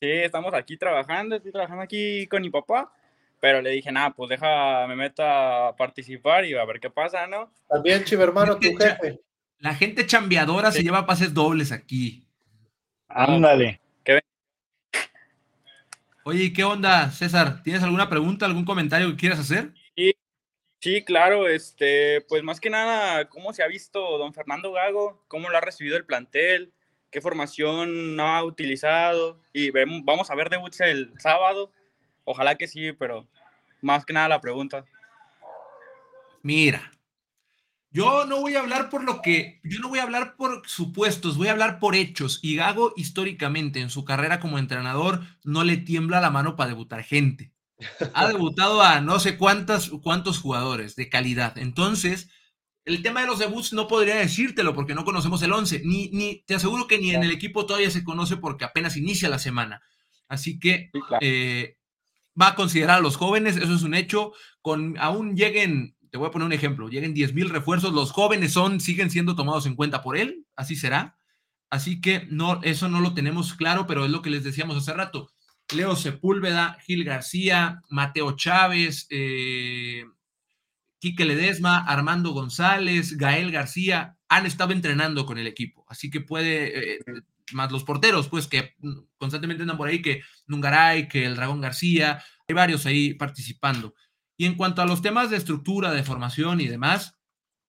Sí, 0.00 0.10
estamos 0.10 0.52
aquí 0.52 0.76
trabajando, 0.76 1.36
estoy 1.36 1.52
trabajando 1.52 1.82
aquí 1.82 2.26
con 2.26 2.42
mi 2.42 2.50
papá, 2.50 2.92
pero 3.40 3.62
le 3.62 3.70
dije, 3.70 3.90
nada, 3.92 4.10
pues 4.10 4.28
deja, 4.28 4.86
me 4.88 4.96
meta 4.96 5.68
a 5.68 5.76
participar 5.76 6.44
y 6.44 6.54
a 6.54 6.64
ver 6.64 6.80
qué 6.80 6.90
pasa, 6.90 7.26
¿no? 7.26 7.50
También, 7.68 8.04
chivo 8.04 8.24
hermano, 8.24 8.58
tu 8.58 8.76
jefe. 8.76 9.20
La 9.58 9.74
gente 9.74 10.04
chambeadora 10.04 10.72
se 10.72 10.82
lleva 10.82 11.06
pases 11.06 11.32
dobles 11.32 11.72
aquí. 11.72 12.26
Ándale. 13.08 13.80
Oye, 16.26 16.54
¿qué 16.54 16.64
onda, 16.64 17.10
César? 17.10 17.62
¿Tienes 17.62 17.82
alguna 17.82 18.08
pregunta, 18.08 18.46
algún 18.46 18.64
comentario 18.64 19.10
que 19.10 19.16
quieras 19.16 19.40
hacer? 19.40 19.74
Sí, 19.94 20.14
sí, 20.80 21.04
claro, 21.04 21.48
este, 21.48 22.22
pues 22.22 22.42
más 22.42 22.60
que 22.60 22.70
nada, 22.70 23.28
¿cómo 23.28 23.52
se 23.52 23.62
ha 23.62 23.66
visto 23.66 24.16
don 24.16 24.32
Fernando 24.32 24.72
Gago? 24.72 25.22
¿Cómo 25.28 25.50
lo 25.50 25.58
ha 25.58 25.60
recibido 25.60 25.98
el 25.98 26.06
plantel? 26.06 26.72
¿Qué 27.10 27.20
formación 27.20 28.18
ha 28.18 28.42
utilizado? 28.42 29.38
Y 29.52 29.70
vamos 29.70 30.30
a 30.30 30.34
ver 30.34 30.48
debuts 30.48 30.80
el 30.80 31.12
sábado. 31.18 31.70
Ojalá 32.24 32.54
que 32.54 32.68
sí, 32.68 32.92
pero 32.92 33.28
más 33.82 34.06
que 34.06 34.14
nada 34.14 34.28
la 34.28 34.40
pregunta. 34.40 34.86
Mira, 36.40 36.90
yo 37.94 38.26
no 38.26 38.40
voy 38.40 38.56
a 38.56 38.60
hablar 38.60 38.90
por 38.90 39.04
lo 39.04 39.22
que, 39.22 39.60
yo 39.62 39.78
no 39.78 39.88
voy 39.88 40.00
a 40.00 40.02
hablar 40.02 40.34
por 40.34 40.68
supuestos, 40.68 41.36
voy 41.36 41.46
a 41.46 41.52
hablar 41.52 41.78
por 41.78 41.94
hechos. 41.94 42.40
Y 42.42 42.56
Gago 42.56 42.92
históricamente 42.96 43.80
en 43.80 43.88
su 43.88 44.04
carrera 44.04 44.40
como 44.40 44.58
entrenador 44.58 45.20
no 45.44 45.62
le 45.62 45.76
tiembla 45.76 46.20
la 46.20 46.30
mano 46.30 46.56
para 46.56 46.70
debutar 46.70 47.04
gente. 47.04 47.52
Ha 48.12 48.26
debutado 48.32 48.82
a 48.82 49.00
no 49.00 49.20
sé 49.20 49.38
cuántas, 49.38 49.90
cuántos 50.02 50.40
jugadores 50.40 50.96
de 50.96 51.08
calidad. 51.08 51.56
Entonces, 51.56 52.30
el 52.84 53.00
tema 53.00 53.20
de 53.20 53.28
los 53.28 53.38
debuts 53.38 53.72
no 53.72 53.86
podría 53.86 54.16
decírtelo 54.16 54.74
porque 54.74 54.96
no 54.96 55.04
conocemos 55.04 55.40
el 55.42 55.52
11. 55.52 55.82
Ni, 55.84 56.08
ni, 56.08 56.42
te 56.46 56.56
aseguro 56.56 56.88
que 56.88 56.98
ni 56.98 57.14
en 57.14 57.22
el 57.22 57.30
equipo 57.30 57.64
todavía 57.64 57.92
se 57.92 58.02
conoce 58.02 58.36
porque 58.36 58.64
apenas 58.64 58.96
inicia 58.96 59.28
la 59.28 59.38
semana. 59.38 59.82
Así 60.26 60.58
que 60.58 60.90
eh, 61.20 61.76
va 62.40 62.48
a 62.48 62.54
considerar 62.56 62.98
a 62.98 63.02
los 63.02 63.16
jóvenes, 63.16 63.56
eso 63.56 63.72
es 63.72 63.82
un 63.84 63.94
hecho. 63.94 64.32
Con, 64.62 64.98
aún 64.98 65.36
lleguen 65.36 65.94
te 66.14 66.18
voy 66.18 66.28
a 66.28 66.30
poner 66.30 66.46
un 66.46 66.52
ejemplo, 66.52 66.88
lleguen 66.88 67.12
10 67.12 67.34
mil 67.34 67.50
refuerzos, 67.50 67.92
los 67.92 68.12
jóvenes 68.12 68.52
son, 68.52 68.78
siguen 68.78 69.10
siendo 69.10 69.34
tomados 69.34 69.66
en 69.66 69.74
cuenta 69.74 70.00
por 70.00 70.16
él, 70.16 70.46
así 70.54 70.76
será. 70.76 71.16
Así 71.70 72.00
que 72.00 72.28
no, 72.30 72.60
eso 72.62 72.88
no 72.88 73.00
lo 73.00 73.14
tenemos 73.14 73.54
claro, 73.54 73.88
pero 73.88 74.04
es 74.04 74.12
lo 74.12 74.22
que 74.22 74.30
les 74.30 74.44
decíamos 74.44 74.76
hace 74.76 74.92
rato. 74.92 75.32
Leo 75.74 75.96
Sepúlveda, 75.96 76.78
Gil 76.86 77.02
García, 77.02 77.82
Mateo 77.90 78.36
Chávez, 78.36 79.08
eh, 79.10 80.04
Quique 81.00 81.24
Ledesma, 81.24 81.78
Armando 81.78 82.30
González, 82.30 83.18
Gael 83.18 83.50
García, 83.50 84.16
han 84.28 84.46
estado 84.46 84.72
entrenando 84.72 85.26
con 85.26 85.38
el 85.38 85.48
equipo. 85.48 85.84
Así 85.88 86.10
que 86.10 86.20
puede, 86.20 86.92
eh, 86.92 86.98
más 87.54 87.72
los 87.72 87.82
porteros, 87.82 88.28
pues 88.28 88.46
que 88.46 88.76
constantemente 89.18 89.64
andan 89.64 89.76
por 89.76 89.88
ahí, 89.88 90.00
que 90.00 90.22
Nungaray, 90.46 91.08
que 91.08 91.26
el 91.26 91.34
Dragón 91.34 91.60
García, 91.60 92.22
hay 92.46 92.54
varios 92.54 92.86
ahí 92.86 93.14
participando. 93.14 93.94
Y 94.36 94.46
en 94.46 94.54
cuanto 94.54 94.82
a 94.82 94.86
los 94.86 95.02
temas 95.02 95.30
de 95.30 95.36
estructura, 95.36 95.92
de 95.92 96.02
formación 96.02 96.60
y 96.60 96.66
demás, 96.66 97.16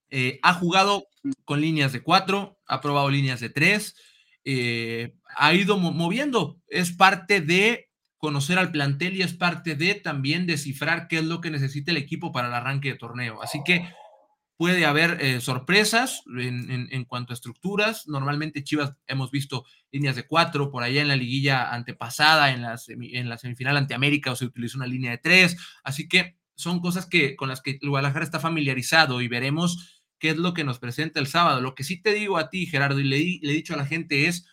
eh, 0.09 0.39
ha 0.43 0.53
jugado 0.53 1.07
con 1.43 1.61
líneas 1.61 1.93
de 1.93 2.01
cuatro, 2.01 2.59
ha 2.67 2.81
probado 2.81 3.09
líneas 3.09 3.39
de 3.39 3.49
tres, 3.49 3.95
eh, 4.43 5.15
ha 5.35 5.53
ido 5.53 5.77
moviendo. 5.77 6.61
Es 6.67 6.91
parte 6.91 7.41
de 7.41 7.89
conocer 8.17 8.57
al 8.57 8.71
plantel 8.71 9.15
y 9.15 9.21
es 9.21 9.33
parte 9.33 9.75
de 9.75 9.95
también 9.95 10.47
descifrar 10.47 11.07
qué 11.07 11.17
es 11.17 11.25
lo 11.25 11.41
que 11.41 11.51
necesita 11.51 11.91
el 11.91 11.97
equipo 11.97 12.31
para 12.31 12.47
el 12.47 12.53
arranque 12.53 12.89
de 12.89 12.97
torneo. 12.97 13.41
Así 13.41 13.61
que 13.63 13.87
puede 14.57 14.85
haber 14.85 15.17
eh, 15.21 15.41
sorpresas 15.41 16.23
en, 16.37 17.05
cuanto 17.05 17.33
a 17.33 17.35
estructuras. 17.35 18.07
Normalmente 18.07 18.63
Chivas 18.63 18.93
hemos 19.07 19.31
visto 19.31 19.65
líneas 19.91 20.15
de 20.15 20.25
cuatro, 20.25 20.71
por 20.71 20.83
allá 20.83 21.01
en 21.01 21.09
la 21.09 21.15
liguilla 21.15 21.73
antepasada, 21.73 22.51
en 22.51 22.61
la, 22.61 22.79
en 22.87 23.29
la 23.29 23.37
semifinal 23.37 23.77
ante 23.77 23.93
América, 23.93 24.31
o 24.31 24.35
se 24.35 24.45
utilizó 24.45 24.77
una 24.77 24.87
línea 24.87 25.11
de 25.11 25.17
tres. 25.17 25.57
Así 25.83 26.07
que 26.07 26.37
son 26.55 26.79
cosas 26.79 27.05
que, 27.05 27.35
con 27.35 27.49
las 27.49 27.61
que 27.61 27.79
Guadalajara 27.81 28.25
está 28.25 28.39
familiarizado 28.39 29.21
y 29.21 29.27
veremos 29.27 30.01
qué 30.19 30.29
es 30.29 30.37
lo 30.37 30.53
que 30.53 30.63
nos 30.63 30.79
presenta 30.79 31.19
el 31.19 31.27
sábado. 31.27 31.61
Lo 31.61 31.75
que 31.75 31.83
sí 31.83 32.01
te 32.01 32.13
digo 32.13 32.37
a 32.37 32.49
ti, 32.49 32.65
Gerardo, 32.65 32.99
y 32.99 33.03
le, 33.03 33.17
he 33.17 33.53
dicho 33.53 33.73
a 33.73 33.77
la 33.77 33.85
gente 33.85 34.27
es, 34.27 34.47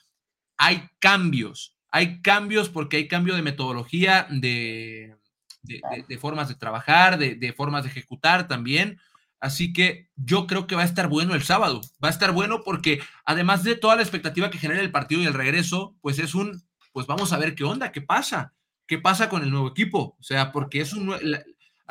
hay 0.57 0.89
cambios, 0.99 1.77
hay 1.91 2.21
cambios 2.23 2.69
porque 2.69 2.97
hay 2.97 3.09
cambio 3.09 3.35
de 3.35 3.43
metodología, 3.43 4.27
de, 4.31 5.17
de, 5.63 6.19
formas 6.19 6.49
de 6.49 6.55
trabajar, 6.55 7.19
de, 7.19 7.53
formas 7.57 7.85
de 7.85 7.91
ejecutar 7.91 8.49
también. 8.49 8.99
Así 9.41 9.73
que 9.73 10.09
yo 10.15 10.47
creo 10.47 10.67
que 10.67 10.77
va 10.77 10.83
a 10.83 10.87
estar 10.87 11.09
bueno 11.09 11.35
el 11.35 11.43
sábado. 11.43 11.81
Va 12.03 12.09
a 12.09 12.13
estar 12.13 12.33
bueno 12.33 12.63
porque 12.65 13.01
además 13.25 13.65
de 13.65 13.75
toda 13.75 13.97
la 13.97 14.03
expectativa 14.03 14.51
que 14.51 14.59
genera 14.59 14.81
el 14.81 14.93
partido 14.93 15.21
y 15.21 15.27
el 15.27 15.35
regreso, 15.35 15.97
pues 16.01 16.19
es 16.19 16.35
un 16.35 16.63
pues 16.93 17.07
vamos 17.07 17.33
a 17.33 17.39
ver 17.39 17.55
qué 17.55 17.65
onda, 17.65 17.91
qué 17.91 18.03
pasa, 18.03 18.55
qué 18.87 18.99
pasa 18.99 19.29
con 19.29 19.43
el 19.43 19.51
nuevo 19.51 19.69
equipo. 19.69 20.17
O 20.19 20.23
sea, 20.23 20.53
porque 20.53 20.81
es 20.81 20.93
un, 20.93 21.15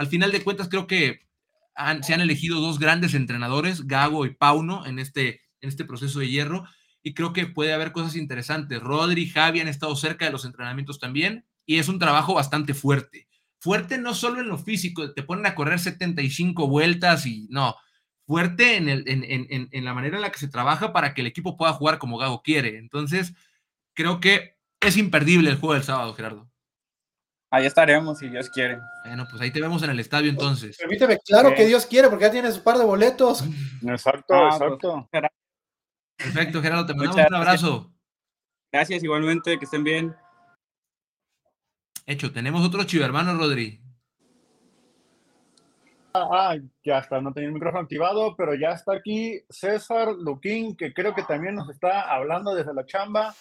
al 0.01 0.07
final 0.07 0.31
de 0.31 0.43
cuentas 0.43 0.67
creo 0.67 0.87
que 0.87 1.27
se 2.01 2.13
han 2.13 2.21
elegido 2.21 2.59
dos 2.59 2.79
grandes 2.79 3.13
entrenadores, 3.13 3.85
Gago 3.85 4.25
y 4.25 4.33
Pauno, 4.33 4.83
en 4.87 4.97
este, 4.97 5.41
en 5.61 5.69
este 5.69 5.85
proceso 5.85 6.19
de 6.19 6.27
hierro, 6.27 6.65
y 7.03 7.13
creo 7.13 7.33
que 7.33 7.45
puede 7.45 7.71
haber 7.71 7.91
cosas 7.91 8.15
interesantes. 8.15 8.81
Rodri 8.81 9.23
y 9.23 9.29
Javi 9.29 9.59
han 9.59 9.67
estado 9.67 9.95
cerca 9.95 10.25
de 10.25 10.31
los 10.31 10.43
entrenamientos 10.43 10.99
también, 10.99 11.45
y 11.67 11.77
es 11.77 11.87
un 11.87 11.99
trabajo 11.99 12.33
bastante 12.33 12.73
fuerte. 12.73 13.27
Fuerte 13.59 13.99
no 13.99 14.15
solo 14.15 14.41
en 14.41 14.47
lo 14.47 14.57
físico, 14.57 15.13
te 15.13 15.21
ponen 15.21 15.45
a 15.45 15.53
correr 15.53 15.79
75 15.79 16.67
vueltas 16.67 17.27
y 17.27 17.47
no, 17.51 17.75
fuerte 18.25 18.77
en, 18.77 19.85
la 19.85 19.93
manera 19.93 20.15
en 20.15 20.23
la 20.23 20.31
que 20.31 20.39
se 20.39 20.47
trabaja 20.47 20.93
para 20.93 21.13
que 21.13 21.21
el 21.21 21.27
equipo 21.27 21.57
pueda 21.57 21.73
jugar 21.73 21.99
como 21.99 22.17
Gago 22.17 22.41
quiere. 22.41 22.79
Entonces, 22.79 23.35
creo 23.93 24.19
que 24.19 24.57
es 24.79 24.97
imperdible 24.97 25.51
el 25.51 25.57
juego 25.57 25.75
del 25.75 25.83
sábado, 25.83 26.15
Gerardo. 26.15 26.50
Ahí 27.53 27.65
estaremos, 27.65 28.17
si 28.19 28.29
Dios 28.29 28.49
quiere. 28.49 28.79
Bueno, 29.05 29.27
pues 29.29 29.41
ahí 29.41 29.51
te 29.51 29.59
vemos 29.59 29.83
en 29.83 29.89
el 29.89 29.99
estadio 29.99 30.29
entonces. 30.29 30.77
Permíteme, 30.77 31.19
claro 31.19 31.53
que 31.53 31.65
Dios 31.65 31.85
quiere, 31.85 32.07
porque 32.07 32.23
ya 32.23 32.31
tienes 32.31 32.57
un 32.57 32.63
par 32.63 32.77
de 32.77 32.85
boletos. 32.85 33.43
Exacto, 33.85 34.33
Ah, 34.33 34.49
exacto. 34.53 35.07
pues, 35.11 35.23
Perfecto, 36.17 36.61
Gerardo, 36.61 36.85
te 36.85 36.93
mandamos 36.93 37.27
un 37.27 37.35
abrazo. 37.35 37.91
Gracias, 38.71 39.03
igualmente, 39.03 39.59
que 39.59 39.65
estén 39.65 39.83
bien. 39.83 40.15
Hecho, 42.05 42.31
tenemos 42.31 42.65
otro 42.65 42.85
chivo 42.85 43.03
hermano, 43.03 43.33
Rodri. 43.37 43.81
Ah, 46.13 46.55
ya 46.83 46.99
está, 46.99 47.19
no 47.19 47.33
tenía 47.33 47.47
el 47.49 47.53
micrófono 47.53 47.83
activado, 47.83 48.35
pero 48.35 48.53
ya 48.55 48.71
está 48.71 48.93
aquí 48.93 49.41
César 49.49 50.13
Luquín, 50.13 50.75
que 50.75 50.93
creo 50.93 51.13
que 51.13 51.23
también 51.23 51.55
nos 51.55 51.69
está 51.69 52.01
hablando 52.13 52.55
desde 52.55 52.73
la 52.73 52.85
chamba. 52.85 53.33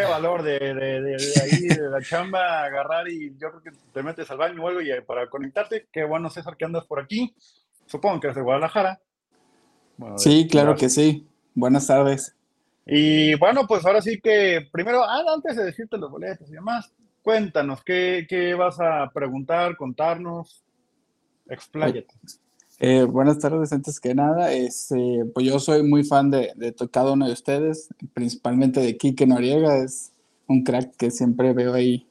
Qué 0.00 0.04
valor 0.04 0.42
de, 0.42 0.58
de, 0.58 0.74
de- 0.74 1.00
de 1.16 1.40
ahí, 1.42 1.60
de 1.62 1.88
la 1.90 2.02
chamba, 2.02 2.62
agarrar 2.64 3.08
y 3.08 3.30
yo 3.38 3.50
creo 3.50 3.62
que 3.62 3.70
te 3.92 4.02
metes 4.02 4.30
al 4.30 4.38
baño 4.38 4.62
o 4.62 4.68
algo 4.68 4.80
y 4.82 4.90
eh, 4.90 5.00
para 5.02 5.28
conectarte. 5.30 5.88
Qué 5.90 6.04
bueno, 6.04 6.28
César, 6.28 6.56
que 6.56 6.64
andas 6.66 6.84
por 6.84 7.00
aquí. 7.00 7.34
Supongo 7.86 8.20
que 8.20 8.28
es 8.28 8.34
de 8.34 8.42
Guadalajara. 8.42 9.00
Bueno, 9.96 10.18
Sí, 10.18 10.46
claro 10.50 10.74
que 10.76 10.88
sí. 10.90 11.26
Buenas 11.54 11.86
tardes. 11.86 12.36
Y 12.84 13.34
bueno, 13.36 13.66
pues 13.66 13.84
ahora 13.86 14.02
sí 14.02 14.20
que 14.20 14.68
primero, 14.70 15.02
ah, 15.02 15.22
antes 15.34 15.56
de 15.56 15.64
decirte 15.64 15.96
los 15.96 16.10
boletos 16.10 16.48
y 16.48 16.52
demás, 16.52 16.92
cuéntanos, 17.22 17.82
¿qué, 17.82 18.26
qué 18.28 18.54
vas 18.54 18.78
a 18.78 19.10
preguntar, 19.12 19.76
contarnos? 19.76 20.62
Expláyate. 21.48 22.14
Eh, 22.78 23.04
buenas 23.04 23.38
tardes, 23.38 23.72
antes 23.72 24.00
que 24.00 24.14
nada. 24.14 24.52
Este, 24.52 25.24
pues 25.32 25.46
yo 25.46 25.58
soy 25.58 25.82
muy 25.82 26.04
fan 26.04 26.30
de, 26.30 26.52
de 26.56 26.72
to- 26.72 26.90
cada 26.90 27.12
uno 27.12 27.26
de 27.26 27.32
ustedes, 27.32 27.88
principalmente 28.12 28.80
de 28.80 28.96
Quique 28.96 29.26
Noriega. 29.26 29.78
Es 29.78 30.12
un 30.46 30.62
crack 30.62 30.94
que 30.96 31.10
siempre 31.10 31.52
veo 31.54 31.72
ahí 31.74 32.06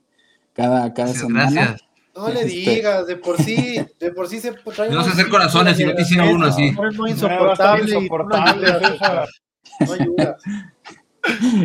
cada, 0.53 0.93
cada 0.93 1.09
Gracias, 1.09 1.17
semana. 1.21 1.51
gracias. 1.51 1.81
No 2.15 2.29
le 2.29 2.41
Este- 2.41 2.47
digas, 2.71 3.07
de 3.07 3.15
por 3.17 3.41
sí, 3.41 3.77
de 3.99 4.11
por 4.11 4.27
sí 4.27 4.39
se 4.39 4.51
trae 4.75 4.89
No 4.89 5.03
sé 5.03 5.11
hacer 5.11 5.29
corazones 5.29 5.77
si 5.77 5.85
no 5.85 5.93
te 5.93 6.01
hiciera 6.01 6.29
uno 6.29 6.47
así. 6.47 6.67
Es 6.67 6.97
muy 6.97 7.11
insoportable. 7.11 7.83
no 7.93 7.99
insoportable. 7.99 8.67
No 9.85 9.93
ayudas. 9.93 10.41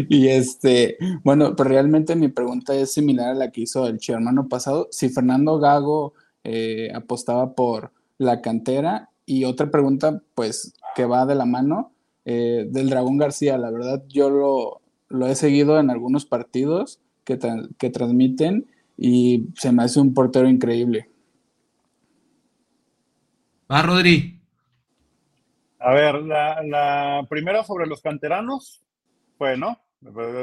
Y 0.09 0.29
este, 0.29 0.97
bueno, 1.23 1.55
pues 1.55 1.69
realmente 1.69 2.17
mi 2.17 2.29
pregunta 2.29 2.75
es 2.75 2.93
similar 2.95 3.29
a 3.33 3.35
la 3.35 3.51
que 3.51 3.61
hizo 3.61 3.87
el 3.87 3.99
hermano 4.09 4.49
pasado. 4.49 4.89
Si 4.91 5.11
Fernando 5.11 5.59
Gago 5.59 6.15
eh, 6.45 6.91
apostaba 6.95 7.53
por 7.55 7.93
la 8.21 8.43
cantera 8.43 9.09
y 9.25 9.45
otra 9.45 9.71
pregunta, 9.71 10.23
pues 10.35 10.75
que 10.95 11.07
va 11.07 11.25
de 11.25 11.35
la 11.35 11.47
mano, 11.47 11.95
eh, 12.27 12.67
del 12.69 12.91
Dragón 12.91 13.17
García. 13.17 13.57
La 13.57 13.71
verdad, 13.71 14.05
yo 14.09 14.29
lo, 14.29 14.83
lo 15.09 15.27
he 15.27 15.35
seguido 15.35 15.81
en 15.81 15.89
algunos 15.89 16.27
partidos 16.27 17.01
que, 17.25 17.39
tra- 17.39 17.75
que 17.79 17.89
transmiten 17.89 18.67
y 18.99 19.47
se 19.57 19.73
me 19.73 19.85
hace 19.85 20.01
un 20.01 20.13
portero 20.13 20.49
increíble. 20.51 21.09
Va, 23.73 23.81
Rodri. 23.81 24.39
A 25.79 25.95
ver, 25.95 26.17
la, 26.17 26.63
la 26.63 27.27
primera 27.27 27.65
sobre 27.65 27.87
los 27.87 28.03
canteranos, 28.03 28.83
pues 29.39 29.59
no, 29.59 29.81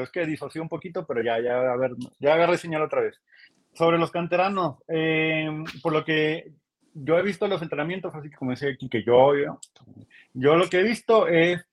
es 0.02 0.10
que 0.10 0.26
disoció 0.26 0.64
un 0.64 0.70
poquito, 0.70 1.06
pero 1.06 1.22
ya, 1.22 1.40
ya, 1.40 1.74
a 1.74 1.78
ver, 1.78 1.92
ya 2.20 2.34
agarré 2.34 2.58
señal 2.58 2.82
otra 2.82 3.02
vez. 3.02 3.22
Sobre 3.74 4.00
los 4.00 4.10
canteranos, 4.10 4.78
eh, 4.88 5.48
por 5.84 5.94
lo 5.94 6.04
que 6.04 6.54
yo 7.04 7.18
he 7.18 7.24
visto 7.24 7.48
los 7.48 7.62
entrenamientos, 7.62 8.14
así 8.16 8.30
que 8.30 8.36
como 8.36 8.52
decía 8.52 8.70
aquí, 8.70 8.90
que 8.90 9.04
yo, 9.04 9.36
yo, 9.36 9.60
yo 10.34 10.56
lo 10.56 10.68
que 10.70 10.80
he 10.80 10.84
visto 10.84 11.28
es 11.28 11.64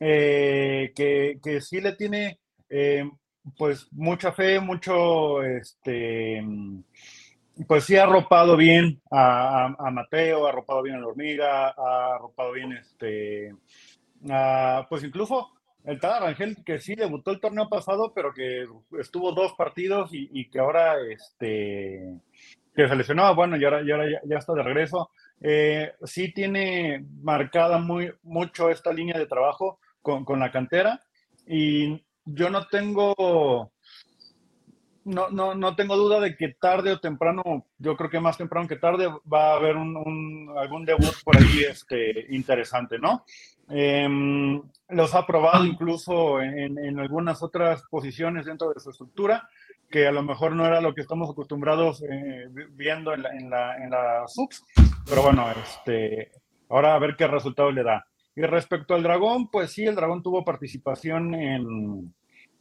eh, 0.00 0.92
que, 0.94 1.38
que 1.42 1.60
sí 1.60 1.80
le 1.80 1.92
tiene 1.92 2.38
eh, 2.68 3.08
pues 3.56 3.88
mucha 3.92 4.32
fe, 4.32 4.60
mucho, 4.60 5.42
este, 5.42 6.42
pues 7.66 7.84
sí 7.84 7.96
ha 7.96 8.04
arropado 8.04 8.56
bien 8.56 9.00
a, 9.10 9.74
Mateo, 9.90 10.46
ha 10.46 10.50
arropado 10.50 10.82
bien 10.82 10.96
a 10.96 11.00
la 11.00 11.06
hormiga, 11.06 11.68
ha 11.70 12.14
arropado 12.14 12.52
bien 12.52 12.72
este, 12.72 13.54
a- 14.30 14.86
pues 14.88 15.02
incluso 15.04 15.50
el 15.84 15.98
Tala 16.00 16.20
Rangel 16.20 16.62
que 16.64 16.78
sí 16.80 16.94
debutó 16.94 17.30
el 17.30 17.40
torneo 17.40 17.68
pasado, 17.68 18.12
pero 18.14 18.32
que 18.34 18.66
estuvo 18.98 19.32
dos 19.32 19.54
partidos 19.54 20.12
y, 20.12 20.28
y 20.32 20.50
que 20.50 20.58
ahora 20.58 20.96
este, 21.10 22.14
que 22.82 22.88
se 22.88 22.96
lesionó, 22.96 23.34
bueno, 23.34 23.56
y 23.56 23.64
ahora, 23.64 23.82
y 23.82 23.90
ahora 23.90 24.10
ya, 24.10 24.20
ya 24.24 24.38
está 24.38 24.52
de 24.54 24.62
regreso. 24.62 25.10
Eh, 25.40 25.92
sí 26.04 26.32
tiene 26.32 27.04
marcada 27.22 27.78
muy, 27.78 28.12
mucho 28.22 28.70
esta 28.70 28.92
línea 28.92 29.18
de 29.18 29.26
trabajo 29.26 29.78
con, 30.02 30.24
con 30.24 30.38
la 30.40 30.50
cantera 30.52 31.00
y 31.46 32.02
yo 32.24 32.50
no 32.50 32.66
tengo 32.68 33.72
no, 35.04 35.30
no, 35.30 35.54
no 35.54 35.74
tengo 35.74 35.96
duda 35.96 36.20
de 36.20 36.36
que 36.36 36.48
tarde 36.60 36.92
o 36.92 37.00
temprano, 37.00 37.42
yo 37.78 37.96
creo 37.96 38.10
que 38.10 38.20
más 38.20 38.36
temprano 38.36 38.68
que 38.68 38.76
tarde, 38.76 39.08
va 39.32 39.52
a 39.52 39.56
haber 39.56 39.76
un, 39.76 39.96
un- 39.96 40.54
algún 40.58 40.84
debut 40.84 41.14
por 41.24 41.36
ahí 41.36 41.60
este, 41.68 42.26
interesante, 42.34 42.98
¿no? 42.98 43.24
Em, 43.70 44.60
los 44.90 45.14
ha 45.14 45.26
probado 45.26 45.64
incluso 45.64 46.40
en, 46.42 46.78
en 46.78 46.98
algunas 46.98 47.42
otras 47.42 47.82
posiciones 47.90 48.46
dentro 48.46 48.72
de 48.72 48.80
su 48.80 48.90
estructura, 48.90 49.48
que 49.90 50.06
a 50.06 50.12
lo 50.12 50.22
mejor 50.22 50.52
no 50.52 50.66
era 50.66 50.80
lo 50.80 50.94
que 50.94 51.00
estamos 51.00 51.30
acostumbrados 51.30 52.02
eh, 52.02 52.46
vi- 52.50 52.66
viendo 52.72 53.14
en 53.14 53.22
la, 53.22 53.30
en, 53.34 53.50
la, 53.50 53.76
en 53.76 53.90
la 53.90 54.24
subs, 54.26 54.64
pero 55.08 55.22
bueno, 55.22 55.46
este, 55.50 56.30
ahora 56.68 56.94
a 56.94 56.98
ver 56.98 57.16
qué 57.16 57.26
resultado 57.26 57.70
le 57.70 57.82
da. 57.82 58.06
Y 58.36 58.42
respecto 58.42 58.94
al 58.94 59.02
dragón, 59.02 59.50
pues 59.50 59.72
sí, 59.72 59.84
el 59.84 59.94
dragón 59.96 60.22
tuvo 60.22 60.44
participación 60.44 61.34
en, 61.34 62.14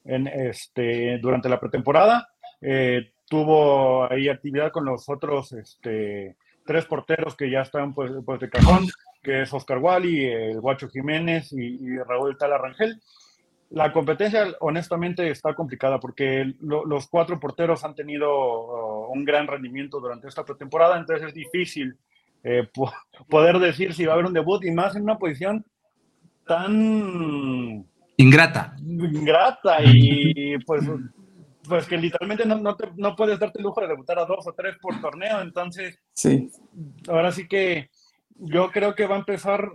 en 0.05 0.27
este, 0.27 1.19
durante 1.19 1.49
la 1.49 1.59
pretemporada. 1.59 2.29
Eh, 2.61 3.11
tuvo 3.29 4.11
ahí 4.11 4.29
actividad 4.29 4.71
con 4.71 4.85
los 4.85 5.07
otros 5.09 5.51
este, 5.51 6.35
tres 6.65 6.85
porteros 6.85 7.35
que 7.35 7.51
ya 7.51 7.61
están 7.61 7.93
pues, 7.93 8.11
pues 8.25 8.39
de 8.39 8.49
cajón, 8.49 8.87
que 9.21 9.43
es 9.43 9.53
Oscar 9.53 9.77
Wally, 9.77 10.25
el 10.25 10.61
Guacho 10.61 10.87
Jiménez 10.89 11.51
y, 11.53 11.75
y 11.75 11.97
Raúl 11.99 12.37
Tala 12.37 12.57
Rangel. 12.57 12.99
La 13.69 13.91
competencia, 13.91 14.47
honestamente, 14.61 15.29
está 15.29 15.53
complicada 15.53 15.99
porque 15.99 16.53
lo- 16.61 16.85
los 16.85 17.07
cuatro 17.07 17.37
porteros 17.39 17.83
han 17.83 17.95
tenido 17.95 19.07
uh, 19.07 19.11
un 19.11 19.25
gran 19.25 19.45
rendimiento 19.45 19.99
durante 19.99 20.27
esta 20.27 20.45
pretemporada, 20.45 20.97
entonces 20.97 21.27
es 21.27 21.33
difícil 21.33 21.97
eh, 22.43 22.67
po- 22.73 22.93
poder 23.29 23.59
decir 23.59 23.93
si 23.93 24.05
va 24.05 24.11
a 24.11 24.15
haber 24.15 24.25
un 24.27 24.33
debut 24.33 24.63
y 24.63 24.71
más 24.71 24.95
en 24.95 25.03
una 25.03 25.17
posición 25.17 25.65
tan 26.45 27.85
Ingrata. 28.15 28.75
ingrata 28.81 29.77
y 29.83 30.57
pues, 30.65 30.83
pues 31.67 31.85
que 31.87 31.97
literalmente 31.97 32.45
no, 32.45 32.57
no, 32.57 32.75
te- 32.75 32.89
no 32.95 33.15
puedes 33.15 33.37
darte 33.39 33.59
el 33.59 33.63
lujo 33.63 33.81
de 33.81 33.87
debutar 33.87 34.17
a 34.19 34.25
dos 34.25 34.47
o 34.47 34.53
tres 34.53 34.75
por 34.81 34.99
torneo, 35.01 35.41
entonces 35.41 35.99
Sí, 36.13 36.49
ahora 37.09 37.31
sí 37.31 37.47
que 37.47 37.89
yo 38.39 38.71
creo 38.71 38.95
que 38.95 39.05
va 39.07 39.15
a 39.15 39.19
empezar 39.19 39.69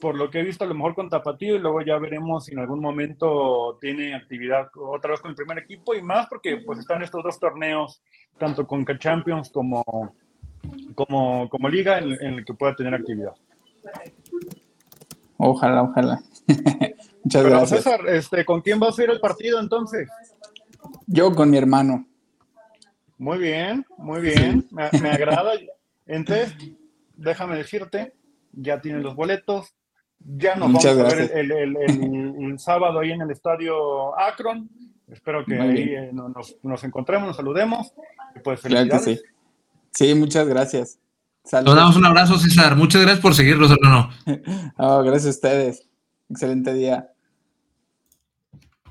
por 0.00 0.16
lo 0.16 0.30
que 0.30 0.40
he 0.40 0.42
visto 0.42 0.64
a 0.64 0.66
lo 0.66 0.74
mejor 0.74 0.94
con 0.94 1.08
Tapatío 1.08 1.56
y 1.56 1.58
luego 1.58 1.82
ya 1.82 1.98
veremos 1.98 2.44
si 2.44 2.52
en 2.52 2.60
algún 2.60 2.80
momento 2.80 3.78
tiene 3.80 4.14
actividad 4.14 4.68
otra 4.74 5.12
vez 5.12 5.20
con 5.20 5.30
el 5.30 5.36
primer 5.36 5.58
equipo 5.58 5.94
y 5.94 6.02
más 6.02 6.26
porque 6.28 6.58
pues 6.58 6.78
están 6.78 7.02
estos 7.02 7.22
dos 7.22 7.38
torneos 7.38 8.02
tanto 8.38 8.66
con 8.66 8.84
Champions 8.98 9.50
como 9.50 9.84
como, 10.94 11.48
como 11.48 11.68
liga 11.68 11.98
en, 11.98 12.12
en 12.12 12.34
el 12.34 12.44
que 12.44 12.54
pueda 12.54 12.74
tener 12.74 12.94
actividad. 12.94 13.34
ojalá, 15.36 15.82
ojalá. 15.82 16.20
Muchas 17.24 17.42
Pero 17.42 17.50
gracias. 17.50 17.82
César, 17.84 18.00
este, 18.08 18.44
¿con 18.44 18.60
quién 18.60 18.78
vas 18.78 18.98
a 18.98 19.04
ir 19.04 19.10
el 19.10 19.20
partido 19.20 19.60
entonces? 19.60 20.08
Yo 21.06 21.34
con 21.34 21.50
mi 21.50 21.58
hermano. 21.58 22.06
Muy 23.18 23.38
bien, 23.38 23.84
muy 23.98 24.20
bien, 24.20 24.66
me, 24.70 24.88
me 25.00 25.10
agrada. 25.10 25.52
Entonces, 26.06 26.54
déjame 27.16 27.56
decirte, 27.56 28.14
ya 28.52 28.80
tienes 28.80 29.02
los 29.02 29.14
boletos, 29.14 29.74
ya 30.20 30.54
nos 30.56 30.70
Muchas 30.70 30.96
vamos 30.96 31.12
a 31.12 31.16
ver 31.16 31.30
el, 31.34 31.50
el- 31.52 31.76
el- 31.76 32.34
el 32.52 32.58
sábado 32.58 33.00
ahí 33.00 33.12
en 33.12 33.22
el 33.22 33.30
estadio 33.30 34.18
Akron. 34.18 34.68
Espero 35.08 35.44
que 35.44 35.58
ahí 35.60 35.82
eh, 35.94 36.10
no- 36.12 36.28
nos, 36.28 36.56
nos 36.62 36.84
encontremos, 36.84 37.26
nos 37.26 37.36
saludemos. 37.36 37.92
Y 38.36 38.40
pues 38.40 38.60
Claro 38.60 38.84
que 38.88 38.90
felicidades. 38.98 39.20
sí. 39.92 40.06
Sí, 40.06 40.14
muchas 40.14 40.46
gracias. 40.46 40.98
Te 41.42 41.50
Saludos. 41.50 41.74
damos 41.76 41.96
un 41.96 42.04
abrazo, 42.06 42.38
César. 42.38 42.76
Muchas 42.76 43.00
gracias 43.02 43.20
por 43.20 43.34
seguirnos, 43.34 43.70
hermano. 43.72 44.10
Oh, 44.76 45.02
gracias 45.02 45.26
a 45.26 45.30
ustedes. 45.30 45.88
Excelente 46.28 46.72
día. 46.74 47.08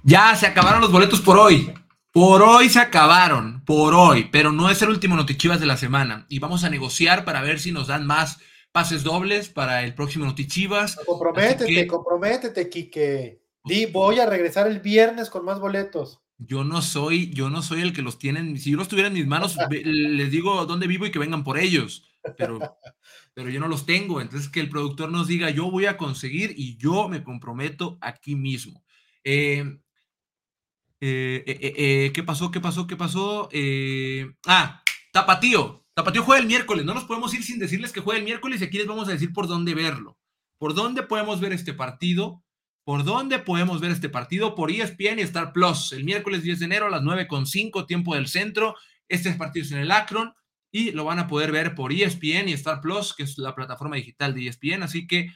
Ya 0.03 0.35
se 0.35 0.47
acabaron 0.47 0.81
los 0.81 0.91
boletos 0.91 1.21
por 1.21 1.37
hoy. 1.37 1.71
Por 2.11 2.41
hoy 2.41 2.69
se 2.69 2.79
acabaron, 2.79 3.63
por 3.65 3.93
hoy, 3.93 4.27
pero 4.31 4.51
no 4.51 4.69
es 4.69 4.81
el 4.81 4.89
último 4.89 5.15
Notichivas 5.15 5.59
de 5.59 5.67
la 5.67 5.77
semana. 5.77 6.25
Y 6.27 6.39
vamos 6.39 6.63
a 6.63 6.69
negociar 6.69 7.23
para 7.23 7.41
ver 7.41 7.59
si 7.59 7.71
nos 7.71 7.87
dan 7.87 8.05
más 8.07 8.39
pases 8.71 9.03
dobles 9.03 9.49
para 9.49 9.83
el 9.83 9.93
próximo 9.93 10.25
Notichivas. 10.25 10.95
Comprométete, 11.05 11.65
que, 11.65 11.87
comprométete, 11.87 12.69
Quique. 12.69 13.41
Di, 13.63 13.85
voy 13.85 14.19
a 14.19 14.25
regresar 14.25 14.67
el 14.67 14.79
viernes 14.79 15.29
con 15.29 15.45
más 15.45 15.59
boletos. 15.59 16.21
Yo 16.37 16.63
no 16.63 16.81
soy, 16.81 17.31
yo 17.33 17.49
no 17.49 17.61
soy 17.61 17.81
el 17.81 17.93
que 17.93 18.01
los 18.01 18.17
tienen. 18.17 18.57
Si 18.57 18.71
yo 18.71 18.77
los 18.77 18.87
tuviera 18.87 19.07
en 19.07 19.13
mis 19.13 19.27
manos, 19.27 19.57
les 19.69 20.31
digo 20.31 20.65
dónde 20.65 20.87
vivo 20.87 21.05
y 21.05 21.11
que 21.11 21.19
vengan 21.19 21.43
por 21.43 21.57
ellos. 21.57 22.09
Pero, 22.37 22.59
pero 23.33 23.49
yo 23.49 23.59
no 23.59 23.67
los 23.67 23.85
tengo. 23.85 24.21
Entonces 24.21 24.49
que 24.49 24.61
el 24.61 24.69
productor 24.69 25.11
nos 25.11 25.27
diga, 25.27 25.49
yo 25.49 25.69
voy 25.69 25.85
a 25.85 25.97
conseguir 25.97 26.53
y 26.55 26.77
yo 26.77 27.09
me 27.09 27.23
comprometo 27.23 27.97
aquí 27.99 28.35
mismo. 28.35 28.83
Eh, 29.25 29.79
eh, 31.01 31.43
eh, 31.45 32.11
¿Qué 32.13 32.23
pasó? 32.23 32.51
¿Qué 32.51 32.61
pasó? 32.61 32.87
¿Qué 32.87 32.95
pasó? 32.95 33.49
ah, 34.47 34.81
Tapatío. 35.11 35.85
Tapatío 35.99 36.23
juega 36.23 36.39
el 36.41 36.47
miércoles. 36.47 36.85
No 36.85 36.93
nos 36.93 37.03
podemos 37.03 37.33
ir 37.33 37.43
sin 37.43 37.59
decirles 37.59 37.91
que 37.91 37.99
juega 37.99 38.19
el 38.19 38.23
miércoles 38.23 38.61
y 38.61 38.63
aquí 38.63 38.77
les 38.77 38.87
vamos 38.87 39.09
a 39.09 39.11
decir 39.11 39.33
por 39.33 39.49
dónde 39.49 39.75
verlo. 39.75 40.17
¿Por 40.57 40.73
dónde 40.73 41.03
podemos 41.03 41.41
ver 41.41 41.51
este 41.51 41.73
partido? 41.73 42.41
¿Por 42.85 43.03
dónde 43.03 43.39
podemos 43.39 43.81
ver 43.81 43.91
este 43.91 44.07
partido? 44.07 44.55
Por 44.55 44.71
ESPN 44.71 45.19
y 45.19 45.23
Star 45.23 45.51
Plus. 45.51 45.91
El 45.91 46.05
miércoles 46.05 46.41
10 46.41 46.59
de 46.59 46.65
enero 46.65 46.85
a 46.85 46.89
las 46.89 47.01
9.5, 47.01 47.85
tiempo 47.85 48.15
del 48.15 48.27
centro. 48.27 48.77
Este 49.09 49.29
partido 49.33 49.75
en 49.75 49.81
el 49.81 49.91
Akron 49.91 50.33
y 50.71 50.91
lo 50.91 51.03
van 51.03 51.19
a 51.19 51.27
poder 51.27 51.51
ver 51.51 51.75
por 51.75 51.91
ESPN 51.91 52.47
y 52.47 52.53
Star 52.53 52.79
Plus, 52.79 53.13
que 53.13 53.23
es 53.23 53.37
la 53.37 53.53
plataforma 53.53 53.97
digital 53.97 54.33
de 54.33 54.47
ESPN. 54.47 54.83
Así 54.83 55.05
que 55.05 55.33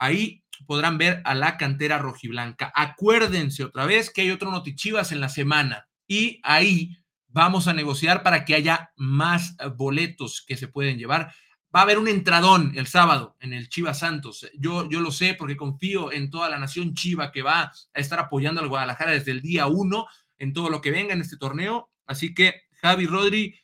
ahí 0.00 0.42
podrán 0.66 0.98
ver 0.98 1.22
a 1.24 1.36
la 1.36 1.56
cantera 1.56 1.98
rojiblanca. 1.98 2.72
Acuérdense 2.74 3.62
otra 3.62 3.86
vez 3.86 4.10
que 4.10 4.22
hay 4.22 4.32
otro 4.32 4.50
Notichivas 4.50 5.12
en 5.12 5.20
la 5.20 5.28
semana 5.28 5.86
y 6.08 6.40
ahí 6.42 6.99
vamos 7.32 7.68
a 7.68 7.72
negociar 7.72 8.22
para 8.22 8.44
que 8.44 8.54
haya 8.54 8.92
más 8.96 9.56
boletos 9.76 10.44
que 10.46 10.56
se 10.56 10.68
pueden 10.68 10.98
llevar. 10.98 11.32
Va 11.74 11.80
a 11.80 11.82
haber 11.84 11.98
un 11.98 12.08
entradón 12.08 12.72
el 12.76 12.88
sábado 12.88 13.36
en 13.40 13.52
el 13.52 13.68
Chivas 13.68 14.00
Santos. 14.00 14.48
Yo, 14.58 14.88
yo 14.88 15.00
lo 15.00 15.12
sé 15.12 15.34
porque 15.38 15.56
confío 15.56 16.10
en 16.12 16.30
toda 16.30 16.48
la 16.48 16.58
nación 16.58 16.94
Chiva 16.94 17.30
que 17.30 17.42
va 17.42 17.62
a 17.62 17.72
estar 18.00 18.18
apoyando 18.18 18.60
al 18.60 18.68
Guadalajara 18.68 19.12
desde 19.12 19.30
el 19.30 19.40
día 19.40 19.68
uno 19.68 20.06
en 20.38 20.52
todo 20.52 20.68
lo 20.68 20.80
que 20.80 20.90
venga 20.90 21.12
en 21.12 21.20
este 21.20 21.36
torneo. 21.36 21.90
Así 22.06 22.34
que, 22.34 22.62
Javi 22.82 23.06
Rodri, 23.06 23.54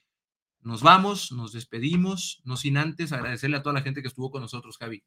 nos 0.61 0.83
vamos, 0.83 1.33
nos 1.33 1.53
despedimos, 1.53 2.41
no 2.45 2.57
sin 2.57 2.77
antes 2.77 3.13
agradecerle 3.13 3.57
a 3.57 3.63
toda 3.63 3.75
la 3.75 3.83
gente 3.83 4.03
que 4.03 4.09
estuvo 4.09 4.31
con 4.31 4.43
nosotros, 4.43 4.79
Javi. 4.79 5.03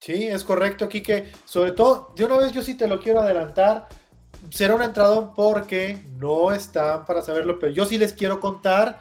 Sí, 0.00 0.26
es 0.26 0.44
correcto, 0.44 0.88
Quique. 0.88 1.32
Sobre 1.44 1.72
todo, 1.72 2.12
de 2.16 2.24
una 2.24 2.36
vez 2.36 2.52
yo 2.52 2.62
sí 2.62 2.74
te 2.74 2.86
lo 2.86 3.00
quiero 3.00 3.20
adelantar. 3.20 3.88
Será 4.50 4.74
un 4.74 4.82
entradón 4.82 5.34
porque 5.34 6.04
no 6.18 6.52
están 6.52 7.04
para 7.04 7.22
saberlo, 7.22 7.58
pero 7.58 7.72
yo 7.72 7.84
sí 7.84 7.98
les 7.98 8.12
quiero 8.12 8.40
contar. 8.40 9.00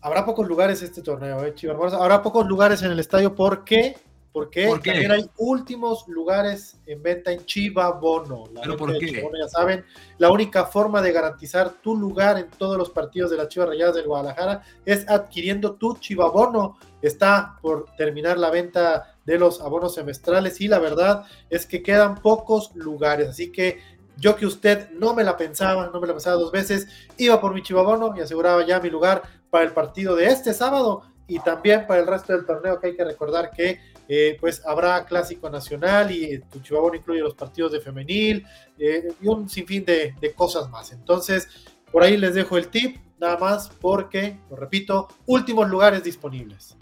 Habrá 0.00 0.24
pocos 0.24 0.46
lugares 0.46 0.82
este 0.82 1.02
torneo, 1.02 1.44
¿eh, 1.44 1.54
Habrá 1.92 2.22
pocos 2.22 2.46
lugares 2.46 2.82
en 2.82 2.92
el 2.92 3.00
estadio. 3.00 3.34
¿Por 3.34 3.64
qué? 3.64 3.96
Porque 4.32 4.68
también 4.84 5.10
hay 5.10 5.28
últimos 5.38 6.06
lugares 6.06 6.78
en 6.86 7.02
venta 7.02 7.32
en 7.32 7.44
Chiva 7.46 7.90
Bono. 7.90 8.44
¿Pero 8.62 8.76
por 8.76 8.96
qué? 8.96 9.12
ya 9.12 9.48
saben, 9.48 9.84
la 10.18 10.30
única 10.30 10.66
forma 10.66 11.02
de 11.02 11.10
garantizar 11.10 11.70
tu 11.82 11.96
lugar 11.96 12.38
en 12.38 12.48
todos 12.48 12.78
los 12.78 12.90
partidos 12.90 13.32
de 13.32 13.36
la 13.36 13.48
Chivas 13.48 13.70
Rayadas 13.70 13.96
del 13.96 14.06
Guadalajara 14.06 14.62
es 14.84 15.08
adquiriendo 15.08 15.74
tu 15.74 15.96
Chiva 15.96 16.30
Bono. 16.30 16.78
Está 17.02 17.58
por 17.60 17.86
terminar 17.96 18.38
la 18.38 18.50
venta 18.50 19.16
de 19.26 19.36
los 19.36 19.60
abonos 19.60 19.94
semestrales 19.94 20.60
y 20.60 20.68
la 20.68 20.78
verdad 20.78 21.24
es 21.48 21.66
que 21.66 21.82
quedan 21.82 22.14
pocos 22.14 22.70
lugares. 22.76 23.28
Así 23.30 23.50
que 23.50 23.80
yo 24.16 24.36
que 24.36 24.46
usted 24.46 24.90
no 24.90 25.14
me 25.14 25.24
la 25.24 25.36
pensaba, 25.36 25.90
no 25.92 26.00
me 26.00 26.06
la 26.06 26.12
pensaba 26.12 26.36
dos 26.36 26.52
veces, 26.52 26.88
iba 27.16 27.40
por 27.40 27.54
mi 27.54 27.62
chivabono 27.62 28.14
y 28.16 28.20
aseguraba 28.20 28.66
ya 28.66 28.80
mi 28.80 28.90
lugar 28.90 29.22
para 29.50 29.64
el 29.64 29.72
partido 29.72 30.16
de 30.16 30.26
este 30.26 30.54
sábado 30.54 31.02
y 31.26 31.38
también 31.40 31.86
para 31.86 32.00
el 32.00 32.06
resto 32.06 32.32
del 32.32 32.44
torneo 32.44 32.80
que 32.80 32.88
hay 32.88 32.96
que 32.96 33.04
recordar 33.04 33.50
que 33.50 33.80
eh, 34.08 34.36
pues 34.40 34.66
habrá 34.66 35.04
clásico 35.04 35.48
nacional 35.48 36.10
y 36.10 36.40
tu 36.50 36.60
chivabono 36.60 36.96
incluye 36.96 37.20
los 37.20 37.34
partidos 37.34 37.70
de 37.70 37.80
femenil 37.80 38.44
eh, 38.76 39.12
y 39.20 39.28
un 39.28 39.48
sinfín 39.48 39.84
de, 39.84 40.14
de 40.20 40.34
cosas 40.34 40.68
más. 40.68 40.92
Entonces, 40.92 41.48
por 41.92 42.02
ahí 42.02 42.16
les 42.16 42.34
dejo 42.34 42.58
el 42.58 42.68
tip, 42.68 42.96
nada 43.20 43.36
más 43.38 43.68
porque, 43.80 44.40
lo 44.50 44.56
repito, 44.56 45.06
últimos 45.26 45.68
lugares 45.68 46.02
disponibles. 46.02 46.76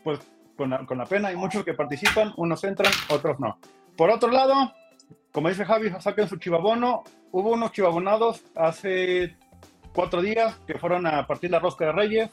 pues 0.01 0.19
con 0.55 0.69
la, 0.69 0.85
con 0.85 0.97
la 0.97 1.05
pena 1.05 1.27
hay 1.27 1.35
muchos 1.35 1.65
que 1.65 1.73
participan, 1.73 2.33
unos 2.37 2.63
entran, 2.63 2.91
otros 3.09 3.37
no. 3.39 3.57
Por 3.97 4.09
otro 4.09 4.31
lado, 4.31 4.73
como 5.33 5.49
dice 5.49 5.65
Javi, 5.65 5.91
saquen 5.99 6.29
su 6.29 6.37
chivabono. 6.37 7.03
Hubo 7.31 7.51
unos 7.51 7.73
chivabonados 7.73 8.43
hace 8.55 9.35
cuatro 9.93 10.21
días 10.21 10.57
que 10.65 10.79
fueron 10.79 11.05
a 11.05 11.27
partir 11.27 11.51
la 11.51 11.59
rosca 11.59 11.85
de 11.85 11.91
Reyes 11.91 12.29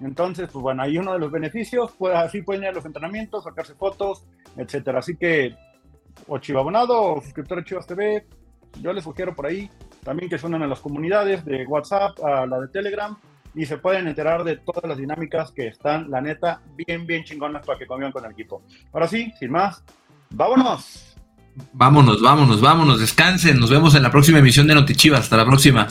entonces, 0.00 0.48
pues 0.50 0.62
bueno, 0.62 0.82
ahí 0.82 0.98
uno 0.98 1.12
de 1.12 1.18
los 1.18 1.30
beneficios, 1.30 1.92
pues 1.98 2.14
así 2.14 2.42
pueden 2.42 2.62
ir 2.62 2.68
a 2.68 2.72
los 2.72 2.84
entrenamientos, 2.84 3.44
sacarse 3.44 3.74
fotos, 3.74 4.24
etcétera. 4.56 5.00
Así 5.00 5.16
que, 5.16 5.54
o 6.26 6.38
chivabonado 6.38 7.14
o 7.14 7.20
suscriptor 7.22 7.58
de 7.58 7.64
Chivas 7.64 7.86
TV, 7.86 8.26
yo 8.80 8.92
les 8.92 9.04
sugiero 9.04 9.34
por 9.34 9.46
ahí 9.46 9.70
también 10.04 10.30
que 10.30 10.38
suenen 10.38 10.62
a 10.62 10.66
las 10.66 10.80
comunidades 10.80 11.44
de 11.44 11.66
WhatsApp, 11.66 12.18
a 12.24 12.46
la 12.46 12.60
de 12.60 12.68
Telegram, 12.68 13.16
y 13.54 13.66
se 13.66 13.78
pueden 13.78 14.08
enterar 14.08 14.44
de 14.44 14.56
todas 14.56 14.84
las 14.84 14.96
dinámicas 14.96 15.50
que 15.52 15.66
están, 15.66 16.10
la 16.10 16.20
neta, 16.20 16.62
bien, 16.76 17.06
bien 17.06 17.24
chingonas 17.24 17.66
para 17.66 17.78
que 17.78 17.86
convivan 17.86 18.12
con 18.12 18.24
el 18.24 18.30
equipo. 18.32 18.62
Ahora 18.92 19.08
sí, 19.08 19.32
sin 19.38 19.50
más, 19.50 19.82
vámonos. 20.30 21.16
Vámonos, 21.72 22.22
vámonos, 22.22 22.60
vámonos, 22.60 23.00
descansen. 23.00 23.58
Nos 23.58 23.70
vemos 23.70 23.94
en 23.94 24.02
la 24.02 24.10
próxima 24.10 24.38
emisión 24.38 24.66
de 24.66 24.74
Notichivas. 24.74 25.20
Hasta 25.20 25.36
la 25.36 25.44
próxima. 25.44 25.88